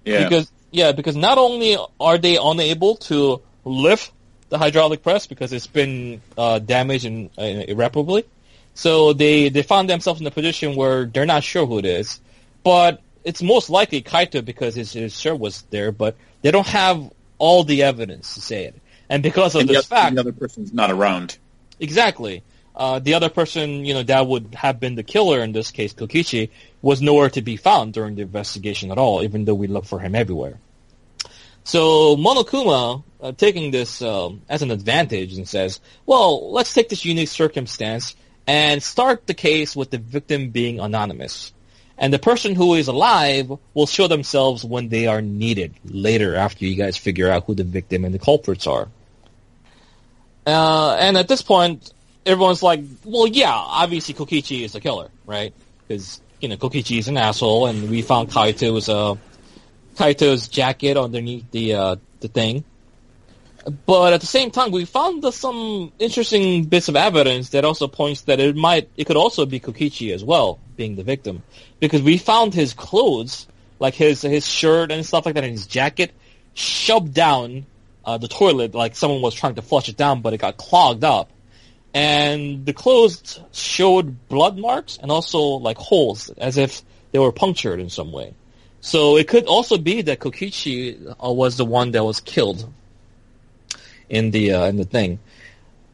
[0.06, 4.12] Yeah, Because yeah, because not only are they unable to lift
[4.50, 8.26] the hydraulic press because it's been uh, damaged and uh, irreparably,
[8.74, 12.20] so they they found themselves in a position where they're not sure who it is,
[12.64, 17.12] but it's most likely Kaito because his, his shirt was there, but they don't have
[17.38, 18.76] all the evidence to say it,
[19.10, 21.38] and because of and this the, fact, the other person's not around.
[21.80, 22.44] Exactly.
[22.76, 25.94] Uh, the other person, you know, that would have been the killer in this case,
[25.94, 26.50] Kokichi,
[26.82, 30.00] was nowhere to be found during the investigation at all, even though we looked for
[30.00, 30.58] him everywhere.
[31.66, 37.06] So Monokuma, uh, taking this um, as an advantage, and says, "Well, let's take this
[37.06, 38.16] unique circumstance
[38.48, 41.54] and start the case with the victim being anonymous,
[41.98, 46.66] and the person who is alive will show themselves when they are needed later, after
[46.66, 48.88] you guys figure out who the victim and the culprits are."
[50.46, 51.94] Uh, and at this point,
[52.26, 55.54] everyone's like, well, yeah, obviously Kokichi is the killer, right?
[55.88, 59.16] Because, you know, Kokichi is an asshole, and we found Kaito's, uh,
[59.96, 62.64] Kaito's jacket underneath the, uh, the thing.
[63.70, 68.22] But at the same time, we found some interesting bits of evidence that also points
[68.22, 71.44] that it might, it could also be Kokichi as well, being the victim.
[71.80, 73.48] Because we found his clothes,
[73.80, 76.12] like his, his shirt and stuff like that, and his jacket,
[76.54, 77.66] shoved down
[78.06, 81.04] uh, the toilet like someone was trying to flush it down, but it got clogged
[81.04, 81.30] up.
[81.94, 86.82] And the clothes showed blood marks and also like holes, as if
[87.12, 88.34] they were punctured in some way.
[88.82, 92.72] So it could also be that Kokichi uh, was the one that was killed
[94.10, 95.19] in the uh, in the thing.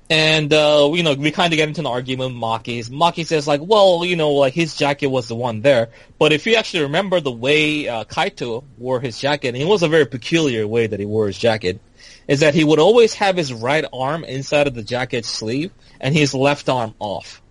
[0.08, 2.88] And uh, you know, we kind of get into an argument with Maki.
[2.90, 5.90] Maki says like, well, you know, like his jacket was the one there,
[6.20, 9.82] but if you actually remember the way uh, Kaito wore his jacket, and it was
[9.82, 11.80] a very peculiar way that he wore his jacket,
[12.28, 16.14] is that he would always have his right arm inside of the jacket sleeve and
[16.14, 17.42] his left arm off.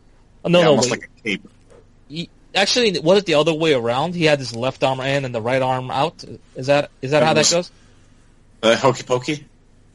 [0.45, 1.01] Oh, no, Yeah, no, almost wait.
[1.01, 1.51] like a cape.
[2.09, 4.15] He- actually, was it the other way around?
[4.15, 6.23] He had his left arm in and the right arm out.
[6.55, 7.71] Is that is that That how that goes?
[8.63, 9.45] Uh, hokey pokey.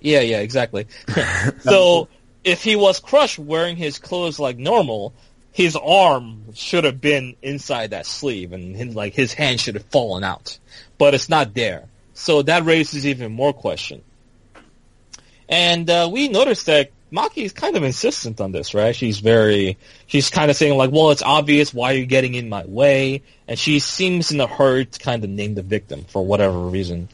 [0.02, 0.88] Yeah, yeah, exactly.
[1.60, 2.08] so
[2.44, 5.14] if he was crushed wearing his clothes like normal,
[5.52, 9.86] his arm should have been inside that sleeve, and his, like his hand should have
[9.86, 10.58] fallen out.
[10.98, 14.02] But it's not there, so that raises even more question.
[15.50, 18.96] And uh, we noticed that Maki is kind of insistent on this, right?
[18.96, 22.66] She's very, she's kind of saying like, well, it's obvious why you're getting in my
[22.66, 23.24] way.
[23.48, 27.10] And she seems in a hurry to kind of name the victim for whatever reason.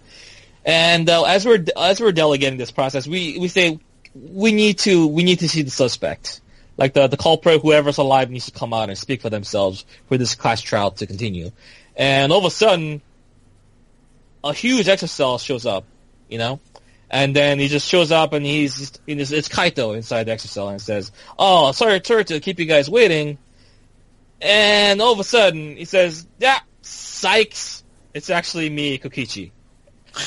[0.65, 3.79] And uh, as we're, as we're delegating this process, we, we say,
[4.15, 6.41] we need to, we need to see the suspect.
[6.77, 10.17] Like the, the culprit, whoever's alive needs to come out and speak for themselves for
[10.17, 11.51] this class trial to continue.
[11.95, 13.01] And all of a sudden,
[14.43, 15.85] a huge Exisal shows up,
[16.27, 16.59] you know?
[17.09, 20.81] And then he just shows up and he's, it's, it's Kaito inside the Exisal and
[20.81, 23.37] says, oh, sorry, sorry to keep you guys waiting.
[24.41, 27.83] And all of a sudden he says, yeah, sykes,
[28.13, 29.51] it's actually me, Kokichi.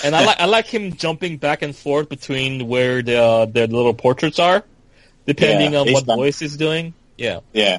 [0.05, 3.67] And I like, I like him jumping back and forth between where the, uh, the
[3.67, 4.63] little portraits are,
[5.27, 6.17] depending Yeah, on what done.
[6.19, 6.95] voice is doing.
[7.17, 7.41] Yeah.
[7.53, 7.79] Yeah.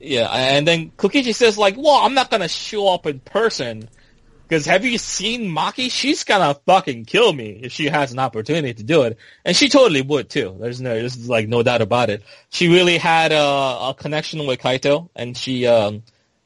[0.00, 3.88] Yeah, and then Kokichi says like, "Well, I'm not gonna show up in person
[4.48, 5.92] because have you seen Maki?
[5.92, 9.68] She's gonna fucking kill me if she has an opportunity to do it, and she
[9.68, 10.56] totally would too.
[10.58, 12.24] There's no, there's like no doubt about it.
[12.50, 13.36] She really had a,
[13.90, 16.02] a connection with Kaito, and she um,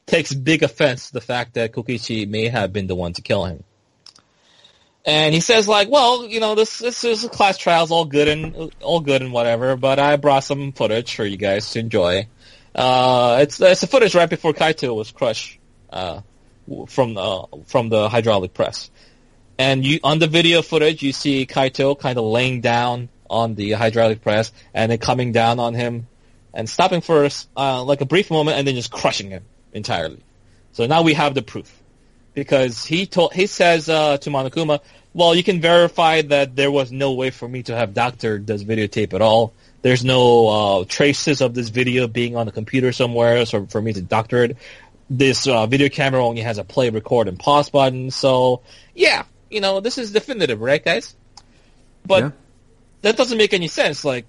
[0.07, 3.45] takes big offense to the fact that Kokichi may have been the one to kill
[3.45, 3.63] him.
[5.05, 8.27] And he says like, well, you know, this this is a class trials, all good
[8.27, 12.27] and all good and whatever, but I brought some footage for you guys to enjoy.
[12.75, 15.59] Uh, it's it's the footage right before Kaito was crushed
[15.91, 16.21] uh,
[16.87, 18.91] from the from the hydraulic press,
[19.57, 23.71] and you on the video footage you see Kaito kind of laying down on the
[23.71, 26.07] hydraulic press and then coming down on him
[26.53, 29.43] and stopping for uh, like a brief moment and then just crushing him
[29.73, 30.21] entirely.
[30.73, 31.81] So now we have the proof
[32.33, 34.79] because he told he says uh, to Monokuma,
[35.13, 38.63] "Well, you can verify that there was no way for me to have doctored this
[38.63, 39.53] videotape at all.
[39.81, 43.93] There's no uh, traces of this video being on the computer somewhere, so for me
[43.93, 44.57] to doctor it.
[45.09, 48.11] This uh, video camera only has a play, record, and pause button.
[48.11, 48.61] So
[48.93, 51.15] yeah, you know this is definitive, right, guys?
[52.05, 52.31] But Yeah.
[53.01, 54.03] that doesn't make any sense.
[54.05, 54.25] Like,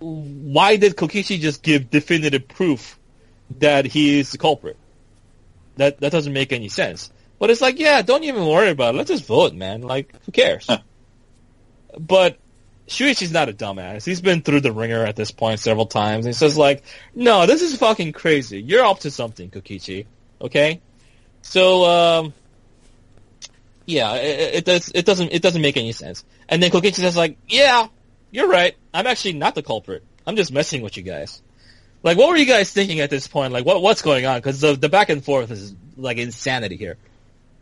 [0.00, 2.97] why did Kokichi just give definitive proof
[3.58, 4.76] that he is the culprit?
[5.76, 7.10] That that doesn't make any sense.
[7.38, 8.98] But it's like, yeah, don't even worry about it.
[8.98, 9.82] Let's just vote, man.
[9.82, 10.68] Like, who cares?
[11.98, 12.38] but
[12.88, 14.04] Shuichi's not a dumbass.
[14.04, 16.26] He's been through the ringer at this point several times.
[16.26, 16.82] And he says like,
[17.14, 18.60] no, this is fucking crazy.
[18.60, 20.06] You're up to something, Kokichi.
[20.40, 20.80] Okay?
[21.42, 22.34] So, um,
[23.88, 24.92] yeah, it, it does.
[24.94, 25.32] It doesn't.
[25.32, 26.22] It doesn't make any sense.
[26.46, 27.86] And then Kokichi says like, "Yeah,
[28.30, 28.76] you're right.
[28.92, 30.04] I'm actually not the culprit.
[30.26, 31.40] I'm just messing with you guys."
[32.02, 33.52] Like, what were you guys thinking at this point?
[33.52, 34.38] Like, what what's going on?
[34.38, 36.96] Because the the back and forth is like insanity here.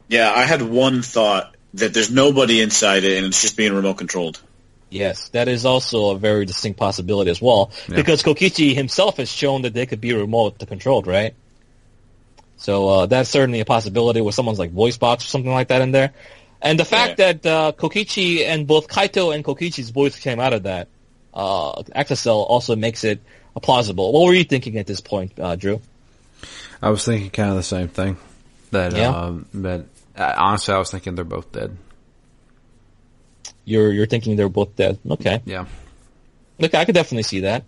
[0.08, 3.94] Yeah, I had one thought that there's nobody inside it and it's just being remote
[3.94, 4.40] controlled.
[4.88, 7.72] Yes, that is also a very distinct possibility as well.
[7.88, 7.96] Yeah.
[7.96, 11.34] Because Kokichi himself has shown that they could be remote controlled, right?
[12.56, 15.82] So uh, that's certainly a possibility with someone's like voice box or something like that
[15.82, 16.12] in there.
[16.62, 20.62] And the fact that uh, Kokichi and both Kaito and Kokichi's voice came out of
[20.62, 20.88] that
[21.36, 23.20] uh, Exisal also makes it
[23.60, 24.12] plausible.
[24.12, 25.80] What were you thinking at this point, uh, Drew?
[26.82, 28.16] I was thinking kind of the same thing.
[28.70, 29.08] That, Yeah.
[29.10, 31.76] um, but uh, honestly, I was thinking they're both dead.
[33.64, 34.98] You're you're thinking they're both dead.
[35.10, 35.42] Okay.
[35.44, 35.66] Yeah.
[36.62, 37.64] Okay, I could definitely see that.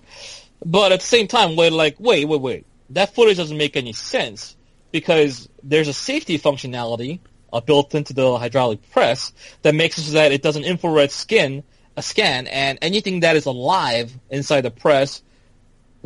[0.64, 2.66] But at the same time, we're like, wait, wait, wait.
[2.90, 4.56] That footage doesn't make any sense
[4.92, 7.20] because there's a safety functionality
[7.52, 9.32] uh, built into the hydraulic press
[9.62, 11.62] that makes it so that it does an infrared skin,
[11.96, 15.22] a scan, and anything that is alive inside the press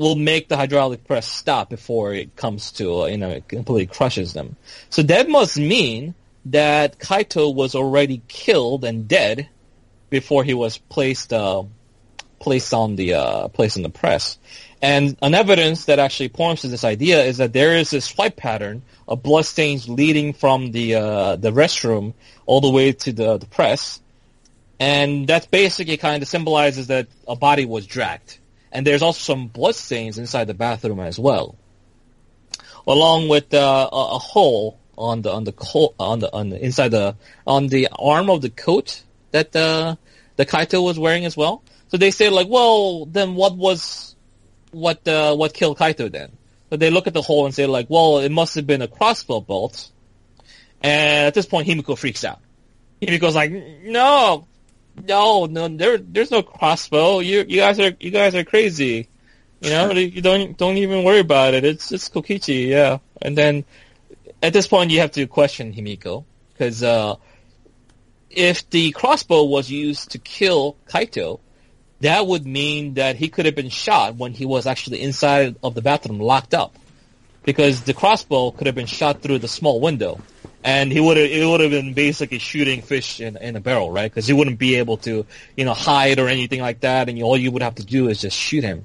[0.02, 3.86] will make the hydraulic press stop before it comes to, uh, you know, it completely
[3.86, 4.56] crushes them.
[4.90, 6.14] So that must mean
[6.46, 9.48] that Kaito was already killed and dead
[10.10, 11.62] before he was placed uh,
[12.40, 14.38] placed on the uh, placed in the press.
[14.82, 18.36] And an evidence that actually points to this idea is that there is this swipe
[18.36, 22.14] pattern of bloodstains leading from the uh, the restroom
[22.46, 24.00] all the way to the, the press,
[24.80, 28.38] and that basically kind of symbolizes that a body was dragged.
[28.72, 31.56] And there's also some blood stains inside the bathroom as well,
[32.86, 36.64] along with uh, a, a hole on the on the co- on the on the
[36.64, 37.16] inside the
[37.46, 39.96] on the arm of the coat that uh,
[40.36, 41.62] the Kaito was wearing as well.
[41.88, 44.16] So they say like, well, then what was
[44.70, 46.32] what uh, what killed Kaito then?
[46.70, 48.88] So they look at the hole and say like, well, it must have been a
[48.88, 49.90] crossbow bolt.
[50.80, 52.40] And at this point, Himiko freaks out.
[53.02, 54.46] Himiko's like, no,
[54.96, 57.20] no, no, there, there's no crossbow.
[57.20, 59.08] You, you guys are, you guys are crazy.
[59.60, 61.64] You know, you don't, don't even worry about it.
[61.64, 62.98] It's, it's Kokichi, yeah.
[63.20, 63.64] And then
[64.42, 67.14] at this point, you have to question Himiko because uh,
[68.28, 71.40] if the crossbow was used to kill Kaito,
[72.00, 75.74] that would mean that he could have been shot when he was actually inside of
[75.74, 76.76] the bathroom locked up.
[77.44, 80.20] Because the crossbow could have been shot through the small window.
[80.64, 83.90] And he would have, it would have been basically shooting fish in, in a barrel,
[83.90, 84.10] right?
[84.10, 85.26] Because he wouldn't be able to,
[85.56, 88.20] you know, hide or anything like that, and all you would have to do is
[88.20, 88.84] just shoot him.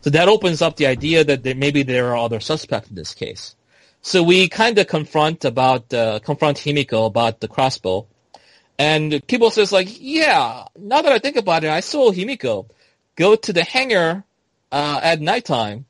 [0.00, 3.14] So that opens up the idea that there, maybe there are other suspects in this
[3.14, 3.56] case.
[4.00, 8.06] So we kind of confront about uh, confront Himiko about the crossbow,
[8.78, 12.70] and people says like, yeah, now that I think about it, I saw Himiko
[13.16, 14.24] go to the hangar
[14.70, 15.84] uh, at nighttime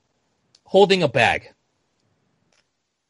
[0.64, 1.52] holding a bag.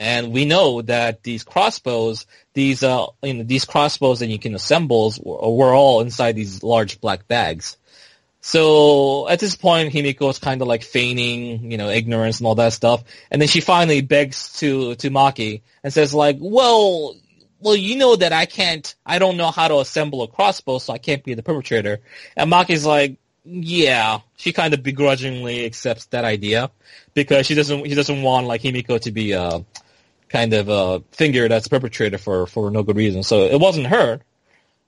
[0.00, 4.54] And we know that these crossbows, these uh, you know, these crossbows that you can
[4.54, 7.76] assemble were, all inside these large black bags.
[8.40, 12.54] So at this point, Himiko is kind of like feigning, you know, ignorance and all
[12.54, 13.02] that stuff.
[13.30, 17.16] And then she finally begs to, to Maki and says like, well,
[17.60, 20.92] well, you know that I can't, I don't know how to assemble a crossbow, so
[20.92, 22.00] I can't be the perpetrator.
[22.36, 26.70] And Maki's like, yeah, she kind of begrudgingly accepts that idea
[27.14, 29.60] because she doesn't, he doesn't want like Himiko to be, uh,
[30.28, 33.22] kind of, uh, figure that's perpetrator for, for no good reason.
[33.22, 34.20] So it wasn't her,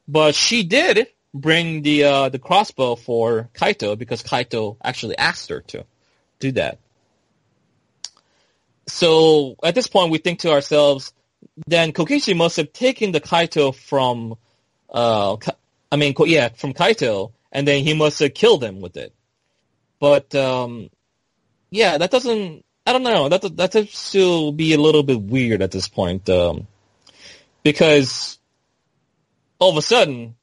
[0.06, 5.60] but she did bring the uh, the crossbow for Kaito because Kaito actually asked her
[5.60, 5.84] to
[6.38, 6.78] do that.
[8.88, 11.12] So at this point, we think to ourselves,
[11.66, 14.36] then Kokichi must have taken the Kaito from,
[14.92, 15.36] uh,
[15.92, 19.14] I mean, yeah, from Kaito, and then he must have killed him with it.
[20.00, 20.90] But um,
[21.70, 22.64] yeah, that doesn't.
[22.86, 23.28] I don't know.
[23.28, 26.66] That that would still be a little bit weird at this point, um,
[27.62, 28.38] because
[29.58, 30.34] all of a sudden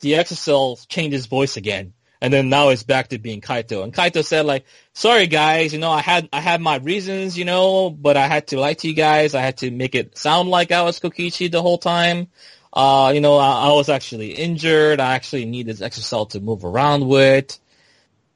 [0.00, 1.92] the Exisal changed his voice again.
[2.22, 3.82] And then now it's back to being Kaito.
[3.82, 7.46] And Kaito said like, sorry guys, you know, I had, I had my reasons, you
[7.46, 9.34] know, but I had to lie to you guys.
[9.34, 12.28] I had to make it sound like I was Kokichi the whole time.
[12.72, 15.00] Uh, you know, I, I was actually injured.
[15.00, 17.58] I actually needed Exisal to move around with.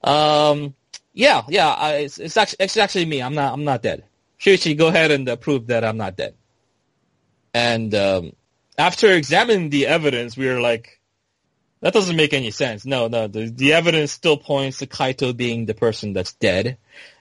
[0.03, 0.75] Um,
[1.15, 3.23] yeah, yeah, I, it's, it's actually, it's actually me.
[3.23, 4.05] I'm not, I'm not dead.
[4.39, 6.35] Shuichi, go ahead and uh, prove that I'm not dead.
[7.55, 8.33] And, um,
[8.77, 11.01] after examining the evidence, we were like,
[11.81, 12.85] that doesn't make any sense.
[12.85, 16.79] No, no, the, the evidence still points to Kaito being the person that's dead.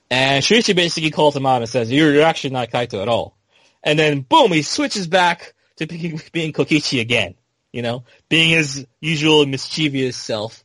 [0.10, 3.38] And Shuichi basically calls him out and says, you're, you're actually not Kaito at all.
[3.84, 7.36] And then boom, he switches back to being, being Kokichi again,
[7.72, 10.63] you know, being his usual mischievous self.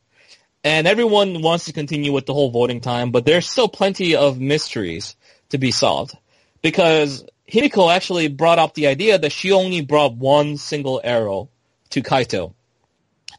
[0.65, 4.41] And everyone wants to continue with the whole voting time, but there's still plenty of
[4.41, 5.17] mysteries
[5.51, 6.17] to be solved.
[6.63, 11.49] Because Himiko actually brought up the idea that she only brought one single arrow
[11.91, 12.55] to Kaito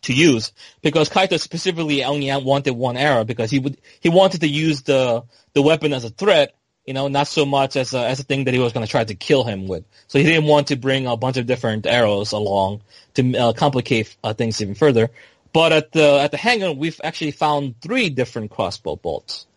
[0.04, 4.48] to use because Kaito specifically only wanted one arrow because he would he wanted to
[4.48, 5.24] use the
[5.54, 6.56] the weapon as a threat,
[6.86, 8.90] you know, not so much as a, as a thing that he was going to
[8.90, 9.84] try to kill him with.
[10.08, 12.82] So he didn't want to bring a bunch of different arrows along
[13.16, 15.10] to uh, complicate uh, things even further.
[15.52, 19.48] But at the at the hangar, we've actually found three different crossbow bolts.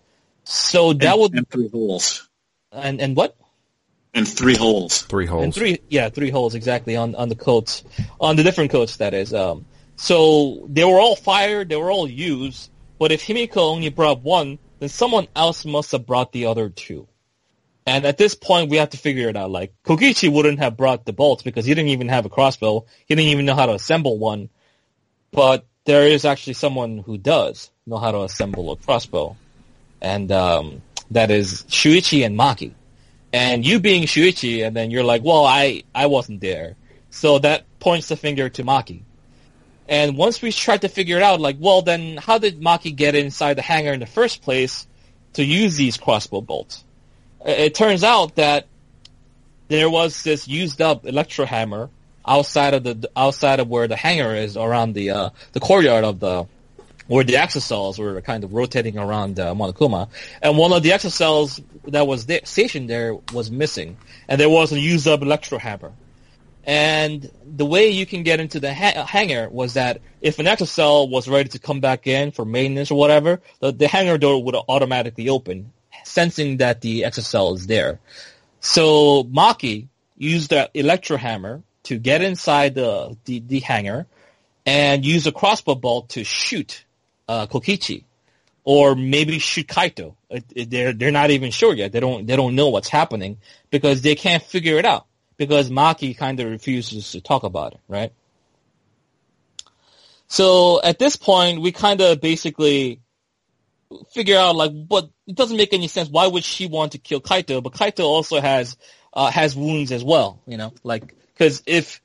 [0.44, 2.28] So that and, would and three holes.
[2.70, 3.36] And and what?
[4.14, 5.02] And three holes.
[5.02, 5.44] Three holes.
[5.44, 7.84] And three, yeah, three holes exactly on on the coats,
[8.20, 8.96] on the different coats.
[8.96, 9.32] That is.
[9.34, 9.66] Um,
[9.96, 14.58] so they were all fired, they were all used, but if Himiko only brought one,
[14.78, 17.06] then someone else must have brought the other two.
[17.86, 19.50] And at this point, we have to figure it out.
[19.50, 22.86] Like, Kokichi wouldn't have brought the bolts because he didn't even have a crossbow.
[23.06, 24.50] He didn't even know how to assemble one.
[25.32, 29.36] But there is actually someone who does know how to assemble a crossbow.
[30.00, 32.72] And um, that is Shuichi and Maki.
[33.32, 36.76] And you being Shuichi, and then you're like, well, I, I wasn't there.
[37.10, 39.02] So that points the finger to Maki.
[39.88, 43.14] And once we tried to figure it out, like, well, then how did Maki get
[43.14, 44.86] inside the hangar in the first place
[45.34, 46.84] to use these crossbow bolts?
[47.44, 48.66] It turns out that
[49.68, 51.90] there was this used up electro hammer
[52.26, 56.20] outside of the outside of where the hangar is, around the uh, the courtyard of
[56.20, 56.46] the
[57.08, 60.08] where the Exisals were kind of rotating around uh, Monokuma,
[60.40, 63.96] and one of the Exisals that was there, stationed there was missing,
[64.28, 65.92] and there was a used up electro hammer.
[66.64, 71.10] And the way you can get into the ha- hangar was that if an Exisal
[71.10, 74.54] was ready to come back in for maintenance or whatever, the, the hangar door would
[74.54, 75.72] automatically open,
[76.04, 77.98] sensing that the Exisal is there.
[78.60, 84.06] So Maki used the electro hammer to get inside the, the, the hangar
[84.64, 86.84] and use a crossbow bolt to shoot
[87.28, 88.04] uh, Kokichi
[88.64, 90.14] or maybe shoot Kaito.
[90.30, 91.92] It, it, they're they're not even sure yet.
[91.92, 93.38] They don't they don't know what's happening
[93.70, 95.06] because they can't figure it out
[95.36, 98.12] because Maki kind of refuses to talk about it, right?
[100.28, 103.00] So at this point, we kind of basically
[104.12, 106.08] figure out like, but it doesn't make any sense.
[106.08, 107.62] Why would she want to kill Kaito?
[107.62, 108.76] But Kaito also has
[109.12, 112.00] uh, has wounds as well, you know, like because if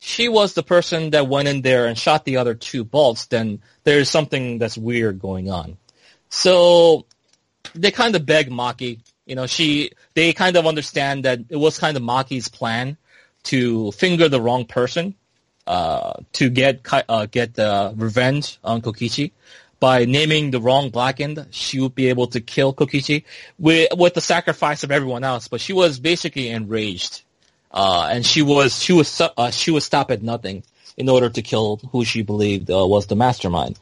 [0.00, 3.60] she was the person that went in there and shot the other two bolts, then
[3.84, 5.76] there's something that's weird going on.
[6.28, 7.06] So
[7.72, 8.98] they kind of beg Maki.
[9.26, 12.96] You know, she they kind of understand that it was kind of Maki's plan
[13.44, 15.14] to finger the wrong person
[15.68, 19.30] uh, to get uh, get uh, revenge on Kokichi.
[19.78, 23.22] By naming the wrong blackened, she would be able to kill Kokichi
[23.56, 25.46] with with the sacrifice of everyone else.
[25.46, 27.22] But she was basically enraged,
[27.70, 30.62] uh, and she was she was uh, she was stop at nothing
[30.96, 33.78] in order to kill who she believed uh, was the mastermind.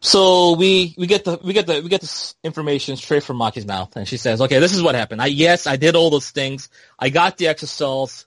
[0.00, 3.66] So we we get the we get the we get this information straight from Maki's
[3.66, 5.20] mouth, and she says, "Okay, this is what happened.
[5.20, 6.68] I yes, I did all those things.
[6.98, 8.26] I got the Exisals.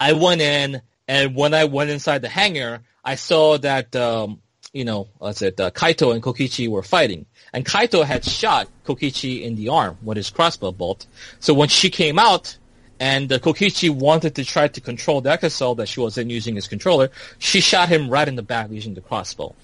[0.00, 4.42] I went in, and when I went inside the hangar, I saw that um,
[4.72, 5.60] you know, what's it?
[5.60, 10.16] Uh, Kaito and Kokichi were fighting, and Kaito had shot Kokichi in the arm with
[10.16, 11.06] his crossbow bolt.
[11.40, 12.56] So when she came out,
[12.98, 16.54] and uh, Kokichi wanted to try to control the Exisal that she was in using
[16.54, 19.54] his controller, she shot him right in the back using the crossbow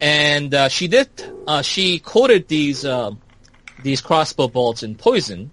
[0.00, 1.08] and uh, she did.
[1.46, 3.10] Uh, she coated these uh,
[3.82, 5.50] these crossbow bolts in poison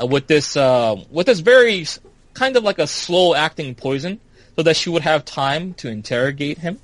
[0.00, 1.86] uh, with this uh, with this very
[2.34, 4.20] kind of like a slow acting poison,
[4.56, 6.78] so that she would have time to interrogate him,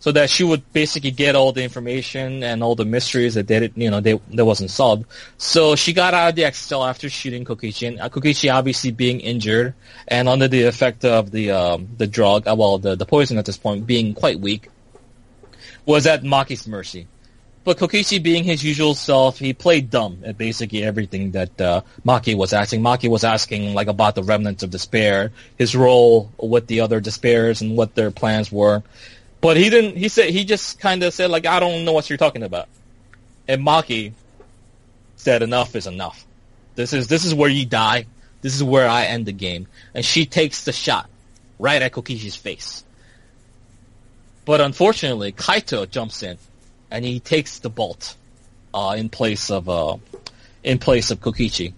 [0.00, 3.70] so that she would basically get all the information and all the mysteries that they
[3.76, 5.06] you know they that wasn't solved.
[5.38, 9.20] So she got out of the Exisal after shooting Kokichi, and uh, Kokichi obviously being
[9.20, 9.74] injured
[10.08, 13.58] and under the effect of the um, the drug, well the the poison at this
[13.58, 14.70] point being quite weak
[15.86, 17.06] was at Maki's mercy.
[17.62, 22.34] But Kokichi, being his usual self, he played dumb at basically everything that uh, Maki
[22.34, 22.80] was asking.
[22.80, 27.60] Maki was asking like about the remnants of despair, his role with the other despairs,
[27.60, 28.82] and what their plans were.
[29.40, 29.96] But he didn't.
[29.96, 32.68] He said he just kind of said like, "I don't know what you're talking about."
[33.48, 34.12] And Maki
[35.16, 36.26] said, "Enough is enough.
[36.74, 38.06] This is this is where you die.
[38.42, 41.08] This is where I end the game." And she takes the shot
[41.58, 42.84] right at Kokichi's face.
[44.44, 46.36] But unfortunately, Kaito jumps in,
[46.90, 48.16] and he takes the bolt
[48.74, 49.96] uh, in place of uh,
[50.62, 51.72] in place of Kokichi.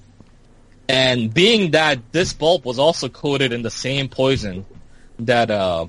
[0.88, 4.66] And being that this bolt was also coated in the same poison
[5.20, 5.86] that uh,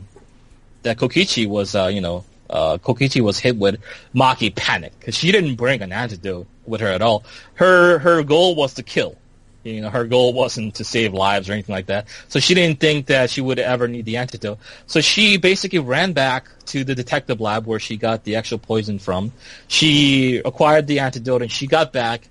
[0.84, 3.82] that Kokichi was, uh, you know, uh, Kokichi was hit with,
[4.14, 7.24] Maki panic because she didn't bring an antidote with her at all.
[7.56, 9.18] Her her goal was to kill,
[9.64, 12.08] you know, her goal wasn't to save lives or anything like that.
[12.28, 14.60] So she didn't think that she would ever need the antidote.
[14.88, 19.00] So she basically ran back to the detective lab where she got the actual poison
[19.00, 19.32] from.
[19.68, 22.28] She acquired the antidote and she got back.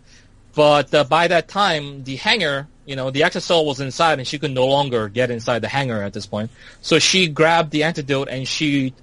[0.54, 4.38] But uh, by that time, the hangar, you know, the Exisal was inside and she
[4.38, 6.50] could no longer get inside the hangar at this point.
[6.80, 8.94] So she grabbed the antidote and she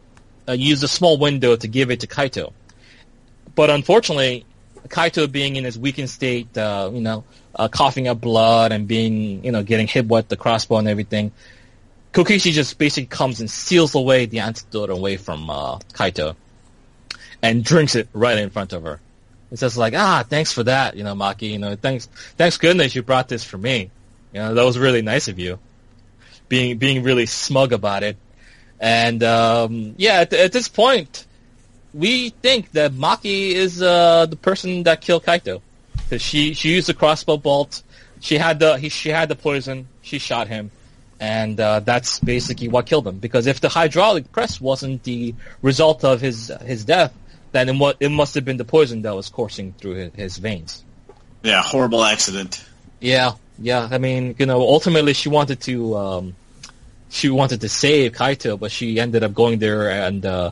[0.47, 2.51] uh, used a small window to give it to Kaito.
[3.55, 4.45] But unfortunately,
[4.87, 7.23] Kaito being in his weakened state, uh, you know,
[7.55, 11.31] uh, coughing up blood and being, you know, getting hit with the crossbow and everything.
[12.13, 16.35] Kokichi just basically comes and steals away the antidote away from uh, Kaito
[17.41, 18.99] and drinks it right in front of her.
[19.51, 21.51] It's just like, ah, thanks for that, you know, Maki.
[21.51, 22.05] You know, thanks,
[22.37, 23.89] thanks goodness you brought this for me.
[24.33, 25.59] You know, that was really nice of you.
[26.49, 28.17] Being being really smug about it,
[28.79, 31.27] and um, yeah, at, at this point,
[31.93, 35.61] we think that Maki is uh, the person that killed Kaito
[35.95, 37.83] because she she used the crossbow bolt.
[38.19, 39.87] She had the he, she had the poison.
[40.01, 40.71] She shot him,
[41.19, 43.19] and uh, that's basically what killed him.
[43.19, 47.13] Because if the hydraulic press wasn't the result of his his death,
[47.51, 50.83] then it, it must have been the poison that was coursing through his, his veins.
[51.43, 52.63] Yeah, horrible accident.
[52.99, 53.87] Yeah, yeah.
[53.89, 56.35] I mean, you know, ultimately she wanted to um,
[57.09, 60.51] she wanted to save Kaito, but she ended up going there and uh,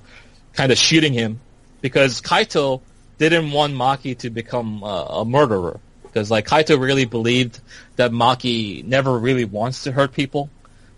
[0.54, 1.40] kind of shooting him
[1.82, 2.82] because Kaito
[3.18, 7.60] didn't want Maki to become uh, a murderer because like Kaito really believed
[7.96, 10.50] that Maki never really wants to hurt people,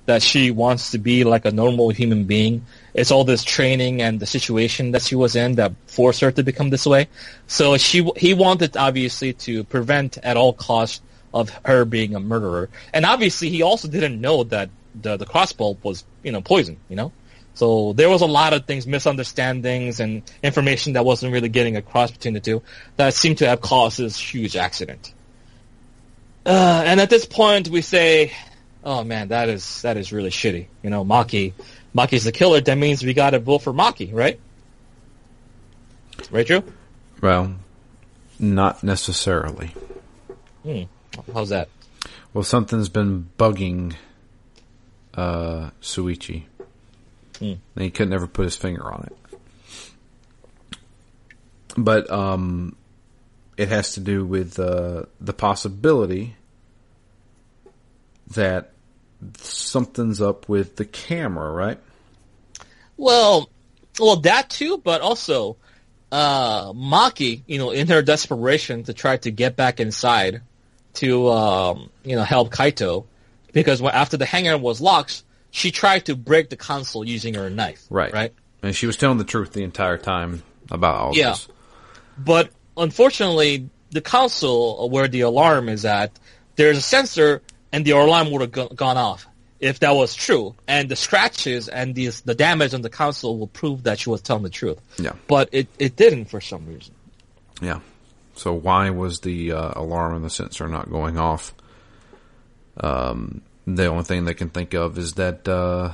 [0.05, 2.65] that she wants to be like a normal human being.
[2.93, 6.43] It's all this training and the situation that she was in that forced her to
[6.43, 7.07] become this way.
[7.47, 11.01] So she he wanted obviously to prevent at all costs
[11.33, 12.69] of her being a murderer.
[12.93, 16.77] And obviously he also didn't know that the the crossbow was you know poison.
[16.89, 17.11] You know.
[17.55, 22.09] So there was a lot of things, misunderstandings and information that wasn't really getting across
[22.09, 22.61] between the two
[22.95, 25.13] that seemed to have caused this huge accident.
[26.45, 28.31] Uh, and at this point, we say,
[28.83, 31.53] "Oh man, that is that is really shitty." You know, Maki,
[31.95, 32.61] Maki's the killer.
[32.61, 34.39] That means we got to vote for Maki, right?
[36.31, 36.63] Right, Drew?
[37.21, 37.55] Well,
[38.39, 39.73] not necessarily.
[40.63, 40.83] Hmm.
[41.33, 41.69] How's that?
[42.33, 43.95] Well, something's been bugging
[45.15, 46.43] uh, Shuichi.
[47.39, 47.57] Mm.
[47.75, 49.15] And he could never put his finger on it.
[51.77, 52.75] But um,
[53.57, 56.35] it has to do with uh, the possibility
[58.31, 58.73] that
[59.37, 61.79] something's up with the camera, right?
[62.97, 63.49] Well,
[63.99, 65.57] well, that too, but also
[66.11, 70.41] uh, Maki, you know, in her desperation to try to get back inside
[70.95, 73.05] to, um, you know, help Kaito,
[73.53, 77.49] because when, after the hangar was locked, she tried to break the console using her
[77.49, 77.85] knife.
[77.89, 78.13] Right.
[78.13, 78.33] Right.
[78.61, 81.31] And she was telling the truth the entire time about all Yeah.
[81.31, 81.47] this.
[82.17, 86.11] But unfortunately, the console where the alarm is at,
[86.55, 87.41] there's a sensor,
[87.71, 89.27] and the alarm would have go- gone off
[89.59, 90.55] if that was true.
[90.67, 94.21] And the scratches and the the damage on the console will prove that she was
[94.21, 94.79] telling the truth.
[94.97, 95.13] Yeah.
[95.27, 96.93] But it, it didn't for some reason.
[97.61, 97.79] Yeah.
[98.35, 101.53] So why was the uh, alarm and the sensor not going off?
[102.79, 105.91] Um, the only thing they can think of is that uh,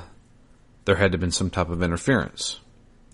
[0.85, 2.60] there had to have been some type of interference,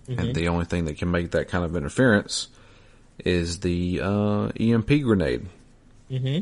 [0.07, 2.49] and the only thing that can make that kind of interference
[3.23, 5.47] is the uh, EMP grenade.
[6.09, 6.39] hmm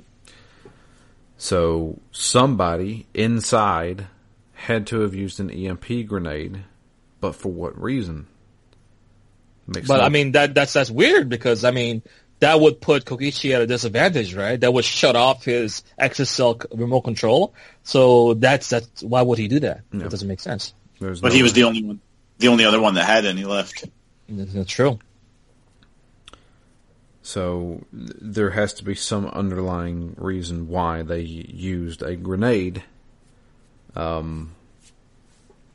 [1.40, 4.08] So somebody inside
[4.54, 6.66] had to have used an EMP grenade,
[7.22, 8.28] but for what reason?
[9.66, 12.02] Makes But no- I mean that that's that's weird because I mean
[12.40, 14.60] that would put Kokichi at a disadvantage, right?
[14.60, 17.54] That would shut off his Exisal c- remote control.
[17.84, 19.82] So that's that's why would he do that?
[19.94, 20.06] Yeah.
[20.06, 20.74] It doesn't make sense.
[21.00, 22.02] there's But no he was the only one,
[22.38, 23.86] the only other one that had any left.
[24.28, 25.00] That's that's true.
[27.30, 32.82] So th- there has to be some underlying reason why they used a grenade
[33.96, 34.56] um,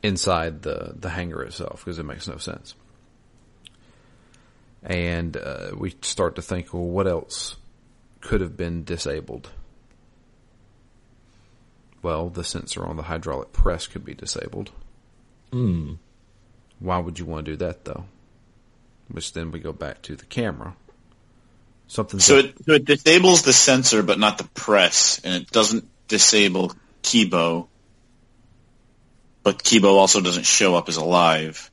[0.03, 2.75] inside the, the hangar itself because it makes no sense.
[4.83, 7.55] And uh, we start to think, well, what else
[8.19, 9.51] could have been disabled?
[12.01, 14.71] Well, the sensor on the hydraulic press could be disabled.
[15.53, 15.93] Hmm.
[16.79, 18.07] Why would you want to do that, though?
[19.07, 20.75] Which then we go back to the camera.
[21.87, 25.87] Something So it, so it disables the sensor, but not the press, and it doesn't
[26.07, 27.67] disable Kiibo.
[29.43, 31.69] But Kiibo also doesn't show up as alive,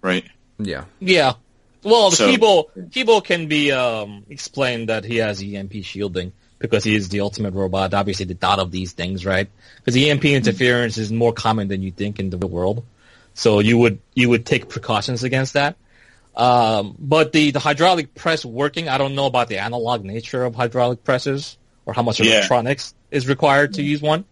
[0.00, 0.24] right?
[0.58, 1.34] yeah, Yeah.
[1.82, 6.82] Well, the So- Kiibo Kiibo can be um, explained that he has EMP shielding because
[6.82, 7.92] he is the ultimate robot.
[7.92, 9.50] Obviously, the thought of these things, right?
[9.76, 12.84] Because EMP interference is more common than you think in the real world.
[13.34, 15.76] So you would you would take precautions against that.
[16.36, 20.54] Um, but the, the hydraulic press working, I don't know about the analog nature of
[20.54, 21.56] hydraulic presses
[21.86, 22.36] or how much Yeah.
[22.38, 24.24] electronics is required to use one.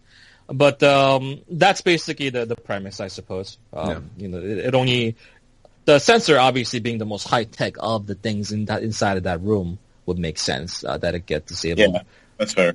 [0.47, 3.57] But um, that's basically the, the premise, I suppose.
[3.71, 5.15] Um, You know, it, it only
[5.85, 9.23] the sensor obviously being the most high tech of the things in that inside of
[9.23, 11.93] that room would make sense uh, that it get disabled.
[11.93, 12.01] Yeah,
[12.37, 12.73] that's fair.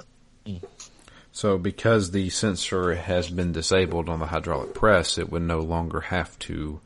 [1.33, 6.01] So because the sensor has been disabled on the hydraulic press, it would no longer
[6.01, 6.81] have to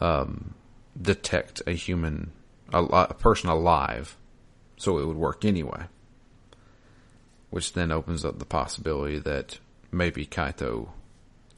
[0.00, 0.54] um,
[1.00, 2.32] detect a human,
[2.72, 4.16] a, a person alive.
[4.76, 5.84] So it would work anyway.
[7.50, 9.58] Which then opens up the possibility that
[9.92, 10.88] maybe Kaito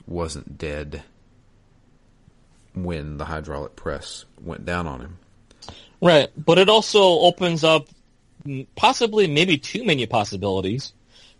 [0.06, 1.02] wasn't dead
[2.74, 5.18] when the hydraulic press went down on him.
[6.00, 7.88] Right, but it also opens up
[8.76, 10.92] possibly maybe too many possibilities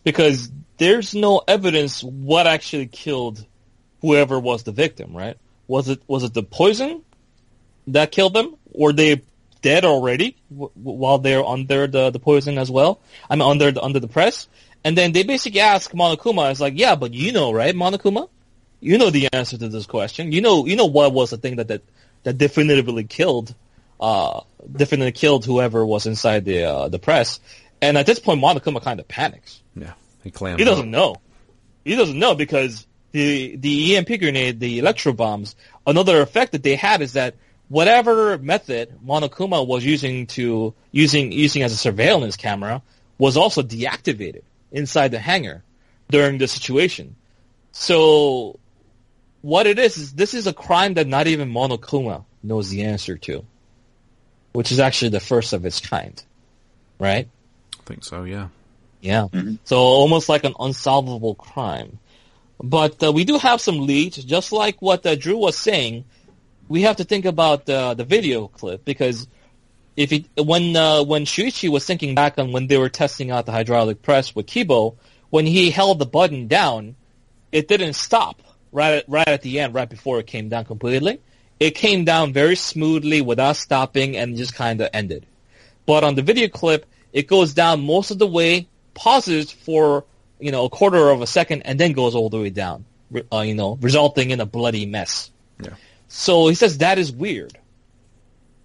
[0.02, 3.44] because there's no evidence what actually killed
[4.00, 5.36] whoever was the victim, right?
[5.68, 7.02] Was it was it the poison
[7.88, 8.56] that killed them?
[8.72, 9.22] Were they
[9.62, 13.00] dead already w- while they're under the, the poison as well?
[13.28, 14.48] I mean under the, under the press.
[14.84, 18.28] And then they basically ask Monokuma, it's like, yeah, but you know, right, Monokuma?
[18.80, 20.32] You know the answer to this question.
[20.32, 21.82] You know you know what was the thing that that,
[22.24, 23.54] that definitively killed
[24.00, 24.40] uh,
[24.70, 27.40] definitely killed whoever was inside the uh, the press.
[27.80, 29.60] And at this point, Monokuma kind of panics.
[29.74, 29.92] Yeah,
[30.22, 30.58] he clams.
[30.58, 31.16] He doesn't know.
[31.84, 35.56] He doesn't know because the the EMP grenade, the electro bombs.
[35.86, 37.34] Another effect that they had is that
[37.68, 42.82] whatever method Monokuma was using to using using as a surveillance camera
[43.18, 45.62] was also deactivated inside the hangar
[46.10, 47.16] during the situation.
[47.72, 48.58] So
[49.42, 53.16] what it is is this is a crime that not even Monokuma knows the answer
[53.18, 53.44] to,
[54.52, 56.22] which is actually the first of its kind,
[56.98, 57.28] right?
[57.78, 58.24] I think so.
[58.24, 58.48] Yeah.
[59.00, 59.28] Yeah.
[59.64, 61.98] So almost like an unsolvable crime.
[62.62, 66.04] But uh, we do have some leads, just like what uh, Drew was saying.
[66.68, 69.28] We have to think about uh, the video clip because
[69.96, 73.46] if it, when uh, when Shuichi was thinking back on when they were testing out
[73.46, 74.96] the hydraulic press with Kiibo,
[75.30, 76.96] when he held the button down,
[77.52, 81.20] it didn't stop right at, right at the end, right before it came down completely.
[81.58, 85.24] It came down very smoothly without stopping and just kind of ended.
[85.86, 90.04] But on the video clip, it goes down most of the way, pauses for
[90.38, 92.84] you know a quarter of a second, and then goes all the way down.
[93.32, 95.30] Uh, you know, resulting in a bloody mess.
[95.62, 95.70] Yeah.
[96.08, 97.58] So he says that is weird.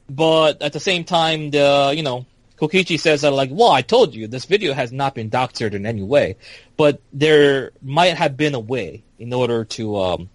[0.10, 2.26] But at the same time, the you know
[2.58, 5.86] Kokichi says that like, well, I told you this video has not been doctored in
[5.86, 6.38] any way,
[6.78, 10.30] but there might have been a way in order to um,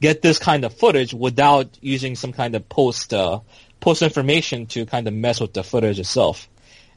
[0.00, 3.40] get this kind of footage without using some kind of post uh,
[3.80, 6.48] post information to kind of mess with the footage itself.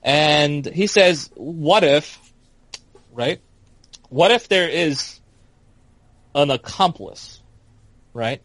[0.04, 2.20] And he says, what if,
[3.14, 3.40] right?
[4.10, 5.20] What if there is
[6.36, 7.42] an accomplice,
[8.14, 8.42] right?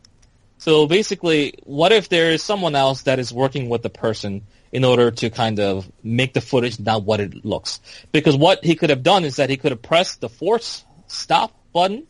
[0.61, 4.85] So basically, what if there is someone else that is working with the person in
[4.85, 7.81] order to kind of make the footage not what it looks?
[8.13, 11.51] Because what he could have done is that he could have pressed the force stop
[11.73, 12.07] button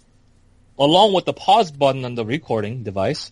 [0.81, 3.31] along with the pause button on the recording device,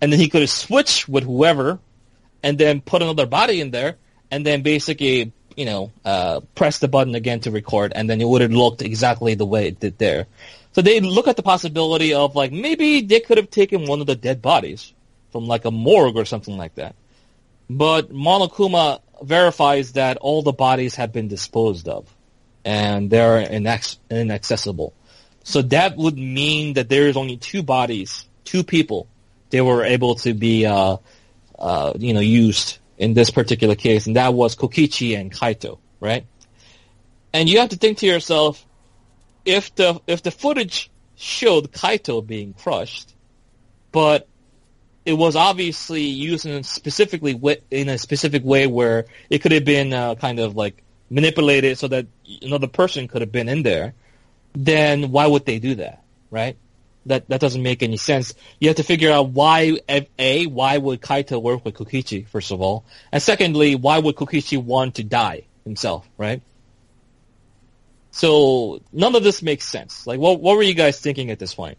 [0.00, 1.78] and then he could have switched with whoever,
[2.42, 3.94] and then put another body in there,
[4.32, 8.26] and then basically, you know, uh, press the button again to record, and then it
[8.26, 10.26] would have looked exactly the way it did there.
[10.76, 14.06] So they look at the possibility of like maybe they could have taken one of
[14.06, 14.92] the dead bodies
[15.32, 16.94] from like a morgue or something like that.
[17.70, 22.14] But Monokuma verifies that all the bodies have been disposed of
[22.62, 24.92] and they're inac- inaccessible.
[25.44, 29.08] So that would mean that there is only two bodies, two people.
[29.48, 30.98] They were able to be, uh,
[31.58, 36.26] uh, you know, used in this particular case, and that was Kokichi and Kaito, right?
[37.32, 38.62] And you have to think to yourself,
[39.46, 43.14] if the if the footage showed Kaito being crushed,
[43.92, 44.28] but
[45.06, 47.40] it was obviously used in specifically
[47.70, 51.86] in a specific way where it could have been uh, kind of like manipulated so
[51.88, 52.06] that
[52.42, 53.94] another person could have been in there,
[54.52, 56.56] then why would they do that, right?
[57.06, 58.34] That that doesn't make any sense.
[58.58, 59.78] You have to figure out why
[60.18, 64.60] a why would Kaito work with Kokichi first of all, and secondly, why would Kokichi
[64.62, 66.42] want to die himself, right?
[68.16, 70.06] So none of this makes sense.
[70.06, 71.76] Like, what what were you guys thinking at this point?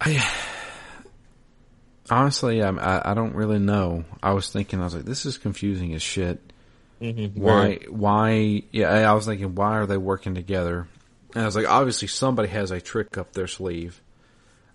[0.00, 0.26] I
[2.08, 4.06] honestly, I'm, I I don't really know.
[4.22, 6.40] I was thinking, I was like, this is confusing as shit.
[7.02, 7.38] Mm-hmm.
[7.38, 7.80] Why?
[7.90, 8.62] Why?
[8.70, 10.88] Yeah, I was thinking, why are they working together?
[11.34, 14.00] And I was like, obviously somebody has a trick up their sleeve.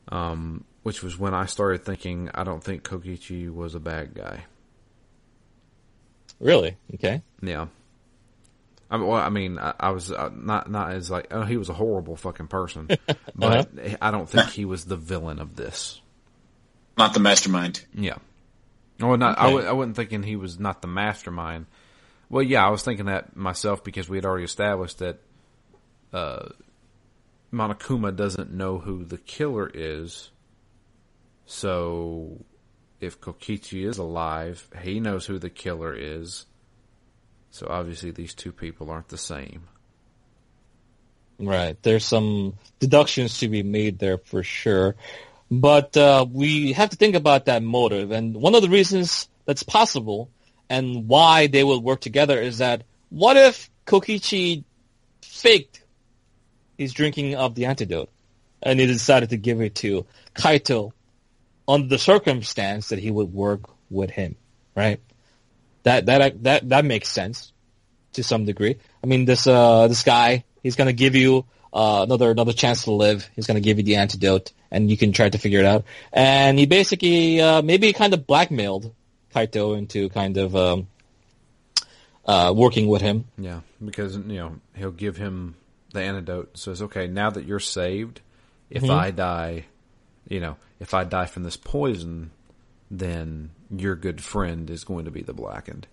[0.09, 4.45] Um, which was when I started thinking, I don't think Kokichi was a bad guy.
[6.39, 6.77] Really?
[6.93, 7.23] Okay.
[7.41, 7.65] Yeah.
[8.91, 11.57] I mean, well, I mean, I, I was uh, not not as like, oh, he
[11.57, 12.87] was a horrible fucking person,
[13.35, 13.97] but uh-huh.
[14.01, 16.01] I don't think he was the villain of this.
[16.97, 17.85] Not the mastermind.
[17.93, 18.17] Yeah.
[18.99, 19.41] Well, not okay.
[19.41, 21.67] I w- I wasn't thinking he was not the mastermind.
[22.29, 25.19] Well, yeah, I was thinking that myself because we had already established that
[26.11, 26.49] uh,
[27.53, 30.29] Monokuma doesn't know who the killer is.
[31.45, 32.43] So,
[32.99, 36.45] if Kokichi is alive, he knows who the killer is.
[37.51, 39.67] So obviously these two people aren't the same.
[41.39, 41.81] Right.
[41.81, 44.95] There's some deductions to be made there for sure.
[45.49, 48.11] But uh, we have to think about that motive.
[48.11, 50.29] And one of the reasons that's possible
[50.69, 54.63] and why they will work together is that what if Kokichi
[55.21, 55.83] faked
[56.77, 58.09] his drinking of the antidote
[58.61, 60.05] and he decided to give it to
[60.35, 60.91] Kaito
[61.67, 64.35] under the circumstance that he would work with him,
[64.75, 64.99] right?
[65.83, 67.53] That that that that makes sense
[68.13, 68.77] to some degree.
[69.03, 72.91] I mean, this uh this guy, he's gonna give you uh, another another chance to
[72.91, 73.29] live.
[73.35, 75.85] He's gonna give you the antidote, and you can try to figure it out.
[76.11, 78.93] And he basically uh, maybe kind of blackmailed
[79.33, 80.87] Kaito into kind of um,
[82.25, 83.25] uh, working with him.
[83.37, 85.55] Yeah, because you know he'll give him
[85.93, 86.57] the antidote.
[86.57, 88.21] Says, okay, now that you're saved,
[88.69, 88.91] if mm-hmm.
[88.91, 89.65] I die,
[90.27, 92.31] you know, if I die from this poison,
[92.89, 95.87] then your good friend is going to be the blackened.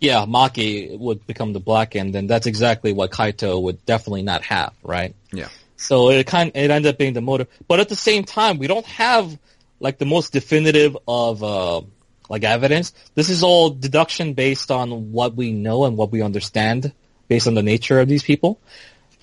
[0.00, 4.74] Yeah, Maki would become the blackened, and that's exactly what Kaito would definitely not have,
[4.82, 5.14] right?
[5.32, 5.48] Yeah.
[5.76, 8.66] So it kind it ended up being the motive, but at the same time, we
[8.66, 9.38] don't have
[9.80, 11.82] like the most definitive of uh,
[12.28, 12.92] like evidence.
[13.14, 16.92] This is all deduction based on what we know and what we understand
[17.28, 18.60] based on the nature of these people.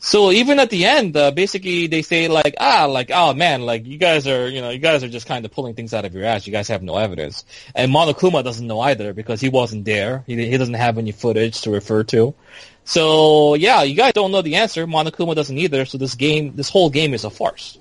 [0.03, 3.85] So even at the end, uh, basically they say like, ah, like, oh man, like
[3.85, 6.15] you guys are, you know, you guys are just kind of pulling things out of
[6.15, 6.47] your ass.
[6.47, 7.45] You guys have no evidence.
[7.75, 10.23] And Monokuma doesn't know either because he wasn't there.
[10.25, 12.33] He, he doesn't have any footage to refer to.
[12.83, 14.87] So yeah, you guys don't know the answer.
[14.87, 15.85] Monokuma doesn't either.
[15.85, 17.77] So this game, this whole game is a farce.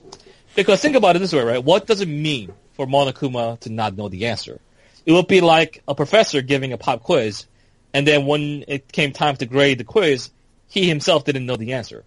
[0.55, 1.65] Because think about it this way, right?
[1.65, 4.61] What does it mean for Monokuma to not know the answer?
[5.07, 7.47] It would be like a professor giving a pop quiz,
[7.95, 10.29] and then when it came time to grade the quiz,
[10.69, 12.05] he himself didn't know the answer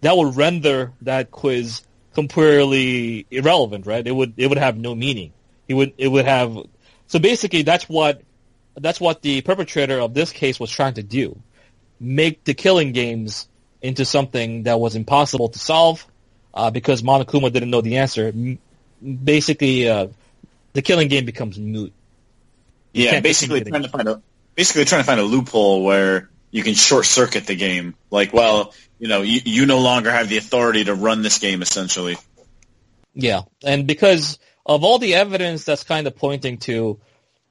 [0.00, 1.82] that would render that quiz
[2.14, 4.06] completely irrelevant, right?
[4.06, 5.32] It would it would have no meaning.
[5.68, 6.56] It would it would have
[7.06, 8.22] so basically that's what
[8.76, 11.40] that's what the perpetrator of this case was trying to do.
[11.98, 13.48] Make the killing games
[13.80, 16.06] into something that was impossible to solve
[16.52, 18.32] uh, because Monokuma didn't know the answer.
[19.02, 20.08] Basically, uh,
[20.72, 21.92] the killing game becomes moot.
[22.92, 24.22] yeah, basically trying to find a
[24.54, 27.94] basically trying to find a loophole where you can short circuit the game.
[28.10, 31.62] Like, well, you know, you, you no longer have the authority to run this game
[31.62, 32.16] essentially.
[33.14, 37.00] Yeah, and because of all the evidence that's kind of pointing to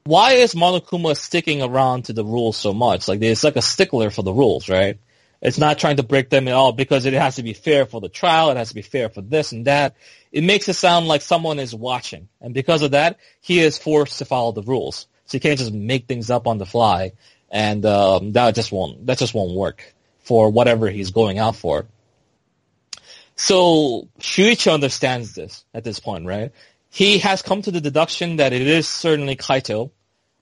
[0.04, 3.08] why is Monokuma sticking around to the rules so much?
[3.08, 4.98] Like it's like a stickler for the rules, right?
[5.42, 8.00] It's not trying to break them at all because it has to be fair for
[8.00, 8.50] the trial.
[8.50, 9.96] It has to be fair for this and that.
[10.32, 14.18] It makes it sound like someone is watching, and because of that, he is forced
[14.18, 15.06] to follow the rules.
[15.26, 17.12] So you can't just make things up on the fly,
[17.50, 21.86] and um, that just won't that just won't work for whatever he's going out for.
[23.36, 26.52] So Shuichi understands this at this point, right?
[26.90, 29.90] He has come to the deduction that it is certainly Kaito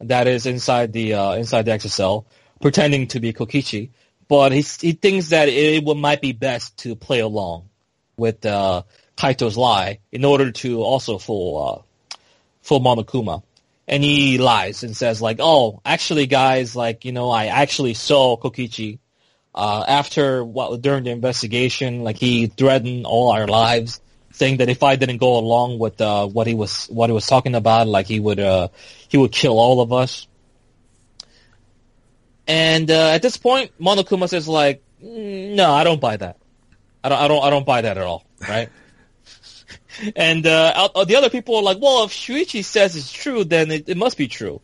[0.00, 2.24] that is inside the uh, inside the Exisal,
[2.60, 3.90] pretending to be Kokichi,
[4.28, 7.68] but he he thinks that it might be best to play along
[8.16, 8.82] with uh,
[9.16, 11.84] Kaito's lie in order to also fool
[12.16, 12.16] uh,
[12.62, 13.42] fool Monokuma.
[13.86, 18.36] And he lies and says like, "Oh, actually, guys, like you know, I actually saw
[18.36, 18.98] Kokichi
[19.54, 22.02] uh, after what during the investigation.
[22.02, 24.00] Like he threatened all our lives."
[24.34, 27.26] saying that if I didn't go along with uh, what he was what he was
[27.26, 28.68] talking about, like he would uh,
[29.08, 30.26] he would kill all of us.
[32.46, 36.36] And uh, at this point, Monokuma says like, mm, "No, I don't buy that.
[37.02, 38.68] I don't I don't I don't buy that at all." Right?
[40.16, 43.70] and uh, uh, the other people are like, "Well, if Shuichi says it's true, then
[43.70, 44.60] it, it must be true."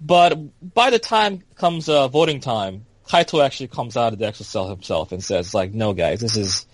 [0.00, 0.38] But
[0.74, 5.12] by the time comes uh, voting time, Kaito actually comes out of the Exisal himself
[5.12, 6.66] and says like, "No, guys, this is."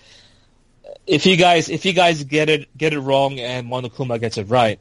[1.07, 4.45] if you guys if you guys get it get it wrong and Monokuma gets it
[4.45, 4.79] right,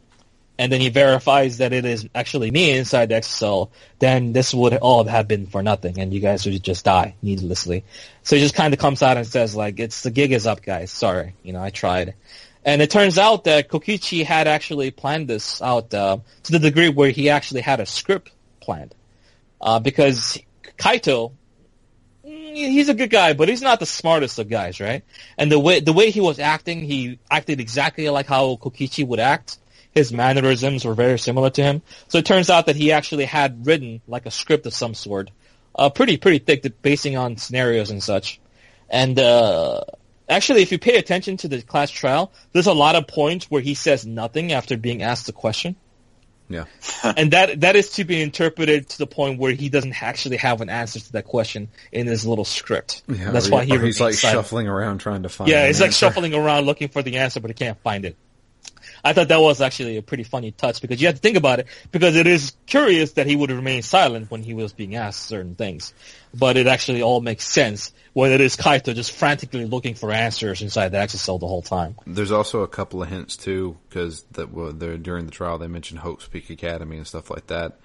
[0.58, 3.70] and then he verifies that it is actually me inside the Exisal,
[4.00, 7.84] then this would all have been for nothing, and you guys would just die needlessly.
[8.24, 10.62] So he just kind of comes out and says like, "It's the gig is up,
[10.62, 10.92] guys.
[10.92, 12.14] Sorry, you know, I tried."
[12.64, 16.90] And it turns out that Kokichi had actually planned this out uh, to the degree
[16.90, 18.94] where he actually had a script planned,
[19.60, 20.38] uh, because
[20.78, 21.32] Kaito
[22.24, 25.04] he's a good guy, but he's not the smartest of guys, right?
[25.38, 29.20] And the way the way he was acting, he acted exactly like how Kokichi would
[29.20, 29.58] act.
[29.94, 31.82] His mannerisms were very similar to him.
[32.08, 35.32] So it turns out that he actually had written like a script of some sort,
[35.76, 38.40] uh, pretty pretty thick, basing on scenarios and such.
[38.90, 39.84] And uh,
[40.32, 43.62] actually, if you pay attention to the class trial, there's a lot of points where
[43.62, 45.76] he says nothing after being asked a question.
[46.50, 46.66] Yeah.
[47.04, 50.60] and that that is to be interpreted to the point where he doesn't actually have
[50.60, 53.04] an answer to that question in his little script.
[53.08, 54.38] Yeah, That's or why he- he or he's like silent.
[54.46, 55.50] shuffling around trying to find.
[55.50, 56.08] Yeah, an it's like answer.
[56.08, 58.18] shuffling around looking for the answer, but he can't find it.
[59.04, 61.60] I thought that was actually a pretty funny touch because you have to think about
[61.60, 65.26] it because it is curious that he would remain silent when he was being asked
[65.26, 65.94] certain things,
[66.34, 70.62] but it actually all makes sense when it is Kaito just frantically looking for answers
[70.62, 71.96] inside the Exisal the whole time.
[72.06, 76.00] There's also a couple of hints too, because that well, during the trial they mentioned
[76.00, 77.80] Hope's Peak Academy and stuff like that,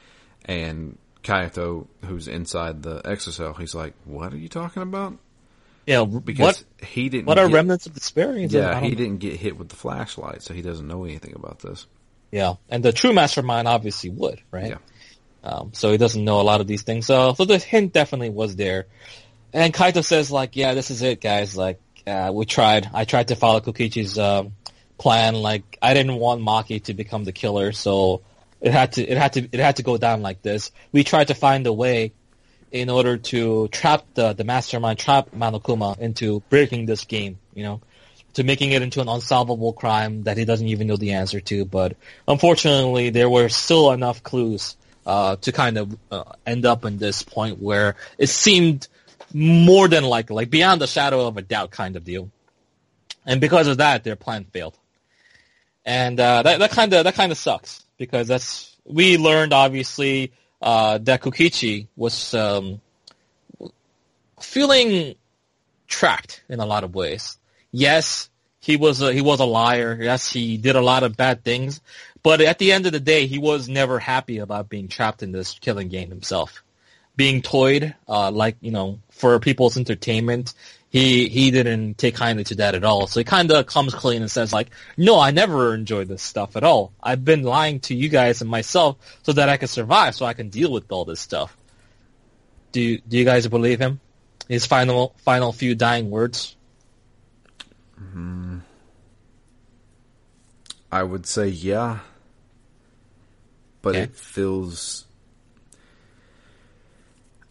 [0.44, 5.18] and Kaito, who's inside the Exisal, he's like, "What are you talking about?"
[5.86, 7.26] Yeah, Because what he didn't.
[7.26, 8.34] what are get- remnants of despair?
[8.34, 8.94] He Yeah, he know.
[8.96, 11.86] didn't get hit with the flashlight, so he doesn't know anything about this.
[12.32, 14.70] Yeah, and the true mastermind obviously would, right?
[14.70, 14.78] Yeah.
[15.44, 17.06] Um, so he doesn't know a lot of these things.
[17.06, 18.86] So, so the hint definitely was there.
[19.52, 21.56] And Kaito says like, yeah, this is it, guys.
[21.56, 22.90] Like, uh, we tried.
[22.92, 24.54] I tried to follow Kokichi's um,
[24.98, 25.36] plan.
[25.36, 28.22] Like, I didn't want Maki to become the killer, so
[28.60, 30.72] it had to, it had to, it had to go down like this.
[30.90, 32.12] We tried to find a way
[32.72, 37.38] in order to trap the the mastermind, trap Monokuma into breaking this game.
[37.55, 37.80] You know,
[38.34, 41.64] to making it into an unsolvable crime that he doesn't even know the answer to.
[41.64, 41.97] But
[42.28, 44.76] unfortunately, there were still enough clues
[45.06, 48.88] uh, to kind of uh, end up in this point where it seemed
[49.32, 52.30] more than likely, like beyond the shadow of a doubt kind of deal.
[53.24, 54.76] And because of that, their plan failed.
[55.84, 60.32] And uh, that that kind of that kind of sucks because that's we learned obviously
[60.62, 62.80] uh, that Kokichi was um,
[64.40, 65.14] feeling
[65.86, 67.38] trapped in a lot of ways.
[67.72, 68.30] Yes,
[68.60, 69.98] he was a, he was a liar.
[70.00, 71.80] Yes, he did a lot of bad things.
[72.22, 75.30] But at the end of the day, he was never happy about being trapped in
[75.30, 76.64] this killing game himself.
[77.14, 80.52] Being toyed, uh, like, you know, for people's entertainment,
[80.97, 83.06] he, he didn't take kindly to that at all.
[83.06, 86.56] So he kind of comes clean and says like, no, I never enjoyed this stuff
[86.56, 86.93] at all.
[87.02, 90.32] I've been lying to you guys and myself so that I can survive, so I
[90.35, 91.56] can deal with all this stuff.
[92.73, 94.01] Do you, do you guys believe him?
[94.48, 96.56] His final, final few dying words?
[97.98, 98.59] Hmm.
[100.93, 101.98] I would say yeah,
[103.82, 104.02] but Okay.
[104.05, 105.05] it feels.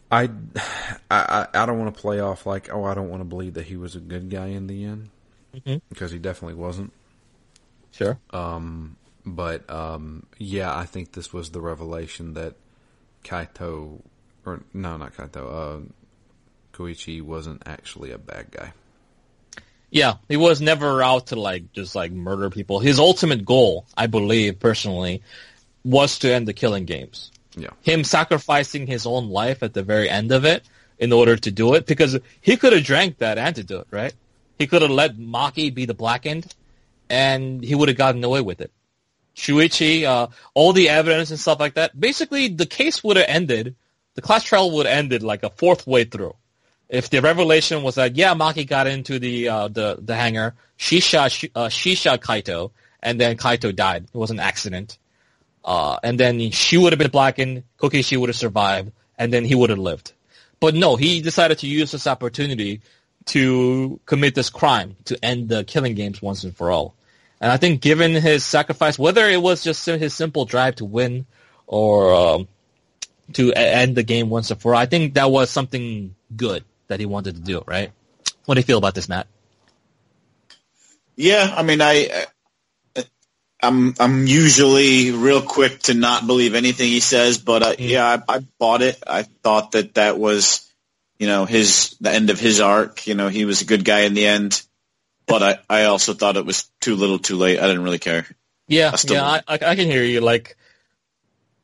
[0.12, 0.30] I,
[1.10, 3.66] I, I don't want to play off like, oh, I don't want to believe that
[3.66, 5.10] he was a good guy in the end,
[5.56, 5.82] Mhm.
[5.90, 6.92] because he definitely wasn't.
[7.92, 8.20] Sure.
[9.28, 12.56] But um, yeah, I think this was the revelation that
[13.24, 14.02] Kaito,
[14.46, 15.80] or no, not Kaito, uh,
[16.74, 18.74] Kokichi wasn't actually a bad guy.
[19.90, 22.80] Yeah, he was never out to like just like murder people.
[22.80, 25.24] His ultimate goal, I believe personally,
[25.84, 27.32] was to end the killing games.
[27.56, 27.70] Yeah.
[27.82, 30.64] Him sacrificing his own life at the very end of it
[31.00, 34.14] in order to do it because he could have drank that antidote, right?
[34.58, 36.54] He could have let Maki be the blackened
[37.10, 38.72] and he would have gotten away with it.
[39.36, 42.00] Shuichi, uh, all the evidence and stuff like that.
[42.00, 43.76] Basically, the case would have ended,
[44.16, 46.36] the class trial would have ended like a fourth way through.
[46.88, 51.00] If the revelation was that, yeah, Maki got into the, uh, the, the hangar, she
[51.00, 52.72] shot, uh, she shot Kaito,
[53.02, 54.06] and then Kaito died.
[54.06, 54.98] It was an accident.
[55.66, 59.56] Uh, and then she would have been blackened, Kokichi would have survived, and then he
[59.56, 60.14] would have lived.
[60.60, 62.82] But no, he decided to use this opportunity
[63.26, 66.94] to commit this crime, to end the killing games once and for all.
[67.42, 71.26] And I think given his sacrifice, whether it was just his simple drive to win
[71.66, 72.48] or um,
[73.34, 77.00] to end the game once and for all, I think that was something good that
[77.00, 77.92] he wanted to do, right?
[78.46, 79.26] What do you feel about this, Matt?
[81.16, 82.28] Yeah, I mean, I,
[83.68, 88.36] I'm I'm usually real quick to not believe anything he says, but uh, yeah, I,
[88.36, 89.02] I bought it.
[89.06, 90.70] I thought that that was,
[91.20, 93.08] you know, his the end of his arc.
[93.08, 94.62] You know, he was a good guy in the end,
[95.26, 97.60] but I I also thought it was too little, too late.
[97.60, 98.26] I didn't really care.
[98.68, 100.22] Yeah, I still yeah, I, I I can hear you.
[100.22, 100.58] Like,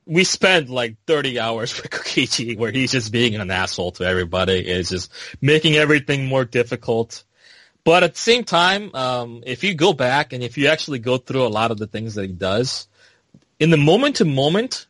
[0.05, 4.59] we spent like 30 hours with Kokichi where he's just being an asshole to everybody.
[4.59, 5.11] It's just
[5.41, 7.23] making everything more difficult.
[7.83, 11.17] But at the same time, um, if you go back and if you actually go
[11.17, 12.87] through a lot of the things that he does,
[13.59, 14.87] in the moment to moment,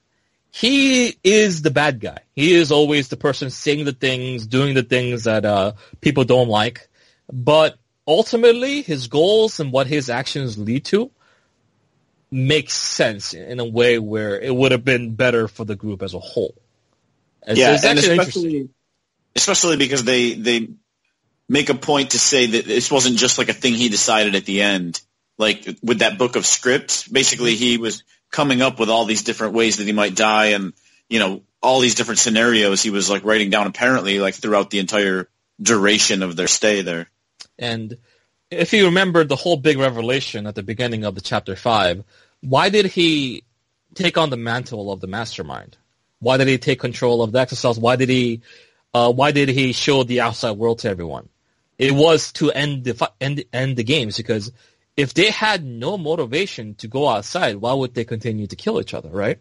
[0.52, 2.20] he is the bad guy.
[2.36, 6.50] He is always the person saying the things, doing the things that uh, people don't
[6.50, 6.90] like.
[7.32, 11.12] But ultimately, his goals and what his actions lead to
[12.30, 16.14] makes sense in a way where it would have been better for the group as
[16.14, 16.56] a whole.
[17.44, 18.70] And yeah, and especially
[19.36, 20.68] especially because they they
[21.52, 24.46] make a point to say that this wasn't just like a thing he decided at
[24.46, 25.02] the end.
[25.38, 29.54] Like with that book of scripts, basically he was coming up with all these different
[29.54, 30.72] ways that he might die and,
[31.10, 34.80] you know, all these different scenarios he was like writing down apparently like throughout the
[34.80, 35.28] entire
[35.62, 37.10] duration of their stay there.
[37.60, 37.98] And
[38.50, 42.02] if you remember the whole big revelation at the beginning of the chapter five,
[42.40, 43.44] why did he
[43.94, 45.76] take on the mantle of the mastermind?
[46.20, 47.78] Why did he take control of the exercise?
[47.78, 48.42] Why did he,
[48.94, 51.28] uh, why did he show the outside world to everyone?
[51.82, 54.52] It was to end the end end the games because
[54.96, 58.94] if they had no motivation to go outside, why would they continue to kill each
[58.94, 59.10] other?
[59.10, 59.40] Right?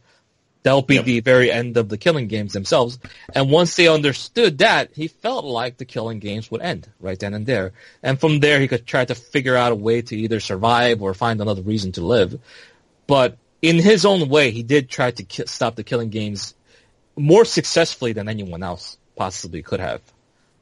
[0.63, 1.05] That would be Yep.
[1.05, 2.99] the very end of the killing games themselves.
[3.35, 7.35] And once they understood that, he felt like the killing games would end right then
[7.35, 7.73] and there.
[8.03, 11.13] And from there, he could try to figure out a way to either survive or
[11.15, 12.39] find another reason to live.
[13.07, 16.55] But in his own way, he did try to ki- stop the killing games
[17.17, 20.01] more successfully than anyone else possibly could have.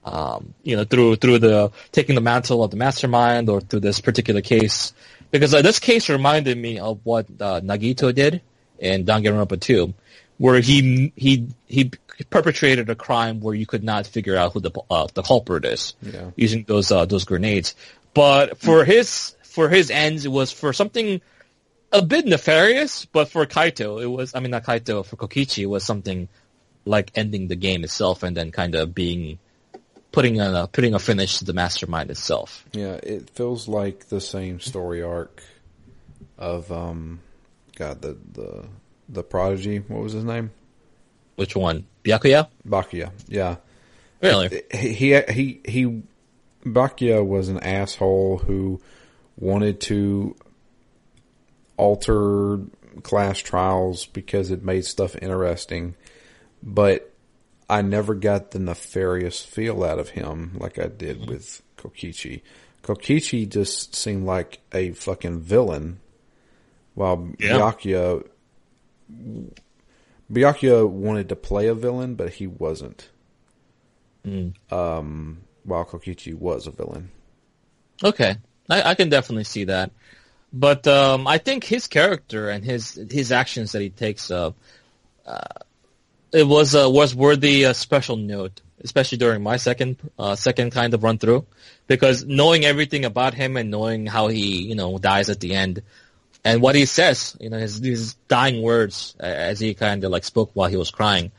[0.09, 4.01] Um, you know, through through the taking the mantle of the mastermind, or through this
[4.01, 4.93] particular case,
[5.30, 8.40] because uh, this case reminded me of what uh, Nagito did
[8.78, 9.93] in Danganronpa 2,
[10.39, 11.90] where he he he
[12.30, 15.94] perpetrated a crime where you could not figure out who the uh, the culprit is
[16.02, 16.30] Yeah.
[16.36, 17.74] using those uh, those grenades.
[18.14, 21.20] But for his for his ends, it was for something
[21.93, 23.05] a bit nefarious.
[23.05, 26.28] But for Kaito, it was I mean not Kaito for Kokichi, it was something
[26.85, 29.39] like ending the game itself and then kind of being
[30.12, 32.64] putting a putting a finish to the mastermind itself.
[32.72, 35.43] Yeah, it feels like the same story arc
[36.36, 37.20] of um,
[37.76, 38.64] God the the
[39.09, 39.78] the prodigy.
[39.78, 40.51] What was his name?
[41.36, 41.86] Which one?
[42.05, 42.48] Byakuya?
[42.66, 43.12] Bakuya.
[43.28, 43.56] Yeah,
[44.22, 44.62] Really?
[44.72, 46.02] he he he, he
[46.64, 48.80] Byakuya was an asshole who
[49.36, 50.35] wanted to
[51.76, 52.59] alter
[53.02, 55.94] class trials because it made stuff interesting,
[56.62, 57.07] but
[57.68, 62.42] I never got the nefarious feel out of him like I did with Kokichi.
[62.82, 66.00] Kokichi just seemed like a fucking villain,
[66.94, 67.58] while Yeah.
[67.58, 68.26] Byakuya
[70.32, 73.08] Byakuya wanted to play a villain, but he wasn't.
[74.70, 77.10] Um, while Kokichi was a villain.
[78.04, 78.36] Okay,
[78.68, 79.90] I, I can definitely see that.
[80.52, 84.52] But um, I think his character and his his actions that he takes, uh,
[85.26, 85.40] uh,
[86.32, 90.94] it was uh, was worthy a special note, especially during my second uh, second kind
[90.94, 91.46] of run through,
[91.86, 95.82] because knowing everything about him and knowing how he you know dies at the end,
[96.44, 100.24] and what he says, you know his dying words uh, as he kind of like
[100.24, 101.32] spoke while he was crying,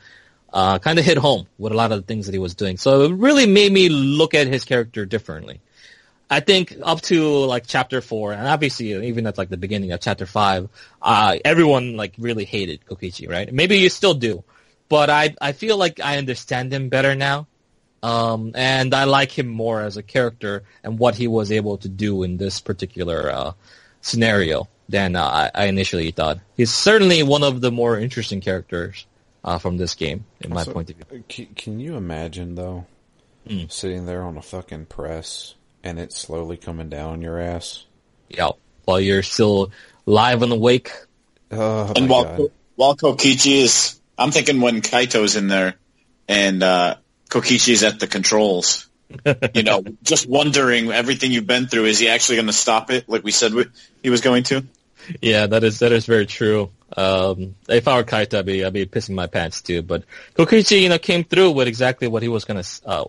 [0.52, 2.76] uh, kind of hit home with a lot of the things that he was doing.
[2.76, 5.60] So it really made me look at his character differently.
[6.32, 10.00] I think up to like chapter four, and obviously even at like the beginning of
[10.00, 10.68] chapter five,
[11.02, 13.52] uh, everyone like really hated Kokichi, right?
[13.52, 14.44] Maybe you still do,
[14.90, 17.48] but I I feel like I understand him better now
[18.02, 21.88] Um, and I like him more as a character and what he was able to
[21.88, 23.52] do in this particular uh,
[24.00, 26.38] scenario than uh, I, I initially thought.
[26.56, 29.06] He's certainly one of the more interesting characters
[29.44, 31.24] uh, from this game, in my So, point of view.
[31.28, 32.86] Can, can you imagine though,
[33.48, 33.70] Mm.
[33.72, 37.86] sitting there on a fucking press and it's slowly coming down on your ass?
[38.28, 38.52] Yeah,
[38.86, 39.72] while you're still
[40.06, 40.92] live and awake.
[41.50, 42.48] Oh And my while god!
[42.76, 45.74] while Kokichi is, I'm thinking when Kaito's in there,
[46.28, 46.96] and uh,
[47.28, 48.86] Kokichi's at the controls.
[49.54, 51.86] you know, just wondering everything you've been through.
[51.86, 53.66] Is he actually going to stop it, like we said we-
[54.04, 54.62] he was going to?
[55.20, 56.70] Yeah, that is that is very true.
[56.96, 59.82] Um, if I were Kaito, I'd be I'd be pissing my pants too.
[59.82, 60.04] But
[60.36, 63.04] Kokichi, you know, came through with exactly what he was gonna uh,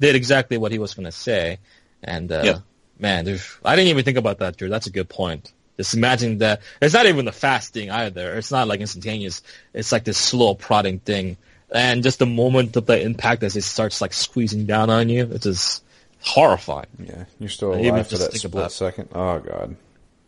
[0.00, 1.58] did exactly what he was gonna say,
[2.02, 2.58] and uh, Yeah.
[2.98, 3.26] man,
[3.64, 4.68] I didn't even think about that, Drew.
[4.68, 5.52] That's a good point.
[5.78, 8.34] Just imagine that it's not even the fast thing either.
[8.34, 9.42] It's not like instantaneous.
[9.72, 11.36] It's like this slow prodding thing,
[11.72, 15.30] and just the moment of the impact as it starts like squeezing down on you,
[15.30, 15.84] it's just
[16.20, 16.86] horrifying.
[16.98, 19.10] Yeah, you're still Even alive for that split second.
[19.14, 19.76] Oh god!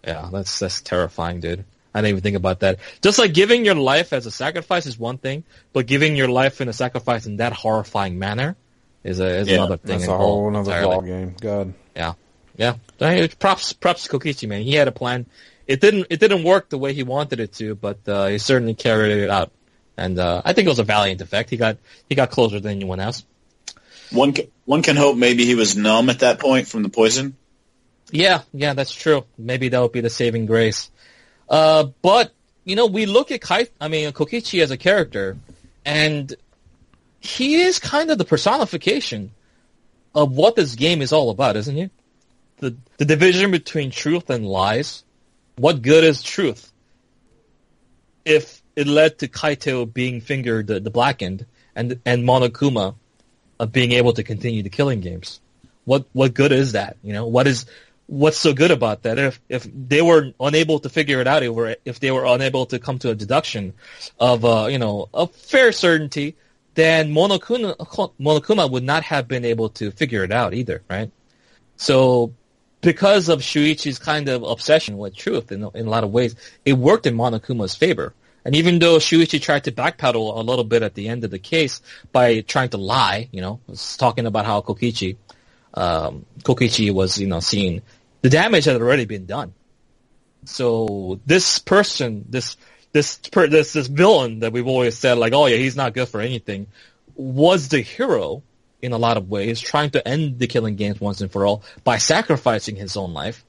[0.05, 1.65] Yeah, that's that's terrifying, dude.
[1.93, 2.79] I didn't even think about that.
[3.03, 6.61] Just like giving your life as a sacrifice is one thing, but giving your life
[6.61, 8.55] in a sacrifice in that horrifying manner
[9.03, 9.99] is a is Yeah, another thing.
[9.99, 11.35] That's a whole other ball game.
[11.41, 11.75] God.
[11.97, 12.15] Yeah,
[12.61, 12.77] yeah.
[13.39, 14.63] Props, props to Kokichi, man.
[14.63, 15.25] He had a plan.
[15.67, 18.75] It didn't it didn't work the way he wanted it to, but uh, he certainly
[18.75, 19.51] carried it out.
[19.97, 21.49] And uh, I think it was a valiant effect.
[21.49, 21.79] He got
[22.09, 23.25] he got closer than anyone else.
[24.11, 27.37] One ca- one can hope maybe he was numb at that point from the poison.
[28.11, 29.25] Yeah, yeah, that's true.
[29.39, 30.91] Maybe that would be the saving grace.
[31.49, 32.33] Uh, but
[32.65, 35.39] you know, we look at Kai, I mean, Kokichi as a character,
[35.85, 36.35] and
[37.21, 39.31] he is kind of the personification
[40.15, 41.91] of what this game is all about, isn't he?
[42.61, 45.05] The the division between truth and lies.
[45.57, 46.73] What good is truth?
[48.25, 52.95] If it led to Kaito being fingered the, the blackened and and Monokuma
[53.59, 55.41] uh, being able to continue the killing games
[55.85, 56.97] what what good is that?
[57.03, 57.67] You know, what is
[58.07, 59.19] what's so good about that?
[59.19, 61.43] If if they were unable to figure it out,
[61.85, 63.75] if they were unable to come to a deduction
[64.19, 66.37] of uh, you know a fair certainty,
[66.75, 67.77] then Monokuma
[68.21, 71.11] Monokuma would not have been able to figure it out either, right?
[71.77, 72.35] So
[72.81, 76.35] because of Shuichi's kind of obsession with truth in, in a lot of ways,
[76.65, 78.15] it worked in Monokuma's favor.
[78.45, 81.39] And even though Shuichi tried to backpedal a little bit at the end of the
[81.39, 85.17] case by trying to lie, you know, was talking about how Kokichi,
[85.75, 87.83] um, Kokichi was, you know, seen,
[88.23, 89.53] the damage had already been done.
[90.47, 92.57] So this person, this,
[92.93, 96.09] this, per, this, this villain that we've always said, like, oh yeah, he's not good
[96.09, 96.67] for anything,
[97.15, 98.43] was the hero
[98.83, 101.63] in a lot of ways, trying to end the killing games once and for all
[101.85, 103.45] by sacrificing his own life,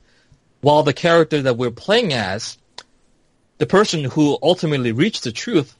[0.61, 2.57] while the character that we're playing as,
[3.57, 5.75] the person who ultimately reached the truth,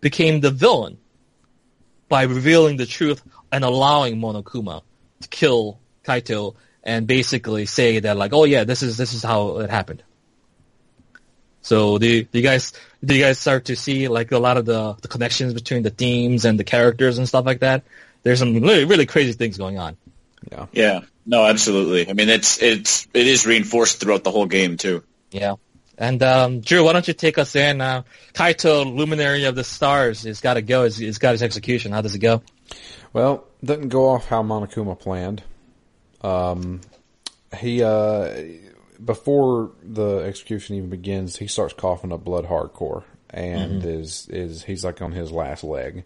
[0.00, 0.98] became the villain
[2.08, 3.22] by revealing the truth
[3.52, 4.82] and allowing Monokuma
[5.20, 9.58] to kill Kaito and basically say that like, oh yeah, this is this is how
[9.58, 10.02] it happened.
[11.62, 12.72] So do you, do you guys
[13.04, 15.90] do you guys start to see like a lot of the, the connections between the
[15.90, 17.84] themes and the characters and stuff like that?
[18.22, 19.96] There's some really really crazy things going on.
[20.50, 20.66] Yeah.
[20.72, 22.08] Yeah, no, absolutely.
[22.08, 25.02] I mean, it's it's it is reinforced throughout the whole game too.
[25.30, 25.56] Yeah.
[25.98, 27.82] And um, Drew, why don't you take us in?
[27.82, 30.84] Uh, Kaito, Luminary of the Stars, has got to go.
[30.84, 31.92] He's, he's got his execution.
[31.92, 32.42] How does it go?
[33.12, 35.42] Well, it didn't go off how Monokuma planned.
[36.22, 36.80] Um,
[37.58, 38.44] he uh,
[39.04, 44.84] before the execution even begins, he starts coughing up blood hardcore, and is is he's
[44.84, 46.04] like on his last leg.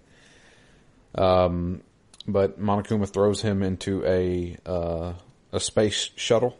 [1.15, 1.83] Um,
[2.27, 5.13] but Monokuma throws him into a uh,
[5.53, 6.59] a space shuttle,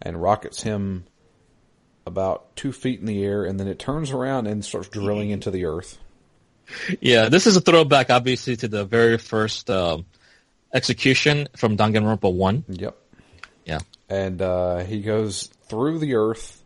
[0.00, 1.04] and rockets him
[2.06, 5.50] about two feet in the air, and then it turns around and starts drilling into
[5.50, 5.98] the earth.
[7.00, 10.06] Yeah, this is a throwback, obviously, to the very first um,
[10.72, 12.64] execution from Danganronpa 1.
[12.68, 12.96] Yep.
[13.64, 13.78] Yeah.
[14.08, 16.64] and uh, he goes through the earth,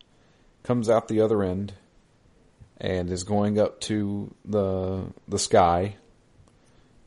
[0.62, 1.74] comes out the other end,
[2.78, 5.96] and is going up to the the sky.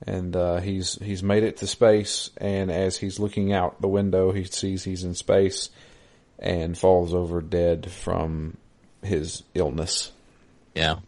[0.07, 4.31] And uh, he's he's made it to space, and as he's looking out the window,
[4.31, 5.69] he sees he's in space,
[6.39, 8.55] and falls over dead from
[9.03, 10.11] his illness.
[10.73, 10.99] Yeah.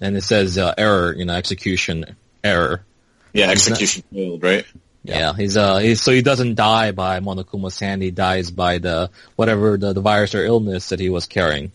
[0.00, 2.84] And it says uh, error, you know, execution error.
[3.32, 4.64] Yeah, execution failed, right?
[5.02, 8.02] Yeah, he's uh, he's, so he doesn't die by Monokuma's hand.
[8.02, 11.70] He dies by the whatever the, the virus or illness that he was carrying.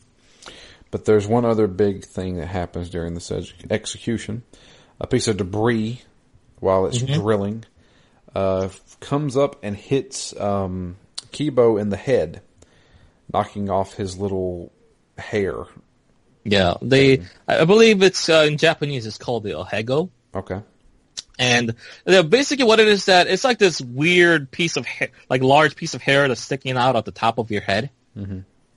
[0.89, 4.43] But there's one other big thing that happens during this ex- execution.
[4.99, 6.01] A piece of debris,
[6.61, 7.65] while it's drilling,
[8.33, 8.69] uh,
[9.01, 10.95] comes up and hits um,
[11.33, 12.41] Kiibo in the head,
[13.33, 14.71] knocking off his little
[15.17, 15.65] hair.
[16.45, 19.05] Yeah, they, I I believe it's uh, in Japanese.
[19.05, 20.09] It's called the ahoge.
[20.33, 20.61] Okay.
[21.37, 21.75] And
[22.05, 25.95] basically what it is that it's like this weird piece of hair, like large piece
[25.95, 27.89] of hair that's sticking out at the top of your head.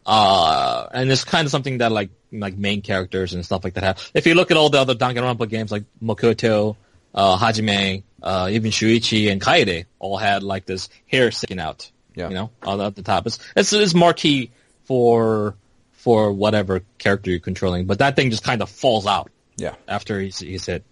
[0.06, 3.84] Uh, and it's kind of something that like, like main characters and stuff like that
[3.84, 4.10] have.
[4.14, 6.76] If you look at all the other Danganronpa games like Makoto,
[7.14, 11.90] uh, Hajime, uh, even Shuichi and Kaede all had like this hair sticking out.
[12.14, 12.28] Yeah.
[12.28, 12.50] You know,
[12.86, 13.26] at the top.
[13.26, 14.50] It's, it's, it's marquee
[14.84, 15.56] for,
[15.92, 19.74] for whatever character you're controlling, but that thing just kind of falls out Yeah.
[19.88, 20.84] after he's, he's hit.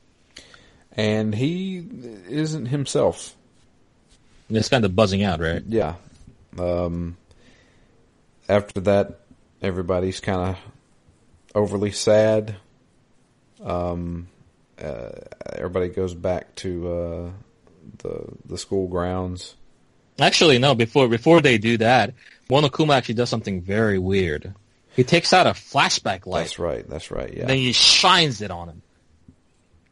[0.97, 1.85] And he
[2.29, 3.35] isn't himself.
[4.49, 5.63] And it's kind of buzzing out, right?
[5.67, 5.95] Yeah.
[6.59, 7.17] Um,
[8.49, 9.21] after that,
[9.63, 10.59] everybody's kind of
[11.55, 12.57] overly sad.
[13.65, 14.27] Um,
[14.81, 15.11] uh,
[15.53, 17.31] everybody goes back to uh,
[17.99, 19.55] the the school grounds.
[20.19, 20.75] Actually, no.
[20.75, 22.15] Before before they do that,
[22.51, 24.55] Monokuma actually does something very weird.
[24.95, 26.89] He takes out a flashback light, That's right.
[26.89, 27.33] That's right.
[27.33, 27.41] Yeah.
[27.43, 28.83] and then he shines it on him.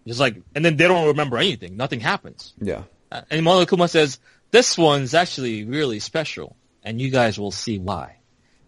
[0.07, 1.77] Just like, and then they don't remember anything.
[1.77, 2.53] Nothing happens.
[2.61, 2.83] yeah.
[3.13, 4.19] Uh, And Monokuma says,
[4.51, 6.55] "This one's actually really special,
[6.85, 8.17] and you guys will see why."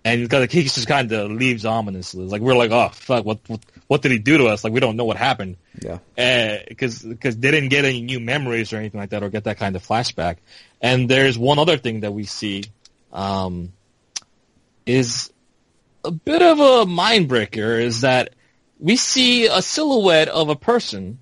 [0.05, 2.25] And kind of, he just kind of leaves ominously.
[2.27, 4.81] Like we're like, "Oh fuck, what, what what did he do to us?" Like we
[4.81, 5.99] don't know what happened Yeah.
[6.69, 9.59] because because they didn't get any new memories or anything like that, or get that
[9.59, 10.39] kind of flashback.
[10.81, 12.65] And there's one other thing that we see
[13.13, 13.73] um,
[14.87, 15.33] is
[16.05, 17.79] a bit of a mind breaker.
[17.79, 18.31] Is that
[18.81, 21.21] we see a silhouette of a person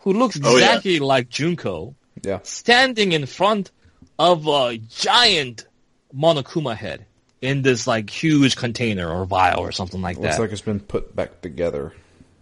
[0.00, 0.66] who looks Oh, yeah.
[0.66, 2.40] exactly like Junko Yeah.
[2.42, 3.70] standing in front
[4.18, 5.66] of a giant
[6.14, 7.06] Monokuma head
[7.46, 10.40] in this like huge container or vial or something like Looks that.
[10.40, 11.92] Looks like it's been put back together.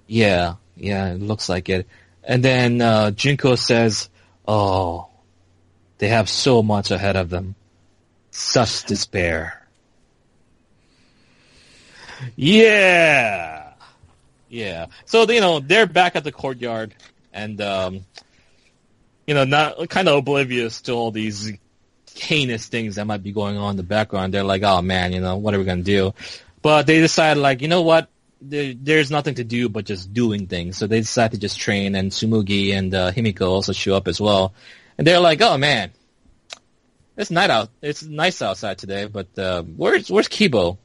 [0.06, 1.86] Yeah, yeah, it looks like it.
[2.22, 4.08] And then uh, Junko says,
[4.48, 5.08] "Oh,
[5.98, 7.54] they have so much ahead of them,
[8.30, 9.60] such despair."
[12.36, 13.74] Yeah,
[14.48, 14.86] yeah.
[15.04, 16.94] So you know they're back at the courtyard,
[17.32, 18.06] and um,
[19.26, 21.52] you know not kind of oblivious to all these
[22.14, 24.32] heinous things that might be going on in the background.
[24.32, 26.14] They're like, "Oh man, you know what are we gonna do?"
[26.62, 28.08] But they decide, like, you know what?
[28.40, 30.76] There, there's nothing to do but just doing things.
[30.76, 34.20] So they decide to just train, and Tsumugi and uh, Himiko also show up as
[34.20, 34.54] well.
[34.96, 35.92] And they're like, "Oh man,
[37.16, 37.70] it's night out.
[37.82, 40.78] It's nice outside today, but uh, where's where's Kiibo?"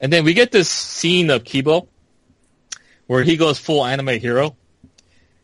[0.00, 1.86] And then we get this scene of Kiibo
[3.06, 4.56] where he goes full anime hero.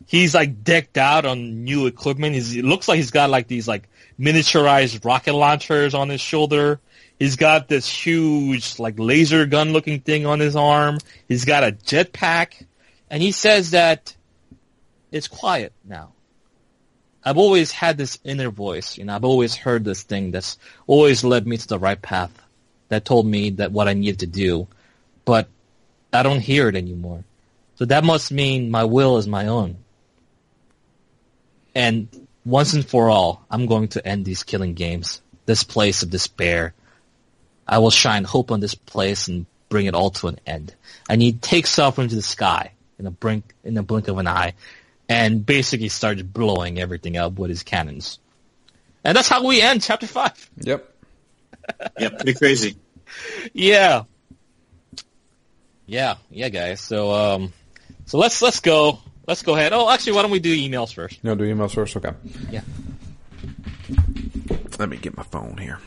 [0.07, 2.33] He's like decked out on new equipment.
[2.33, 3.89] He's, it looks like he's got like these like
[4.19, 6.79] miniaturized rocket launchers on his shoulder.
[7.19, 10.99] He's got this huge like laser gun looking thing on his arm.
[11.27, 12.65] He's got a jetpack,
[13.09, 14.15] and he says that
[15.11, 16.13] it's quiet now.
[17.23, 21.25] I've always had this inner voice, you know, I've always heard this thing that's always
[21.25, 22.31] led me to the right path
[22.87, 24.67] that told me that what I needed to do,
[25.25, 25.49] but
[26.13, 27.25] I don't hear it anymore.
[27.75, 29.77] So that must mean my will is my own.
[31.77, 36.09] And once and for all, I'm going to end these killing games, this place of
[36.09, 36.73] despair.
[37.67, 40.73] I will shine hope on this place and bring it all to an end.
[41.07, 44.27] And he takes off into the sky in a blink, in a blink of an
[44.27, 44.55] eye,
[45.07, 48.17] and basically starts blowing everything up with his cannons.
[49.03, 50.49] And that's how we end chapter five.
[50.57, 50.93] Yep.
[51.99, 52.77] Yeah, pretty crazy.
[53.53, 54.03] Yeah.
[55.85, 56.79] Yeah, yeah, guys.
[56.79, 57.53] So, um,
[58.05, 58.99] so let's let's go.
[59.27, 59.73] Let's go ahead.
[59.73, 61.21] Oh, actually, why don't we do emails first?
[61.23, 61.97] No, do emails first?
[61.97, 62.13] Okay.
[62.49, 62.61] Yeah.
[64.79, 65.79] Let me get my phone here.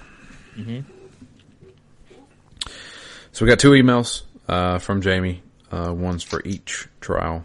[3.33, 5.43] So we got two emails uh, from Jamie.
[5.71, 7.45] Uh, one's for each trial.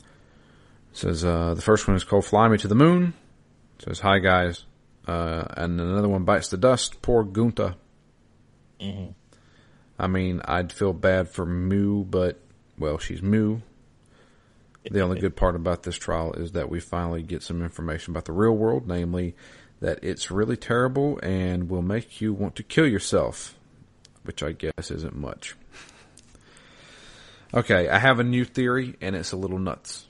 [0.00, 3.14] It says uh, the first one is called "Fly Me to the Moon."
[3.78, 4.64] It says hi guys,
[5.06, 7.00] uh, and another one bites the dust.
[7.00, 7.76] Poor Gonta.
[9.98, 12.40] I mean, I'd feel bad for Miu, but
[12.78, 13.62] well, she's Miu.
[14.90, 18.26] The only good part about this trial is that we finally get some information about
[18.26, 19.34] the real world, namely
[19.80, 23.54] that it's really terrible and will make you want to kill yourself,
[24.24, 25.56] which I guess isn't much.
[27.52, 30.06] Okay, I have a new theory and it's a little nuts.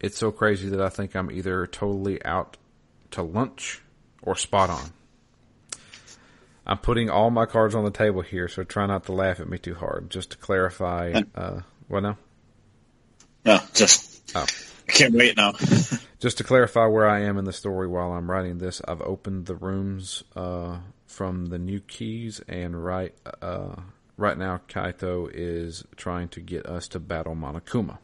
[0.00, 2.56] It's so crazy that I think I'm either totally out
[3.12, 3.82] to lunch
[4.22, 4.92] or spot on.
[6.66, 9.48] I'm putting all my cards on the table here, so try not to laugh at
[9.48, 10.10] me too hard.
[10.10, 12.16] Just to clarify, uh, what now?
[13.44, 14.46] No, just Oh.
[14.88, 15.52] I can't wait now.
[16.20, 19.46] Just to clarify where I am in the story while I'm writing this, I've opened
[19.46, 23.12] the rooms uh, from the new keys, and right
[23.42, 23.74] uh,
[24.16, 27.98] right now Kaito is trying to get us to battle Monokuma.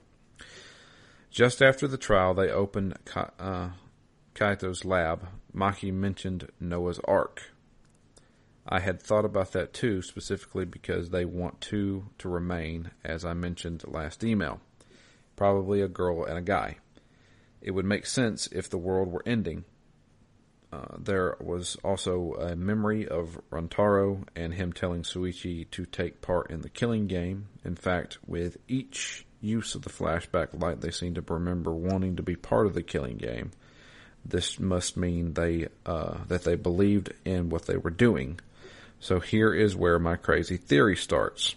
[1.30, 3.68] Just after the trial, they opened Ka- uh,
[4.34, 5.28] Kaito's lab.
[5.54, 7.52] Maki mentioned Noah's Ark.
[8.66, 13.34] I had thought about that too, specifically because they want two to remain, as I
[13.34, 14.60] mentioned last email.
[15.38, 16.78] Probably a girl and a guy.
[17.62, 19.64] It would make sense if the world were ending.
[20.72, 26.50] Uh, there was also a memory of Rantaro and him telling Shuichi to take part
[26.50, 27.46] in the killing game.
[27.64, 32.22] In fact, with each use of the flashback light, they seem to remember wanting to
[32.24, 33.52] be part of the killing game.
[34.24, 38.40] This must mean they uh, that they believed in what they were doing.
[38.98, 41.54] So here is where my crazy theory starts.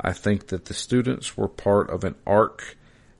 [0.00, 2.76] I think that the students were part of an arc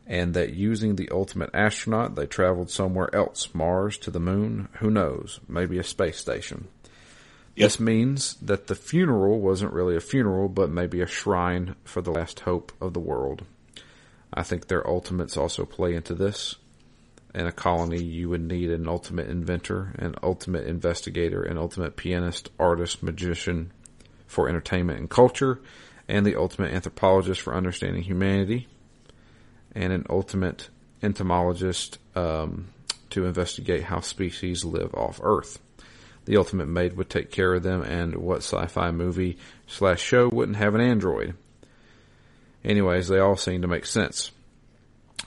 [0.08, 4.90] and that using the ultimate astronaut, they traveled somewhere else, Mars to the moon, who
[4.90, 6.66] knows, maybe a space station.
[7.54, 7.66] Yep.
[7.66, 12.10] This means that the funeral wasn't really a funeral, but maybe a shrine for the
[12.10, 13.44] last hope of the world.
[14.32, 16.54] I think their ultimates also play into this.
[17.34, 22.48] In a colony, you would need an ultimate inventor, an ultimate investigator, an ultimate pianist,
[22.58, 23.72] artist, magician
[24.26, 25.60] for entertainment and culture,
[26.08, 28.68] and the ultimate anthropologist for understanding humanity,
[29.78, 30.68] and an ultimate
[31.04, 32.66] entomologist um,
[33.10, 35.60] to investigate how species live off Earth.
[36.24, 39.38] The ultimate maid would take care of them, and what sci-fi movie
[39.68, 41.36] slash show wouldn't have an android?
[42.64, 44.32] Anyways, they all seem to make sense.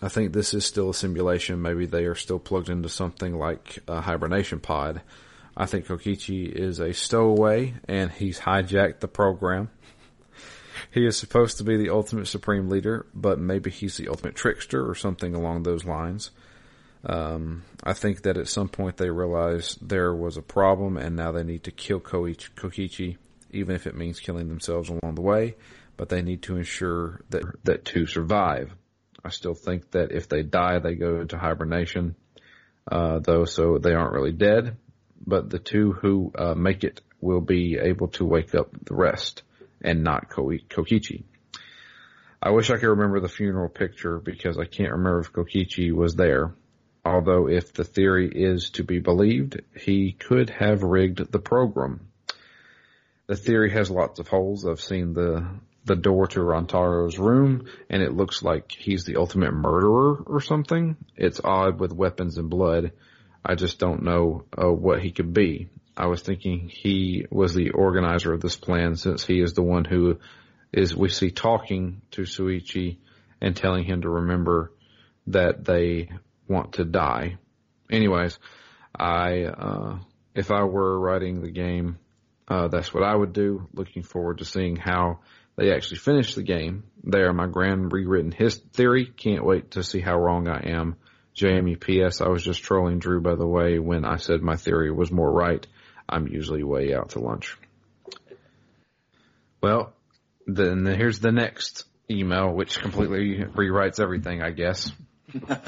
[0.02, 1.62] I think this is still a simulation.
[1.62, 5.02] Maybe they are still plugged into something like a hibernation pod.
[5.56, 9.70] I think Kokichi is a stowaway and he's hijacked the program.
[10.90, 14.90] He is supposed to be the ultimate supreme leader, but maybe he's the ultimate trickster
[14.90, 16.32] or something along those lines.
[17.04, 21.32] Um, I think that at some point they realized there was a problem and now
[21.32, 23.18] they need to kill Koichi, Kokichi,
[23.52, 25.56] even if it means killing themselves along the way,
[25.98, 28.74] but they need to ensure that, that to survive.
[29.24, 32.16] I still think that if they die, they go into hibernation,
[32.92, 34.78] uh, though, so they aren't really dead.
[35.26, 39.44] But the two who uh, make it will be able to wake up the rest,
[39.84, 41.24] and not Kokichi.
[42.42, 46.16] I wish I could remember the funeral picture because I can't remember if Kokichi was
[46.16, 46.56] there.
[47.06, 52.08] Although if the theory is to be believed, he could have rigged the program.
[53.28, 54.66] The theory has lots of holes.
[54.66, 55.48] I've seen the
[55.84, 60.96] the door to Rantaro's room and it looks like he's the ultimate murderer or something.
[61.16, 62.92] It's odd with weapons and blood.
[63.44, 65.70] I just don't know uh, what he could be.
[65.96, 69.86] I was thinking he was the organizer of this plan since he is the one
[69.86, 70.20] who
[70.72, 72.98] is we see talking to Shuichi
[73.42, 74.72] and telling him to remember
[75.28, 76.10] that they
[76.48, 77.38] want to die.
[77.92, 78.40] Anyways,
[78.96, 80.00] I uh,
[80.34, 81.98] if I were writing the game,
[82.48, 83.68] uh, that's what I would do.
[83.74, 85.20] Looking forward to seeing how
[85.58, 86.84] they actually finish the game.
[87.04, 89.06] There, my grand rewritten his theory.
[89.06, 90.96] Can't wait to see how wrong I am.
[91.34, 92.22] Jamie P.S.
[92.22, 95.32] I was just trolling Drew by the way when I said my theory was more
[95.32, 95.66] right.
[96.08, 97.58] I'm usually way out to lunch.
[99.62, 99.94] Well,
[100.48, 104.92] then here's the next email, which completely rewrites everything, I guess.
[105.48, 105.68] well,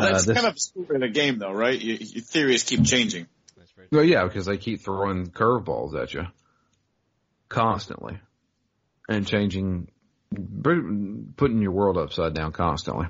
[0.00, 1.80] that's uh, this, kind of the game, though, right?
[1.80, 3.26] Your, your theories keep changing.
[3.92, 6.26] Well, yeah, because they keep throwing curveballs at you
[7.48, 8.18] constantly
[9.08, 9.88] and changing,
[10.62, 13.06] putting your world upside down constantly.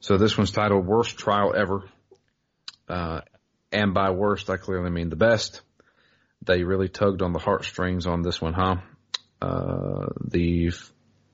[0.00, 1.82] So this one's titled Worst Trial Ever.
[2.90, 3.20] Uh,
[3.72, 5.62] and by worst, I clearly mean the best.
[6.42, 8.76] They really tugged on the heartstrings on this one, huh?
[9.40, 10.72] Uh, the,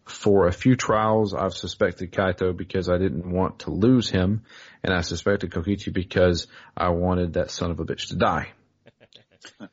[0.04, 4.42] for a few trials, I've suspected Kaito because I didn't want to lose him,
[4.82, 6.46] and I suspected Kokichi because
[6.76, 8.52] I wanted that son of a bitch to die.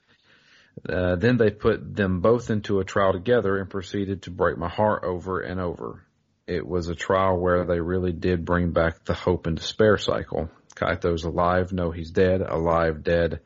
[0.89, 4.67] Uh, then they put them both into a trial together and proceeded to break my
[4.67, 6.03] heart over and over.
[6.45, 10.49] It was a trial where they really did bring back the hope and despair cycle.
[10.75, 11.71] Kaito's alive.
[11.71, 12.41] No, he's dead.
[12.41, 13.41] Alive, dead.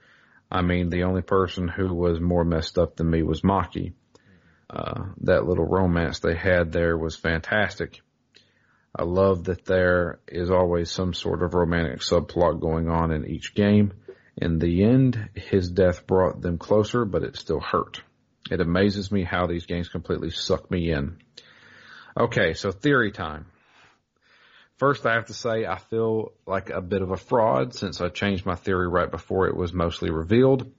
[0.50, 3.94] I mean, the only person who was more messed up than me was Maki.
[4.70, 8.02] Uh, that little romance they had there was fantastic.
[8.96, 13.54] I love that there is always some sort of romantic subplot going on in each
[13.54, 13.94] game.
[14.38, 18.02] In the end, his death brought them closer, but it still hurt.
[18.50, 21.18] It amazes me how these games completely suck me in.
[22.18, 23.46] Okay, so theory time.
[24.78, 28.10] First, I have to say I feel like a bit of a fraud since I
[28.10, 30.72] changed my theory right before it was mostly revealed.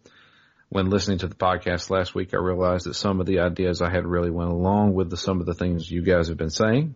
[0.69, 3.91] When listening to the podcast last week, I realized that some of the ideas I
[3.91, 6.95] had really went along with the, some of the things you guys have been saying.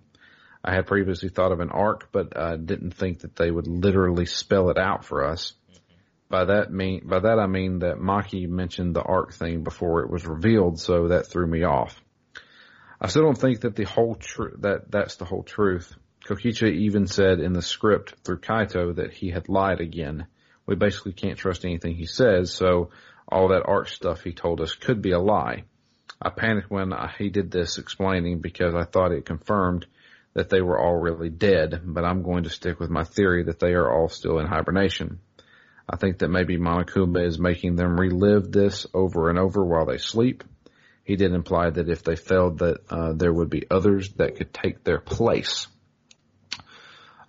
[0.65, 4.27] I had previously thought of an arc, but I didn't think that they would literally
[4.27, 5.55] spell it out for us.
[6.29, 10.11] By that mean, by that I mean that Maki mentioned the arc thing before it
[10.11, 12.01] was revealed, so that threw me off.
[13.01, 15.95] I still don't think that the whole tr- that that's the whole truth.
[16.27, 20.27] Kokichi even said in the script through Kaito that he had lied again.
[20.67, 22.91] We basically can't trust anything he says, so
[23.29, 25.65] all that arc stuff he told us could be a lie.
[26.21, 29.87] I panicked when he did this explaining because I thought it confirmed
[30.35, 33.59] that they were all really dead, but I'm going to stick with my theory that
[33.59, 35.19] they are all still in hibernation.
[35.89, 39.99] I think that maybe Monokuma is making them relive this over and over while they
[39.99, 40.45] sleep.
[41.05, 44.55] He did imply that if they failed that uh, there would be others that could
[44.55, 45.67] take their place.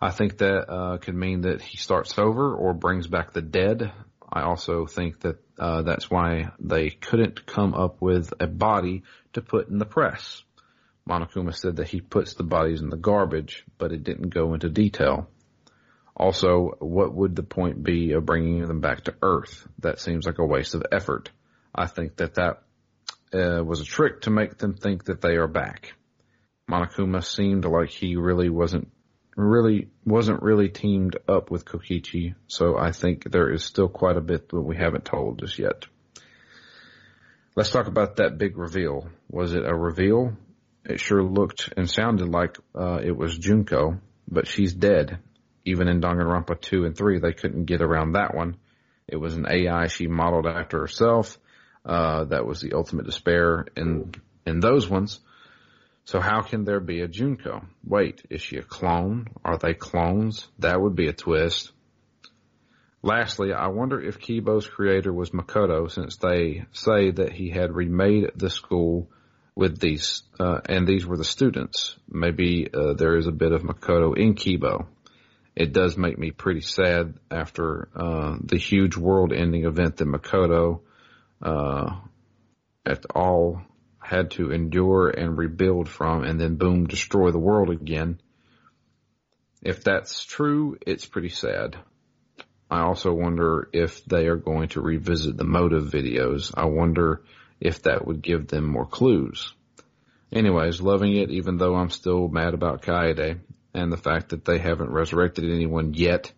[0.03, 3.89] I think that uh, could mean that he starts over or brings back the dead.
[4.29, 9.41] I also think that uh, that's why they couldn't come up with a body to
[9.41, 10.43] put in the press.
[11.07, 14.67] Monokuma said that he puts the bodies in the garbage, but it didn't go into
[14.67, 15.29] detail.
[16.17, 19.65] Also, what would the point be of bringing them back to Earth?
[19.79, 21.29] That seems like a waste of effort.
[21.73, 22.63] I think that that
[23.33, 25.93] uh, was a trick to make them think that they are back.
[26.69, 28.91] Monokuma seemed like he really wasn't
[29.35, 34.21] really wasn't really teamed up with Kokichi, so I think there is still quite a
[34.21, 35.85] bit that we haven't told just yet.
[37.55, 39.09] Let's talk about that big reveal.
[39.29, 40.33] Was it a reveal?
[40.85, 45.19] It sure looked and sounded like uh, it was Junko, but she's dead.
[45.65, 48.57] Even in Danganronpa 2 and 3, they couldn't get around that one.
[49.07, 51.37] It was an AI she modeled after herself.
[51.85, 54.13] Uh, that was the ultimate despair in,
[54.45, 55.19] in those ones.
[56.05, 57.65] So how can there be a Junko?
[57.85, 59.27] Wait, is she a clone?
[59.43, 60.47] Are they clones?
[60.59, 61.71] That would be a twist.
[63.01, 68.31] Lastly, I wonder if Kiibo's creator was Makoto since they say that he had remade
[68.35, 69.09] the school
[69.55, 71.97] with these, uh, and these were the students.
[72.09, 74.87] Maybe uh, there is a bit of Makoto in Kiibo.
[75.55, 80.79] It does make me pretty sad after uh, the huge world-ending event that Makoto
[81.41, 81.97] uh,
[82.85, 83.61] at all
[84.03, 88.19] had to endure and rebuild from, and then boom, destroy the world again.
[89.61, 91.77] If that's true, it's pretty sad.
[92.69, 96.51] I also wonder if they are going to revisit the motive videos.
[96.55, 97.21] I wonder
[97.59, 99.53] if that would give them more clues.
[100.31, 103.39] Anyways, loving it even though I'm still mad about Kaede
[103.73, 106.31] and the fact that they haven't resurrected anyone yet.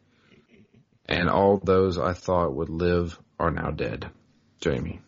[1.07, 4.09] And all those I thought would live are now dead.
[4.59, 5.01] Jamie.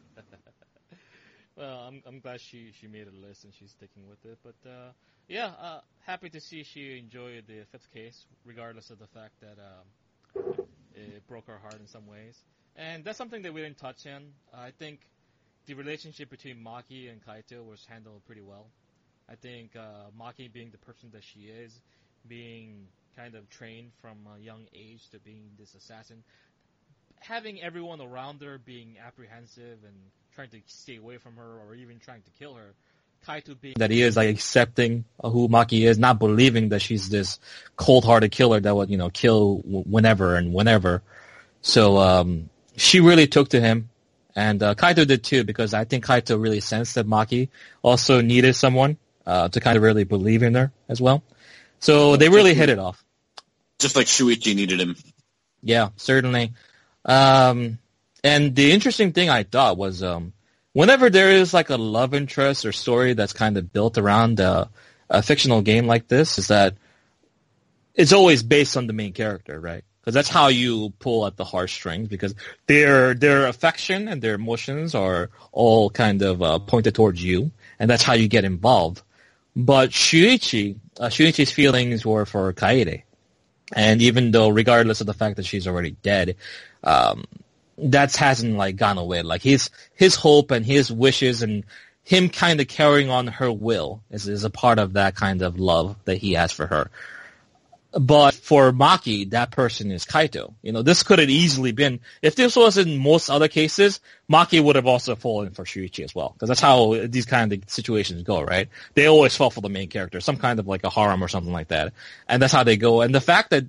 [2.08, 4.38] I'm glad she she made a list and she's sticking with it.
[4.44, 4.92] But uh,
[5.28, 9.58] yeah, uh, happy to see she enjoyed the fifth case, regardless of the fact that
[9.60, 10.66] um,
[10.96, 12.36] it broke her heart in some ways.
[12.78, 14.28] And that's something that we didn't touch on.
[14.54, 15.02] I think
[15.66, 18.68] the relationship between Maki and Kaito was handled pretty well.
[19.30, 21.74] I think uh, Maki being the person that she is,
[22.30, 26.24] being kind of trained from a young age to being this assassin,
[27.20, 29.96] having everyone around her being apprehensive and
[30.38, 32.76] trying to stay away from her or even trying to kill her.
[33.28, 37.40] Kaito being that he is like accepting who Maki is, not believing that she's this
[37.76, 41.02] cold-hearted killer that would you know kill whenever and whenever.
[41.62, 43.90] So um, she really took to him
[44.36, 47.50] and uh, Kaito did too, because I think Kaito really sensed that Maki
[47.82, 51.24] also needed someone uh, to kind of really believe in her as well.
[51.80, 53.04] So they really hit it off.
[53.80, 54.96] Just like Shuichi needed him.
[55.64, 56.54] Yeah, certainly.
[57.06, 57.80] Um,
[58.24, 60.34] and the interesting thing I thought was um,
[60.74, 64.70] whenever there is like a love interest or story that's kind of built around a,
[65.10, 66.76] a fictional game like this, is that
[67.96, 69.84] it's always based on the main character, right?
[70.08, 72.34] because that's how you pull at the heartstrings because
[72.68, 77.90] their their affection and their emotions are all kind of uh, pointed towards you, and
[77.90, 79.02] that's how you get involved.
[79.54, 83.04] But Shuichi, uh, Shuichi's feelings were for Kaede,
[83.74, 86.38] and even though, regardless of the fact that she's already dead,
[86.86, 87.26] um,
[87.78, 89.22] that hasn't like gone away.
[89.22, 91.64] Like his his hope and his wishes and
[92.04, 95.60] him kind of carrying on her will is is a part of that kind of
[95.60, 96.90] love that he has for her.
[97.94, 100.54] But for Maki, that person is Kaito.
[100.62, 104.62] You know, this could have easily been, if this was in most other cases, Maki
[104.62, 106.34] would have also fallen for Shuichi as well.
[106.34, 108.68] Because that's how these kind of situations go, right?
[108.94, 111.54] They always fall for the main character, some kind of like a harem or something
[111.54, 111.94] like that.
[112.28, 113.02] And that's how they go.
[113.02, 113.66] And the fact that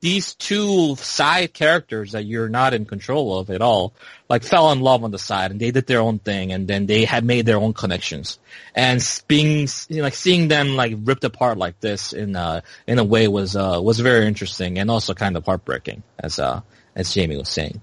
[0.00, 3.94] these two side characters that you're not in control of at all,
[4.28, 6.86] like fell in love on the side and they did their own thing and then
[6.86, 8.38] they had made their own connections.
[8.74, 13.26] And being, like seeing them like ripped apart like this in, uh, in a way
[13.26, 16.60] was, uh, was very interesting and also kind of heartbreaking as, uh,
[16.94, 17.80] as Jamie was saying.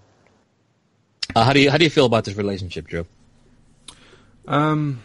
[1.35, 3.07] Uh, how do you, how do you feel about this relationship, Drew?
[4.47, 5.01] Um,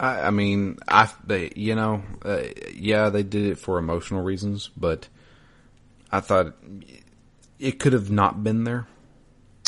[0.00, 2.40] I, I mean, I, they, you know, uh,
[2.74, 5.06] yeah, they did it for emotional reasons, but
[6.10, 6.54] I thought
[7.58, 8.86] it could have not been there.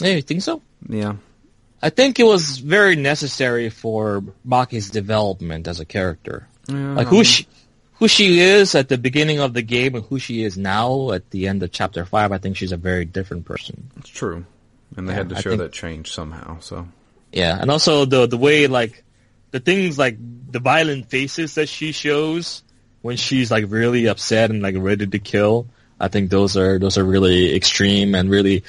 [0.00, 0.62] Yeah, you think so?
[0.88, 1.16] Yeah.
[1.82, 6.48] I think it was very necessary for Maki's development as a character.
[6.68, 7.46] Yeah, like who she,
[7.94, 11.28] who she is at the beginning of the game and who she is now at
[11.30, 12.32] the end of chapter five.
[12.32, 13.90] I think she's a very different person.
[13.98, 14.46] It's true,
[14.96, 16.60] and they Yeah, had to show think- that change somehow.
[16.60, 16.86] So
[17.32, 19.02] Yeah, and also the the way like
[19.52, 20.16] the things like
[20.50, 22.62] the violent faces that she shows
[23.02, 25.68] when she's like really upset and like ready to kill.
[26.00, 28.64] I think those are those are really extreme and really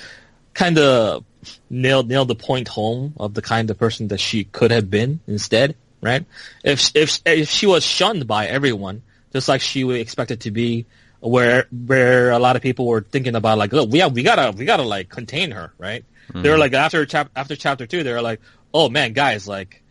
[0.53, 1.25] kind of
[1.69, 5.19] nailed nailed the point home of the kind of person that she could have been
[5.27, 6.25] instead, right?
[6.63, 9.01] If if if she was shunned by everyone,
[9.31, 10.85] just like she was expected to be,
[11.19, 14.55] where where a lot of people were thinking about like, look, we have, we gotta
[14.55, 16.05] we gotta like contain her, right?
[16.33, 16.61] They were mm-hmm.
[16.61, 18.41] like after chap after chapter two, they were like,
[18.73, 19.82] oh man, guys, like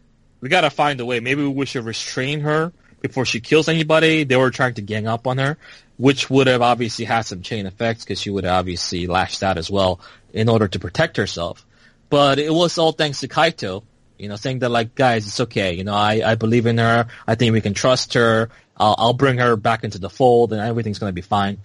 [0.43, 1.21] we gotta find a way.
[1.21, 4.25] Maybe we should restrain her before she kills anybody.
[4.25, 5.57] They were trying to gang up on her,
[5.97, 9.57] which would have obviously had some chain effects because she would have obviously lashed out
[9.57, 10.01] as well
[10.35, 11.65] in order to protect herself.
[12.11, 13.85] But it was all thanks to Kaito,
[14.19, 15.75] you know, saying that like, guys, it's okay.
[15.75, 17.07] You know, I, I believe in her.
[17.27, 18.51] I think we can trust her.
[18.77, 21.59] I'll, I'll bring her back into the fold and everything's going to be fine.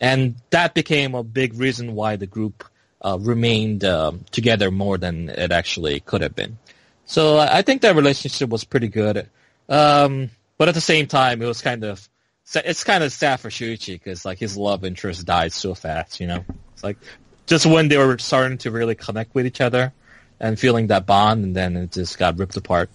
[0.00, 2.64] And that became a big reason why the group
[3.00, 6.58] uh, remained um, together more than it actually could have been.
[7.06, 9.28] So I think that relationship was pretty good.
[9.68, 12.06] Um, but at the same time, it was kind of
[12.54, 16.20] it's kind of sad for Shuichi because like his love interest died so fast.
[16.20, 16.98] You know, it's like
[17.46, 19.92] just when they were starting to really connect with each other
[20.38, 22.90] and feeling that bond, and then it just got ripped apart.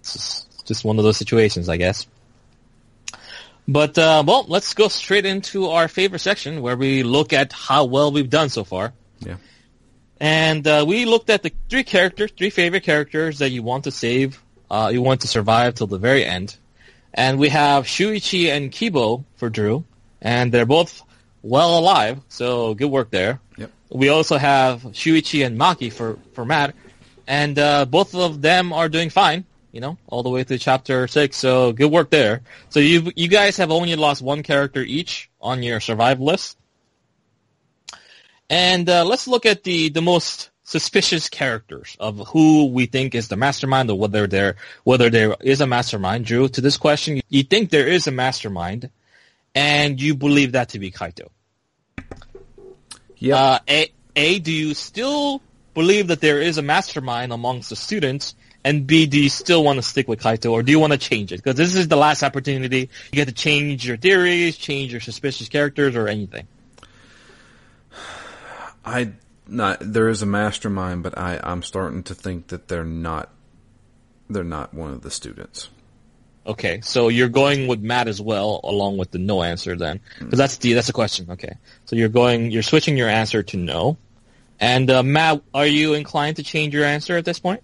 [0.00, 2.06] It's just, just one of those situations, I guess.
[3.66, 7.86] But uh, well, let's go straight into our favorite section where we look at how
[7.86, 8.92] well we've done so far.
[9.20, 9.36] Yeah.
[10.24, 13.90] And uh, we looked at the three characters, three favorite characters that you want to
[13.90, 16.56] save, uh, you want to survive till the very end.
[17.12, 19.84] And we have Shuichi and Kiibo for Drew,
[20.22, 21.02] and they're both
[21.42, 23.38] well alive, so good work there.
[23.58, 23.70] Yep.
[23.90, 26.74] We also have Shuichi and Maki for, for Matt,
[27.26, 31.06] and uh, both of them are doing fine, you know, all the way through chapter
[31.06, 32.40] six, so good work there.
[32.70, 36.56] So you you guys have only lost one character each on your survive list.
[38.54, 43.26] And uh, let's look at the, the most suspicious characters of who we think is
[43.26, 44.54] the mastermind or whether there
[44.84, 46.24] whether there is a mastermind.
[46.24, 48.90] Drew, to this question, you think there is a mastermind,
[49.56, 51.30] and you believe that to be Kaito.
[53.16, 53.34] Yeah.
[53.34, 55.42] Uh, a, a, do you still
[55.74, 58.36] believe that there is a mastermind amongst the students?
[58.62, 60.98] And B, do you still want to stick with Kaito, or do you want to
[60.98, 61.38] change it?
[61.38, 62.88] Because this is the last opportunity.
[63.10, 66.46] You get to change your theories, change your suspicious characters, or anything.
[68.84, 69.12] I
[69.46, 73.30] not there is a mastermind, but I I'm starting to think that they're not
[74.28, 75.68] they're not one of the students.
[76.46, 80.38] Okay, so you're going with Matt as well, along with the no answer then, because
[80.38, 81.30] that's the that's the question.
[81.30, 81.56] Okay,
[81.86, 83.96] so you're going you're switching your answer to no,
[84.60, 87.62] and uh, Matt, are you inclined to change your answer at this point?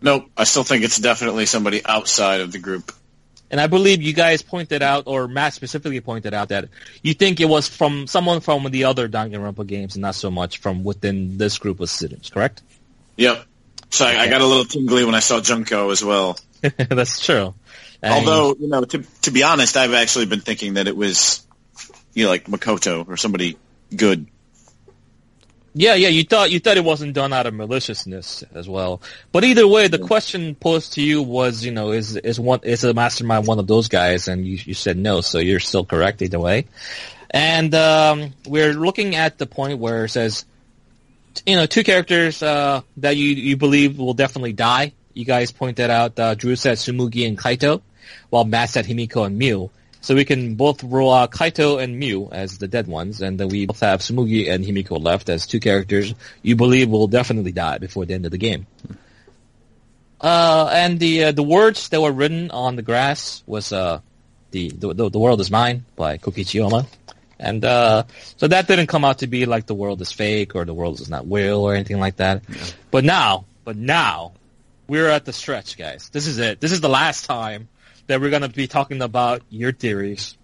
[0.00, 0.26] Nope.
[0.36, 2.92] I still think it's definitely somebody outside of the group.
[3.50, 6.68] And I believe you guys pointed out, or Matt specifically pointed out that
[7.02, 10.58] you think it was from someone from the other Danganronpa games, and not so much
[10.58, 12.30] from within this group of students.
[12.30, 12.62] Correct?
[13.16, 13.44] Yep.
[13.90, 16.38] So I, I got a little tingly when I saw Junko as well.
[16.88, 17.54] that's true.
[18.02, 21.46] And- Although, you know, to to be honest, I've actually been thinking that it was,
[22.12, 23.56] you know, like Makoto or somebody
[23.94, 24.26] good.
[25.76, 29.02] Yeah, yeah, you thought you thought it wasn't done out of maliciousness as well.
[29.32, 32.84] But either way, the question posed to you was, you know, is is one is
[32.84, 36.22] a mastermind one of those guys, and you you said no, so you're still correct
[36.22, 36.66] either way.
[37.28, 40.44] And um, we're looking at the point where it says,
[41.44, 44.92] you know, two characters uh, that you you believe will definitely die.
[45.12, 47.82] You guys pointed out uh, Drew said Tsumugi and Kaito,
[48.30, 49.70] while Matt said Himiko and Miu.
[50.04, 53.48] So we can both roll out Kaito and Miu as the dead ones, and then
[53.48, 56.12] we both have Tsumugi and Himiko left as two characters
[56.42, 58.66] you believe will definitely die before the end of the game.
[60.20, 64.00] Uh, and the uh, the words that were written on the grass was uh,
[64.50, 66.86] the, the the world is mine by Kokichi Oma.
[67.38, 68.04] And uh,
[68.36, 71.00] so that didn't come out to be like the world is fake or the world
[71.00, 72.42] is not real or anything like that.
[72.90, 74.32] But now, but now,
[74.86, 76.10] we're at the stretch, guys.
[76.10, 76.60] This is it.
[76.60, 77.68] This is the last time
[78.06, 80.36] that we're going to be talking about your theories.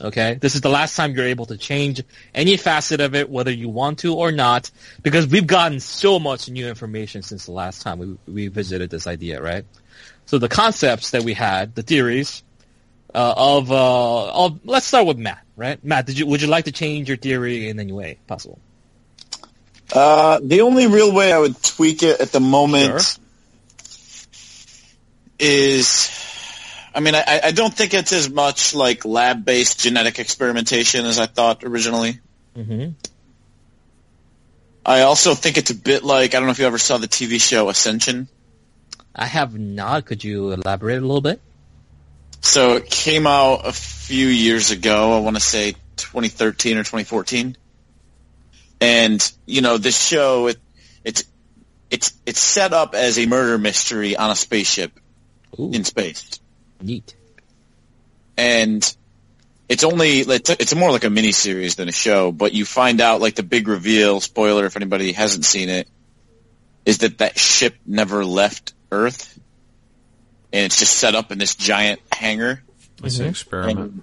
[0.00, 0.34] Okay?
[0.34, 2.02] This is the last time you're able to change
[2.34, 4.70] any facet of it, whether you want to or not,
[5.02, 9.06] because we've gotten so much new information since the last time we, we visited this
[9.06, 9.64] idea, right?
[10.26, 12.42] So the concepts that we had, the theories,
[13.14, 15.82] uh, of, uh, of, let's start with Matt, right?
[15.84, 18.58] Matt, did you, would you like to change your theory in any way possible?
[19.92, 23.22] Uh, the only real way I would tweak it at the moment Sure.
[25.38, 26.08] is,
[26.94, 31.26] I mean, I, I don't think it's as much like lab-based genetic experimentation as I
[31.26, 32.20] thought originally.
[32.56, 32.90] Mm-hmm.
[34.84, 37.08] I also think it's a bit like I don't know if you ever saw the
[37.08, 38.28] TV show Ascension.
[39.14, 40.06] I have not.
[40.06, 41.40] Could you elaborate a little bit?
[42.40, 45.16] So it came out a few years ago.
[45.16, 47.56] I want to say 2013 or 2014.
[48.80, 50.58] And you know, this show it
[51.04, 51.24] it's
[51.90, 54.98] it's it's set up as a murder mystery on a spaceship
[55.58, 56.40] Ooh, in space.
[56.82, 57.14] Neat.
[58.36, 58.96] And
[59.68, 63.00] it's only it's, it's more like a mini series than a show, but you find
[63.00, 64.20] out like the big reveal.
[64.20, 65.88] Spoiler if anybody hasn't seen it,
[66.84, 69.38] is that that ship never left Earth,
[70.52, 72.62] and it's just set up in this giant hangar.
[73.02, 73.30] It's an mm-hmm.
[73.30, 74.02] experiment.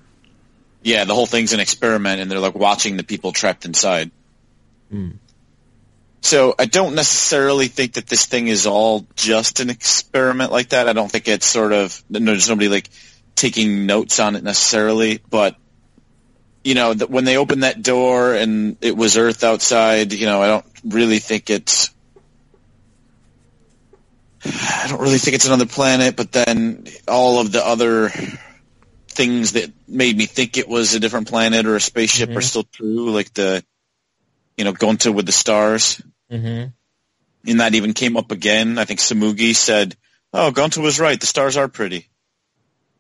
[0.82, 4.12] Yeah, the whole thing's an experiment, and they're like watching the people trapped inside.
[4.90, 5.12] Hmm.
[6.22, 10.90] So I don't necessarily think that this thing is all just an experiment like that.
[10.90, 12.90] I don't think it's sort of no, there's nobody like
[13.36, 15.56] taking notes on it necessarily, but
[16.64, 20.42] you know, that when they opened that door and it was Earth outside, you know,
[20.42, 21.90] I don't really think it's.
[24.46, 28.10] I don't really think it's another planet, but then all of the other
[29.10, 32.42] things that made me think it was a different planet or a spaceship are mm-hmm.
[32.42, 33.64] still true, like the,
[34.60, 36.02] you know, going with the stars.
[36.30, 36.72] Mm-hmm.
[37.50, 38.78] And that even came up again.
[38.78, 39.96] I think Tsumugi said,
[40.34, 41.18] "Oh, Gonta was right.
[41.18, 42.10] The stars are pretty."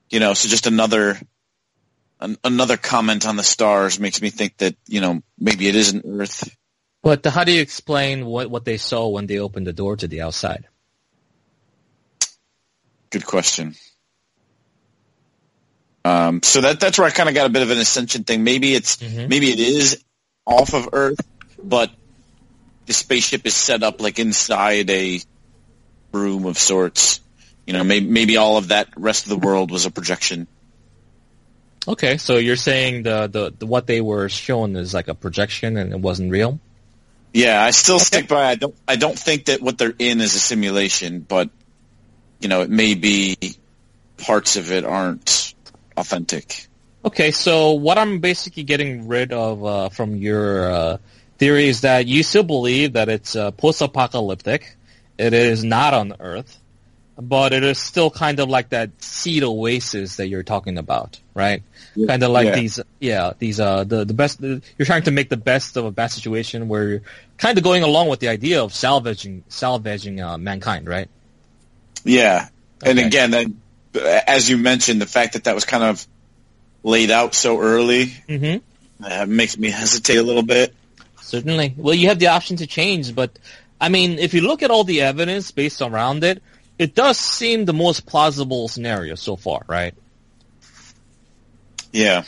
[0.09, 1.19] You know, so just another
[2.21, 6.05] an, another comment on the stars makes me think that you know maybe it isn't
[6.07, 6.49] Earth.
[7.03, 10.07] But how do you explain what, what they saw when they opened the door to
[10.07, 10.65] the outside?
[13.09, 13.75] Good question.
[16.05, 18.45] Um, so that that's where I kind of got a bit of an ascension thing.
[18.45, 19.27] Maybe it's Mhm.
[19.27, 20.01] maybe it is
[20.45, 21.19] off of Earth,
[21.63, 21.91] but
[22.85, 25.19] the spaceship is set up like inside a
[26.11, 27.21] room of sorts.
[27.65, 30.47] You know, maybe maybe all of that rest of the world was a projection.
[31.87, 35.77] Okay, so you're saying the, the, the what they were shown is like a projection
[35.77, 36.59] and it wasn't real?
[37.33, 38.45] Yeah, I still stick by.
[38.45, 38.75] I don't.
[38.87, 41.49] I don't think that what they're in is a simulation, but
[42.39, 43.37] you know, it may be
[44.17, 45.53] parts of it aren't
[45.95, 46.67] authentic.
[47.05, 50.97] Okay, so what I'm basically getting rid of uh, from your uh,
[51.39, 54.75] theory is that you still believe that it's uh, post-apocalyptic.
[55.17, 56.57] It is not on Earth,
[57.17, 61.63] but it is still kind of like that seed oasis that you're talking about, right?
[62.07, 62.55] Kind of like Yeah.
[62.55, 64.39] these, yeah, these uh, the the best.
[64.39, 67.01] The, you're trying to make the best of a bad situation, where you're
[67.37, 71.09] kind of going along with the idea of salvaging salvaging uh, mankind, right?
[72.05, 72.47] Yeah,
[72.85, 73.61] and again, then
[74.25, 76.07] as you mentioned, the fact that that was kind of
[76.83, 79.03] laid out so early Mm-hmm.
[79.03, 80.73] uh, makes me hesitate a little bit.
[81.29, 81.75] Certainly.
[81.77, 83.37] Well, you have the option to change, but
[83.79, 86.41] I mean, if you look at all the evidence based around it,
[86.77, 89.93] it does seem the most plausible scenario so far, right?
[91.91, 92.23] Yeah,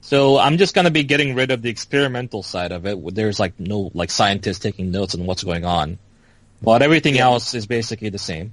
[0.00, 3.14] So I'm just gonna be getting rid of the experimental side of it.
[3.14, 5.98] There's like no like scientists taking notes on what's going on,
[6.62, 7.26] but everything Yeah.
[7.26, 8.52] else is basically the same.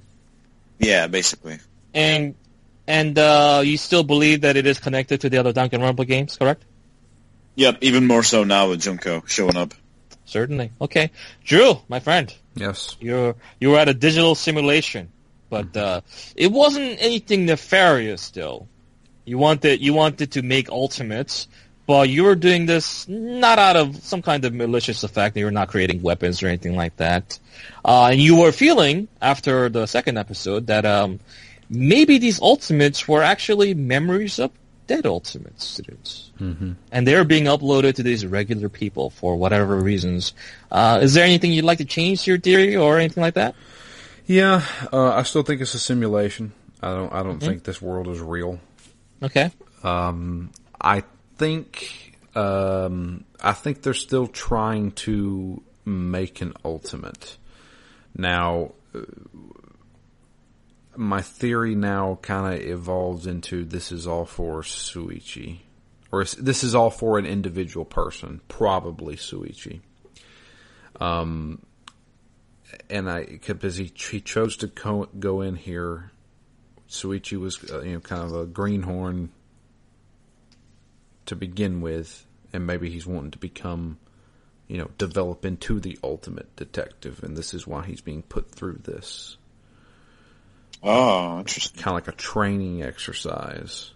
[0.78, 1.58] yeah, basically.
[1.94, 2.34] And
[2.86, 6.62] and uh, you still believe that it is connected to the other Danganronpa games, correct?
[7.56, 9.74] Yep, even more so now with Junko showing up.
[10.26, 10.72] Certainly.
[10.80, 11.10] Okay,
[11.44, 12.32] Drew, my friend.
[12.54, 12.96] Yes.
[13.00, 15.10] You're you were at a digital simulation,
[15.48, 16.00] but uh,
[16.34, 18.22] it wasn't anything nefarious.
[18.22, 18.68] Still,
[19.24, 21.48] you wanted you wanted to make ultimates,
[21.86, 25.36] but you were doing this not out of some kind of malicious effect.
[25.36, 27.38] You were not creating weapons or anything like that,
[27.84, 31.20] uh, and you were feeling after the second episode that um,
[31.70, 34.50] maybe these ultimates were actually memories of
[34.86, 36.72] dead ultimate students Mm-hmm.
[36.92, 40.34] and they're being uploaded to these regular people for whatever reasons.
[40.70, 43.54] Uh, is there anything you'd like to change to your theory or anything like that?
[44.26, 46.52] Yeah, uh, I still think it's a simulation.
[46.82, 47.12] I don't.
[47.12, 48.60] I don't think this world is real.
[49.22, 49.50] Okay.
[49.82, 50.50] Um,
[50.80, 51.04] I
[51.38, 52.12] think.
[52.34, 57.38] Um, I think they're still trying to make an ultimate.
[58.16, 59.00] Now, uh,
[60.96, 65.60] my theory now kind of evolves into this is all for Shuichi,
[66.10, 69.80] or this is all for an individual person, probably Shuichi.
[71.00, 71.62] Um,
[72.88, 76.10] and I because he he chose to co- go in here.
[76.88, 79.30] Shuichi was uh, you know kind of a greenhorn
[81.26, 83.98] to begin with, and maybe he's wanting to become,
[84.68, 88.80] you know, develop into the ultimate detective, and this is why he's being put through
[88.84, 89.36] this
[90.82, 91.80] Oh, interesting.
[91.82, 93.92] kind of like a training exercise.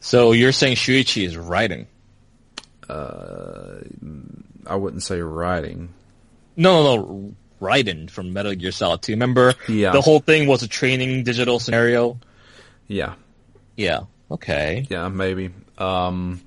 [0.00, 1.86] So you're saying Shuichi is Raiden?
[2.88, 3.80] Uh,
[4.66, 5.88] I wouldn't say Raiden.
[6.56, 7.34] No, no, no.
[7.60, 9.12] Raiden from Metal Gear Solid 2.
[9.12, 9.54] Remember?
[9.68, 9.92] Yeah.
[9.92, 12.18] The whole thing was a training digital scenario?
[12.88, 13.14] Yeah,
[13.76, 14.00] Yeah.
[14.30, 14.86] Okay.
[14.88, 15.50] yeah, maybe.
[15.76, 16.40] Um,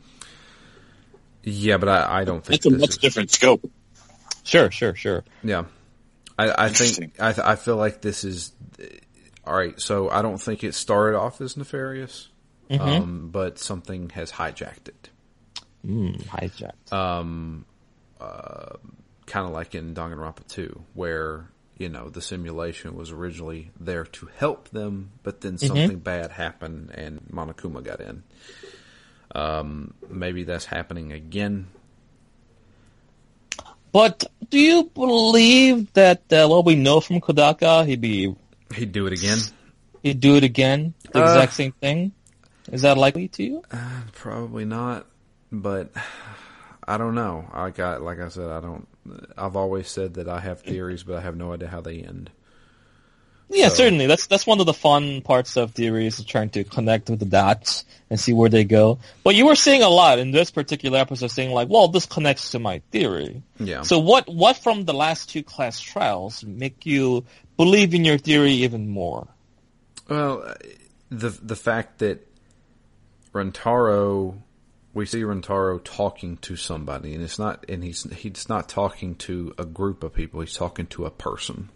[1.43, 3.69] yeah, but I, I don't think That's a much is- different scope.
[4.43, 5.23] Sure, sure, sure.
[5.43, 5.65] Yeah,
[6.37, 8.51] I, I think I, th- I feel like this is
[9.45, 9.79] all right.
[9.79, 12.29] So I don't think it started off as nefarious,
[12.69, 15.09] um, but something has hijacked it.
[15.85, 16.93] Mm, hijacked.
[16.93, 17.65] Um,
[18.19, 18.77] uh,
[19.25, 24.29] kind of like in Danganronpa 2, where you know the simulation was originally there to
[24.37, 28.23] help them, but then something bad happened and Monokuma got in.
[29.35, 31.67] Um, maybe that's happening again.
[33.91, 38.35] But do you believe that uh, what we know from Kodaka, he'd be
[38.73, 39.39] He'd do it again.
[40.03, 42.11] he'd do it again, the Uh, exact same thing?
[42.71, 43.63] Is that likely to you?
[44.13, 45.05] Probably not,
[45.51, 45.91] but
[46.87, 47.45] I don't know.
[47.53, 48.87] I got like I said, I don't.
[49.37, 52.29] I've always said that I have theories, but I have no idea how they end.
[53.49, 54.07] Yeah, So- certainly.
[54.07, 57.25] That's that's one of the fun parts of theories, is trying to connect with the
[57.25, 58.99] dots and see where they go.
[59.23, 62.51] But you were saying a lot in this particular episode, saying like, "Well, this connects
[62.51, 63.81] to my theory." Yeah.
[63.83, 67.25] So what what from the last two class trials make you
[67.57, 69.27] believe in your theory even more?
[70.09, 70.53] Well, uh,
[71.09, 72.27] the the fact that
[73.33, 74.35] Rantaro,
[74.93, 79.53] we see Rantaro talking to somebody, and it's not, and he's he's not talking to
[79.57, 80.41] a group of people.
[80.41, 81.69] He's talking to a person,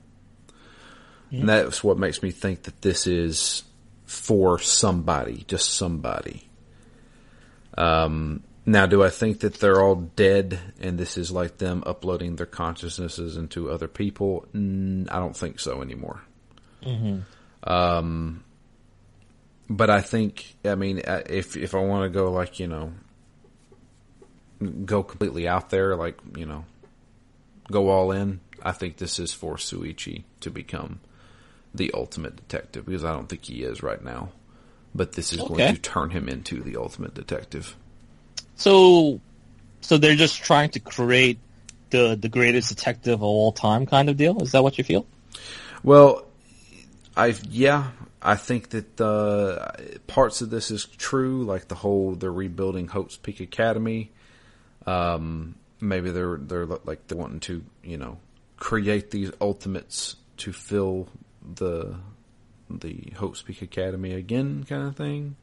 [1.31, 3.63] and that's what makes me think that this is
[4.05, 6.49] for somebody, just somebody.
[7.77, 12.35] Um, now, do I think that they're all dead, and this is like them uploading
[12.35, 14.45] their consciousnesses into other people?
[14.53, 16.21] Mm, I don't think so anymore
[19.69, 22.93] but I think, I mean, uh, if if I want to go like you know,
[24.85, 26.65] go completely out there, like you know,
[27.71, 30.99] go all in, I think this is for Shuichi to become
[31.73, 34.29] the ultimate detective because I don't think he is right now,
[34.95, 35.47] but this is Okay.
[35.47, 37.75] going to turn him into the ultimate detective.
[38.57, 39.21] So,
[39.81, 41.39] so they're just trying to create
[41.89, 44.41] the the greatest detective of all time, kind of deal.
[44.41, 45.05] Is that what you feel?
[45.83, 46.25] Well,
[47.15, 49.71] I yeah, I think that uh,
[50.07, 54.11] parts of this is true, like the whole they're rebuilding Hope's Peak Academy.
[54.85, 58.17] Um, maybe they're they're like they're wanting to you know
[58.57, 61.07] create these ultimates to fill
[61.55, 61.95] the
[62.69, 65.35] the Hope's Peak Academy again, kind of thing.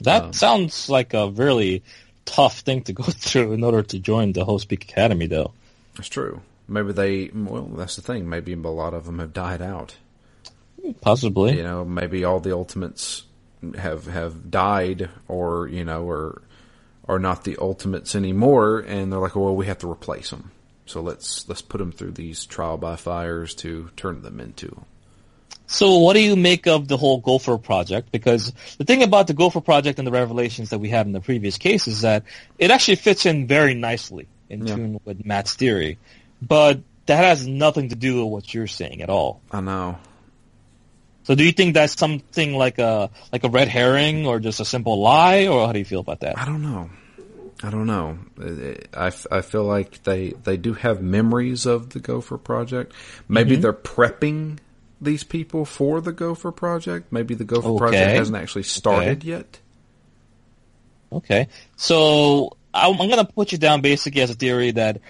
[0.00, 1.82] That Um, sounds like a really
[2.24, 5.52] tough thing to go through in order to join the Hope's Peak Academy, though.
[5.96, 6.40] That's true.
[6.68, 8.28] Maybe they well, that's the thing.
[8.28, 9.96] Maybe a lot of them have died out.
[11.00, 11.56] Possibly.
[11.56, 13.22] you know maybe all the ultimates
[13.76, 16.42] have have died or you know or
[17.06, 20.50] are not the ultimates anymore and they're like well we have to replace them
[20.84, 24.84] so let's let's put them through these trial by fires to turn them into
[25.66, 28.12] So what do you make of the whole Gofer project?
[28.12, 31.20] Because the thing about the Gofer project and the revelations that we had in the
[31.20, 32.24] previous case is that
[32.58, 34.74] it actually fits in very nicely in Yeah.
[34.76, 35.98] tune with Matt's theory.
[36.42, 39.40] But that has nothing to do with what you're saying at all.
[39.50, 39.98] i know
[41.24, 44.64] So do you think that's something like a like a red herring or just a
[44.64, 46.38] simple lie or how do you feel about that?
[46.38, 46.90] i don't know
[47.62, 48.18] i don't know
[48.94, 52.92] I, I feel like they they do have memories of the gofer project
[53.28, 53.62] maybe mm-hmm.
[53.62, 54.58] they're prepping
[55.02, 59.58] these people for the gofer project maybe the gofer project hasn't actually started yet
[61.12, 61.48] Okay.
[61.76, 65.00] So I'm, I'm going to put you down basically as a theory that,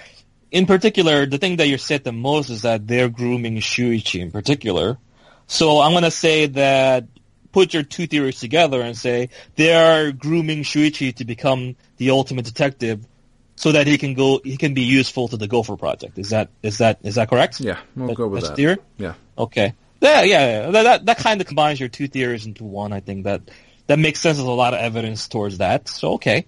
[0.51, 4.31] in particular, the thing that you're said the most is that they're grooming Shuichi in
[4.31, 4.99] particular.
[5.47, 7.07] So I'm going to say that
[7.53, 12.47] put your two theories together and say they are grooming Shuichi to become the ultimate
[12.47, 13.07] detective
[13.55, 16.19] so that he can go he can be useful to the Gofer project.
[16.19, 17.61] Is that is that is that correct?
[17.61, 18.79] yeah we'll That- go with that theory?
[18.97, 19.75] yeah Okay.
[20.03, 20.71] Yeah, yeah, yeah.
[20.73, 22.93] That, that, that kind of combines your two theories into one.
[22.93, 23.43] I think that
[23.87, 24.37] that makes sense.
[24.37, 25.89] There's a lot of evidence towards that.
[25.89, 26.47] So, okay.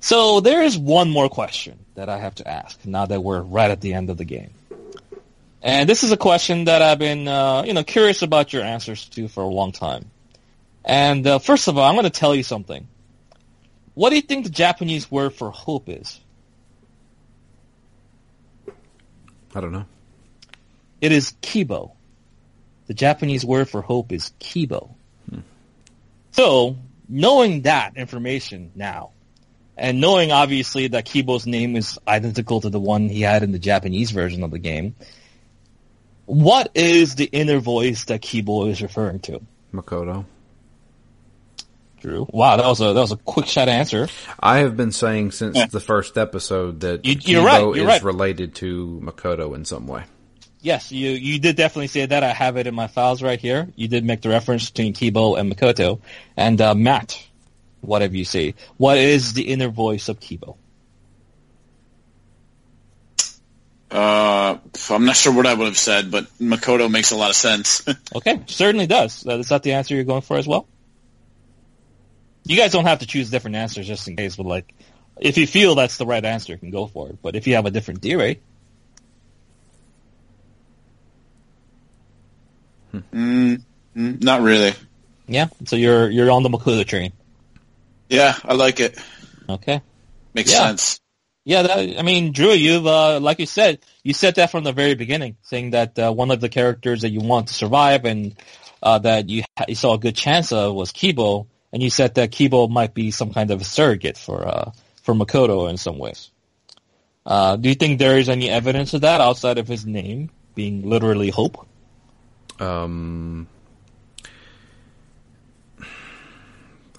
[0.00, 3.70] So there is one more question that I have to ask now that we're right
[3.70, 4.50] at the end of the game.
[5.62, 9.06] And this is a question that I've been, uh, you know, curious about your answers
[9.10, 10.10] to for a long time.
[10.82, 12.86] And uh, first of all, I'm going to tell you something.
[13.92, 16.20] What do you think the Japanese word for hope is?
[19.54, 19.86] i don't know
[21.00, 21.95] It is kibo.
[22.86, 24.90] The Japanese word for hope is kibo.
[26.32, 26.76] So,
[27.08, 29.10] knowing that information now,
[29.76, 33.58] and knowing obviously that Kiibo's name is identical to the one he had in the
[33.58, 34.94] Japanese version of the game,
[36.26, 39.40] what is the inner voice that Kiibo is referring to?
[39.72, 40.24] makoto
[42.00, 42.26] Drew.
[42.30, 44.08] Wow, that was a that was a quick shot answer.
[44.38, 45.66] I have been saying since Yeah.
[45.66, 48.02] the first episode that You- Kiibo right, is right.
[48.02, 50.04] related to Makoto in some way.
[50.66, 52.24] Yes, you you did definitely say that.
[52.24, 53.68] I have it in my files right here.
[53.76, 56.00] You did make the reference between Kiibo and Makoto.
[56.36, 57.24] And uh, Matt,
[57.82, 60.56] whatever you say, what is the inner voice of Kiibo?
[63.92, 64.58] Uh,
[64.90, 67.86] I'm not sure what I would have said, but Makoto makes a lot of sense.
[68.16, 69.24] Okay, certainly does.
[69.24, 70.66] Uh, is that the answer you're going for as well?
[72.42, 74.74] You guys don't have to choose different answers just in case, but like,
[75.20, 77.18] if you feel that's the right answer, you can go for it.
[77.22, 78.40] But if you have a different theory,
[83.12, 83.62] mm,
[83.96, 84.74] mm, not really.
[85.26, 87.12] yeah, so you're you're on the Makoto train.
[88.08, 88.98] Yeah, I like it.
[89.48, 89.82] Okay.
[90.34, 90.68] Makes Yeah.
[90.68, 91.00] sense.
[91.44, 94.72] Yeah, that, I mean, Drew, you've uh, like you said, you said that from the
[94.72, 98.34] very beginning, saying that uh, one of the characters that you want to survive and
[98.82, 102.16] uh, that you ha- you saw a good chance of was Kiibo, and you said
[102.16, 105.98] that Kiibo might be some kind of a surrogate for uh, for Makoto in some
[105.98, 106.30] ways.
[107.24, 110.88] Uh, do you think there is any evidence of that outside of his name being
[110.88, 111.65] literally Hope?
[112.60, 113.46] Um,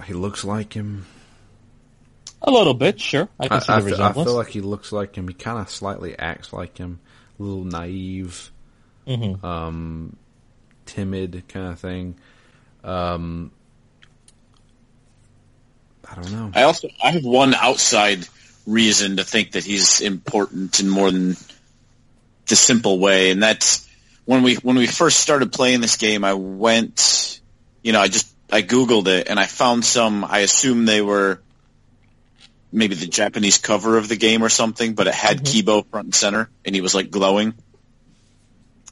[0.06, 1.06] he looks like him.
[2.42, 3.28] A little bit, sure.
[3.40, 5.28] I can I, see I the feel, I feel like he looks like him.
[5.28, 7.00] He kind of slightly acts like him,
[7.40, 8.52] a little naive,
[9.08, 9.44] Mhm.
[9.44, 10.16] um,
[10.86, 12.16] timid kind of thing.
[12.84, 13.52] Um,
[16.10, 16.52] I don't know.
[16.54, 18.28] I also I have one outside
[18.66, 21.36] reason to think that he's important in more than
[22.46, 23.87] the simple way, and that's
[24.28, 26.24] when we when we first started playing this game.
[26.24, 27.40] I went,
[27.82, 30.24] you know, I just I googled it and I found some.
[30.24, 31.42] I assume they were
[32.72, 36.16] maybe the Japanese cover of the game or something, but it had Kiibo front and
[36.16, 37.54] center, and he was like glowing.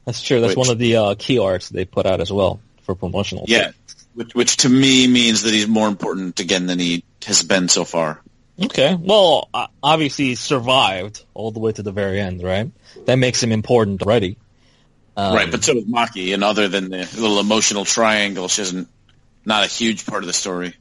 [0.06, 0.40] That's true.
[0.40, 3.44] That's Which- one of the uh, key arts they put out as well for promotional.
[3.46, 3.72] Yeah,
[4.14, 7.84] which, which to me means that he's more important again than he has been so
[7.84, 8.22] far.
[8.58, 8.94] Okay.
[8.98, 9.50] Well,
[9.82, 12.70] obviously he survived all the way to the very end, right?
[13.04, 14.38] That makes him important already.
[15.16, 18.88] Um, right, but so is Maki, and other than the little emotional triangle, she isn't
[19.44, 20.74] not a huge part of the story.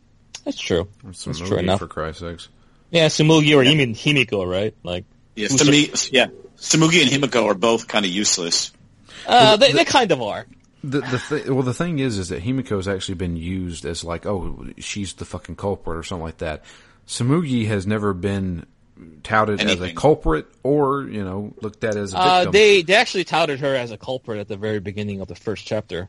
[0.43, 0.88] that's true.
[1.07, 1.80] It's a That's true movie, enough.
[1.80, 2.49] for Christ's sakes.
[2.91, 4.73] Yeah, Tsumugi or even Himiko, right?
[4.83, 5.05] Like,
[5.35, 8.72] Yeah, Who's Sami- yeah, Tsumugi and Himiko are both kind of useless.
[9.27, 10.45] uh, they, they kind of are.
[10.83, 14.03] The the th- well, the thing is, is that Himiko has actually been used as
[14.03, 16.64] like, oh, she's the fucking culprit or something like that.
[17.07, 18.65] Tsumugi has never been
[19.24, 22.51] touted as a culprit or you know looked at as a Uh, victim.
[22.53, 25.65] they they actually touted her as a culprit at the very beginning of the first
[25.65, 26.07] chapter,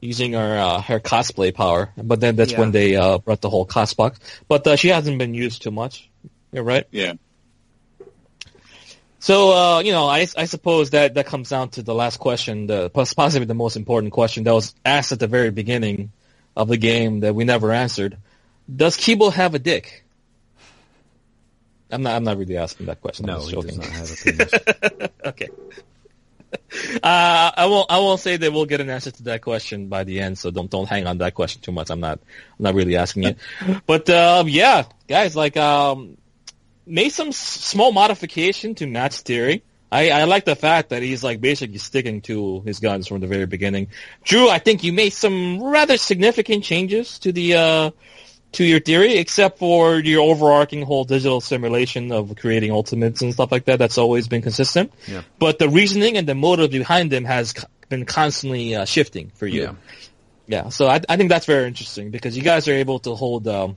[0.00, 1.90] using her uh, her cosplay power.
[1.96, 2.60] But then that's Yeah.
[2.60, 4.18] when they uh, brought the whole cost box.
[4.46, 6.08] But uh, she hasn't been used too much.
[6.52, 6.86] You're right.
[6.90, 7.14] Yeah,
[9.20, 12.68] So, uh, you know, I, I suppose that, that comes down to the last question,
[12.68, 16.12] the possibly the most important question that was asked at the very beginning
[16.56, 18.16] of the game that we never answered.
[18.74, 20.04] Does Kiibo have a dick?
[21.90, 22.16] I'm not.
[22.16, 23.26] I'm not really asking that question.
[23.26, 25.10] no, I'm he does not have a penis.
[25.26, 25.48] okay.
[27.02, 27.90] Uh, I won't.
[27.90, 30.38] I won't say that we'll get an answer to that question by the end.
[30.38, 31.90] So don't don't hang on that question too much.
[31.90, 32.20] I'm not.
[32.58, 33.38] I'm not really asking it.
[33.86, 36.16] But um, yeah, guys, like um,
[36.86, 39.62] made some s- small modification to Matt's theory.
[39.90, 43.26] I, I like the fact that he's like basically sticking to his guns from the
[43.26, 43.88] very beginning.
[44.22, 47.90] Drew, I think you made some rather significant changes to the uh,
[48.52, 53.52] to your theory, except for your overarching whole digital simulation of creating ultimates and stuff
[53.52, 53.78] like that.
[53.78, 54.92] That's always been consistent.
[55.06, 55.22] Yeah.
[55.38, 57.54] But the reasoning and the motive behind them has
[57.88, 59.62] been constantly uh, shifting for you.
[59.62, 59.74] Yeah.
[60.48, 63.46] Yeah, so I, I think that's very interesting because you guys are able to hold
[63.46, 63.76] um,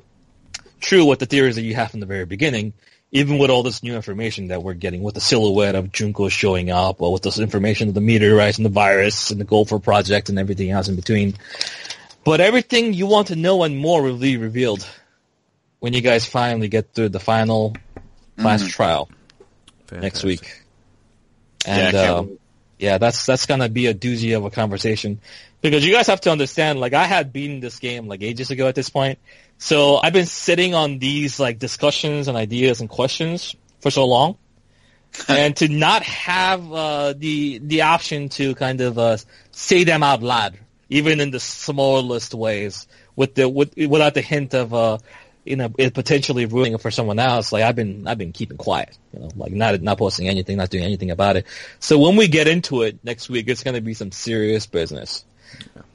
[0.80, 2.72] true what the theories that you have from the very beginning,
[3.12, 6.72] even with all this new information that we're getting, with the silhouette of Junko showing
[6.72, 10.30] up, or with this information of the meteorites and the virus and the Gofer project
[10.30, 11.34] and everything else in between.
[12.24, 14.88] But everything you want to know and more will be revealed
[15.80, 17.76] when you guys finally get through the final
[18.38, 19.10] class trial
[19.92, 20.64] next week.
[21.66, 22.34] And can't uh,
[22.82, 25.22] yeah, that's that's gonna be a doozy of a conversation.
[25.62, 26.80] Because you guys have to understand.
[26.80, 29.20] Like, I had beaten this game like ages ago at this point,
[29.60, 34.38] so I've been sitting on these like discussions and ideas and questions for so long,
[35.28, 39.18] and to not have uh, the the option to kind of uh,
[39.52, 40.58] say them out loud,
[40.92, 44.98] even in the smallest ways, with the with without the hint of uh,
[45.46, 47.52] you know it potentially ruining it for someone else.
[47.52, 50.70] Like I've been I've been keeping quiet, you know, like not not posting anything, not
[50.70, 51.48] doing anything about it.
[51.80, 55.24] So when we get into it next week, it's going to be some serious business.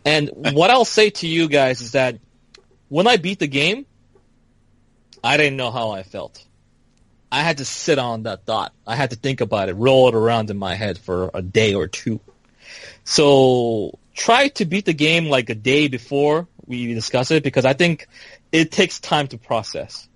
[0.04, 2.18] And what I'll say to you guys is that
[2.88, 3.84] when I beat the game,
[5.22, 6.42] I didn't know how I felt.
[7.30, 8.72] I had to sit on that thought.
[8.86, 11.74] I had to think about it, roll it around in my head for a day
[11.74, 12.20] or two.
[13.04, 17.74] So try to beat the game like a day before we discuss it because I
[17.74, 18.08] think
[18.50, 20.08] it takes time to process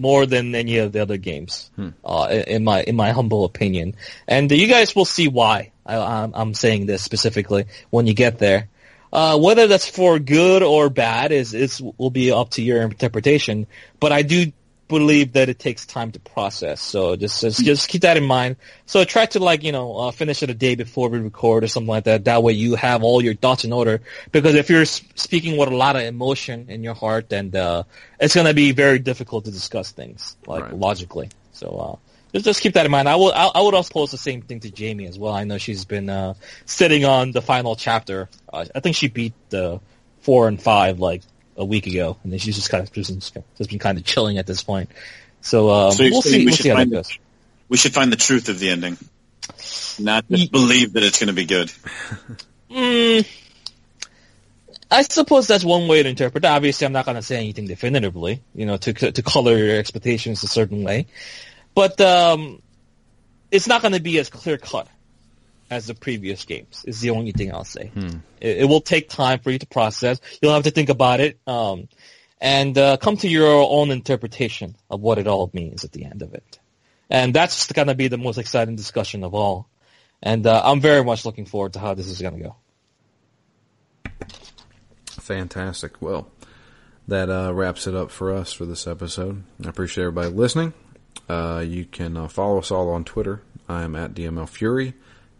[0.00, 1.70] more than any of the other games,
[2.04, 3.94] uh, in my in my humble opinion.
[4.26, 8.38] And you guys will see why I, I'm, I'm saying this specifically when you get
[8.38, 8.68] there.
[9.12, 13.68] Uh, whether that's for good or bad is is will be up to your interpretation.
[14.00, 14.50] But I do
[14.88, 16.80] believe that it takes time to process.
[16.80, 18.56] So just just, just keep that in mind.
[18.86, 21.68] So try to like you know uh, finish it a day before we record or
[21.68, 22.24] something like that.
[22.24, 24.00] That way you have all your thoughts in order.
[24.32, 27.84] Because if you're speaking with a lot of emotion in your heart, then uh,
[28.20, 30.74] it's gonna be very difficult to discuss things like Right.
[30.74, 31.30] logically.
[31.52, 31.68] So.
[31.68, 31.96] Uh,
[32.32, 33.08] just, just keep that in mind.
[33.08, 33.32] I will.
[33.32, 35.32] I, I would also pose the same thing to Jamie as well.
[35.32, 36.34] I know she's been uh,
[36.66, 38.28] sitting on the final chapter.
[38.52, 39.80] Uh, I think she beat the
[40.22, 41.22] four and five like
[41.56, 43.10] a week ago, and then she's just kind of just,
[43.56, 44.90] just been kind of chilling at this point.
[45.40, 46.38] So, um, So we'll see.
[46.38, 47.16] we we'll should see how that find the-
[47.68, 48.96] We should find the truth of the ending,
[49.98, 51.70] not just believe that it's going to be good.
[52.70, 53.26] Mm,
[54.90, 56.48] I suppose that's one way to interpret it.
[56.48, 60.42] Obviously, I'm not going to say anything definitively, you know, to to color your expectations
[60.42, 61.06] a certain way.
[61.74, 62.62] But um,
[63.50, 64.88] it's not going to be as clear cut
[65.70, 66.84] as the previous games.
[66.86, 67.90] Is the only thing I'll say.
[68.40, 70.20] It, it will take time for you to process.
[70.40, 71.88] You'll have to think about it um,
[72.40, 76.22] and uh, come to your own interpretation of what it all means at the end
[76.22, 76.58] of it.
[77.10, 79.68] And that's going to be the most exciting discussion of all.
[80.22, 82.56] And uh, I'm very much looking forward to how this is going to go.
[85.06, 86.00] Fantastic.
[86.00, 86.28] Well,
[87.08, 89.44] that uh, wraps it up for us for this episode.
[89.64, 90.72] I appreciate everybody listening.
[91.28, 93.42] Uh, you can uh, follow us all on Twitter.
[93.68, 94.94] I am at DML Fury.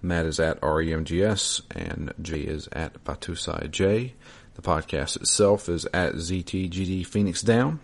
[0.04, 4.14] Matt is at REMGS, and Jay is at Batusai J.
[4.54, 7.80] The podcast itself is at ZTGD Phoenix Down.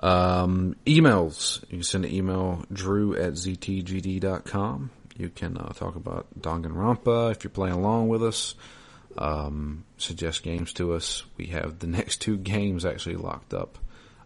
[0.00, 1.62] Um, emails.
[1.70, 4.90] You can send an email, drew at ztgd.com.
[5.16, 8.54] You can uh, talk about Danganronpa if you're playing along with us.
[9.16, 11.24] Um, suggest games to us.
[11.36, 13.78] We have the next two games actually locked up.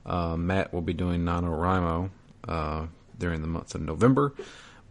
[0.05, 2.11] Uh, Matt will be doing NaNoWriMo
[2.49, 2.87] uh,
[3.19, 4.35] during the month of November,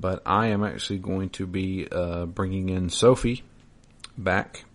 [0.02, 3.44] but I am actually going to be uh, bringing in Sophie
[4.18, 4.66] back,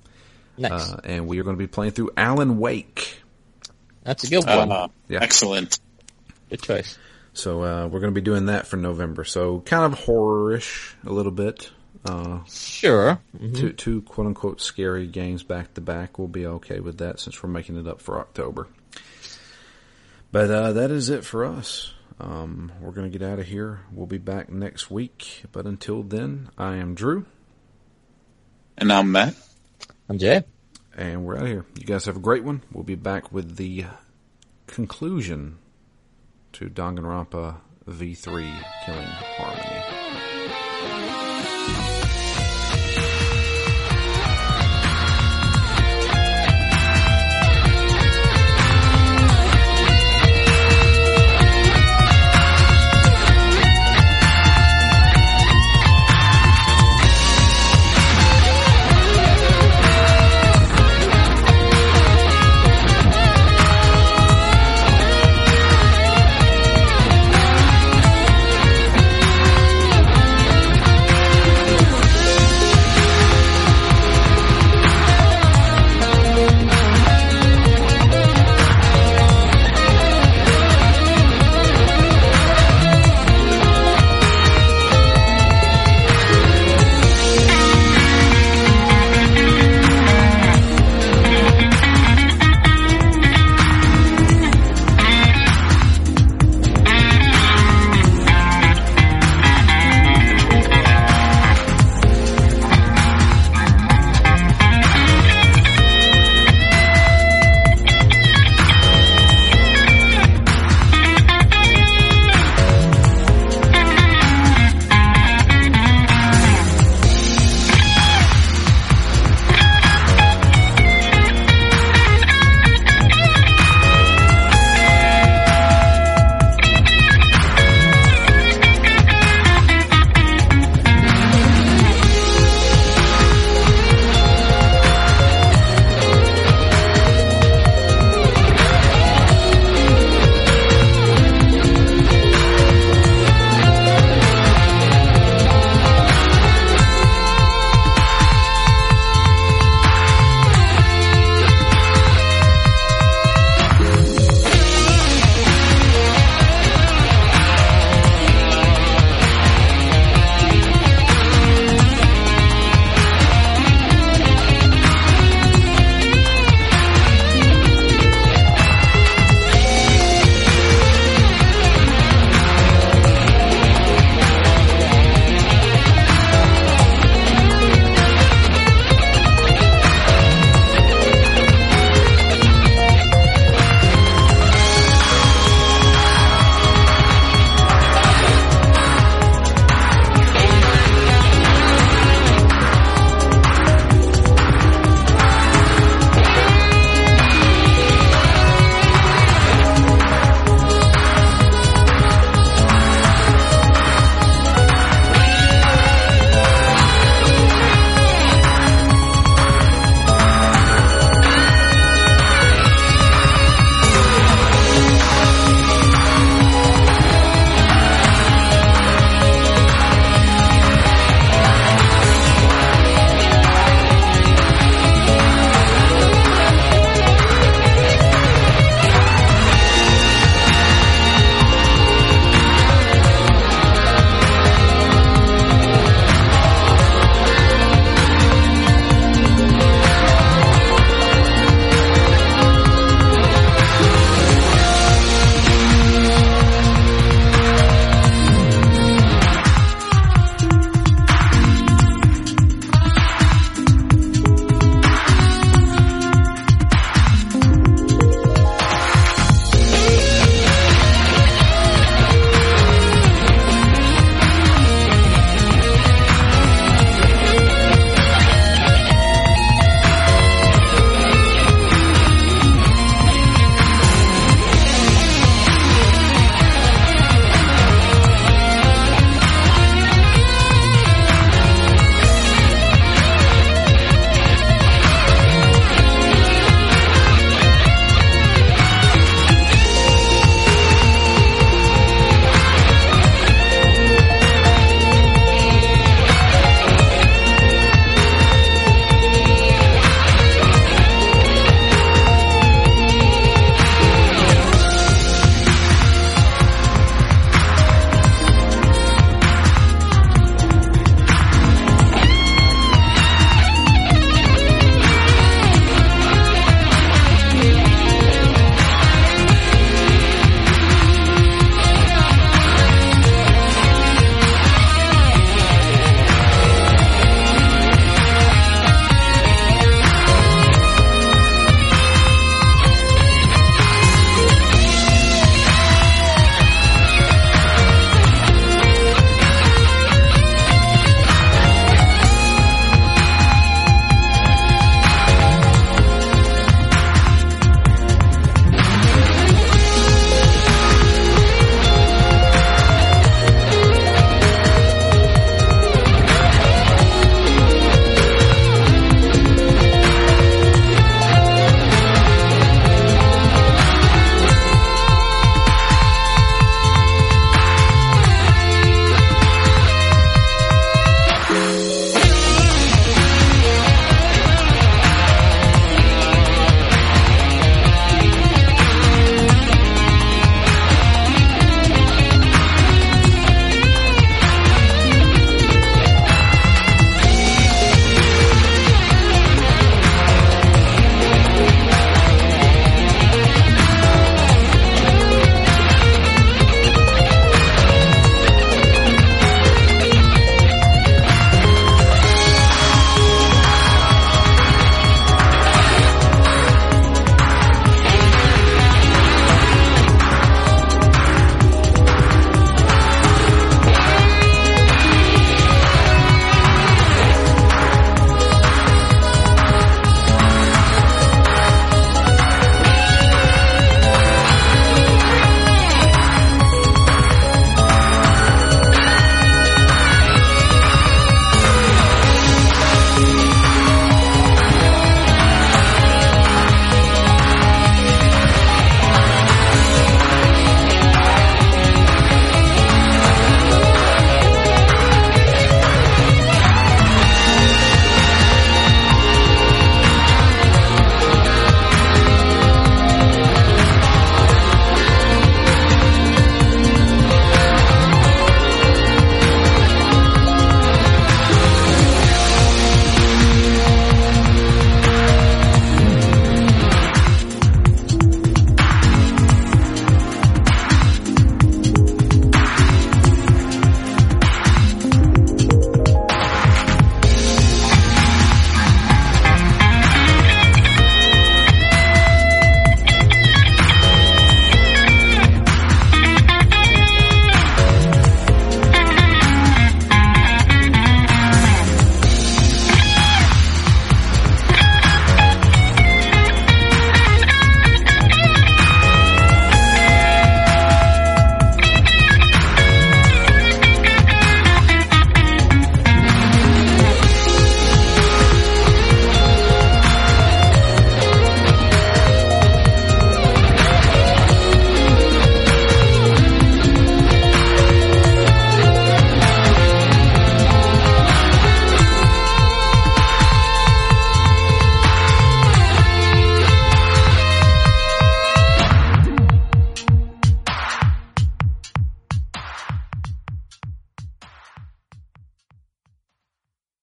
[0.56, 0.70] Nice.
[0.72, 3.20] uh, and we are going to be playing through Alan Wake.
[4.05, 4.70] That's a good one.
[4.72, 5.18] Uh, Yeah.
[5.20, 5.78] Excellent.
[6.48, 6.96] good choice.
[7.34, 9.24] So uh, we're going to be doing that for November.
[9.24, 11.70] So kind of horror-ish a little bit.
[12.05, 13.18] Uh, Sure.
[13.55, 16.18] two, two quote unquote scary games back to back.
[16.18, 18.68] We'll be okay with that since we're making it up for October.
[20.32, 21.92] But uh, that is it for us.
[22.19, 23.81] Um, we're going to get out of here.
[23.93, 25.45] We'll be back next week.
[25.53, 27.27] But until then, I am Drew,
[28.78, 29.35] And I'm Matt.
[30.09, 30.45] I'm Jay.
[30.97, 31.67] and we're out of here.
[31.78, 32.62] You guys have a great one.
[32.73, 33.85] We'll be back with the
[34.67, 35.59] conclusion
[36.53, 40.25] to Danganronpa V3 Killing Harmony.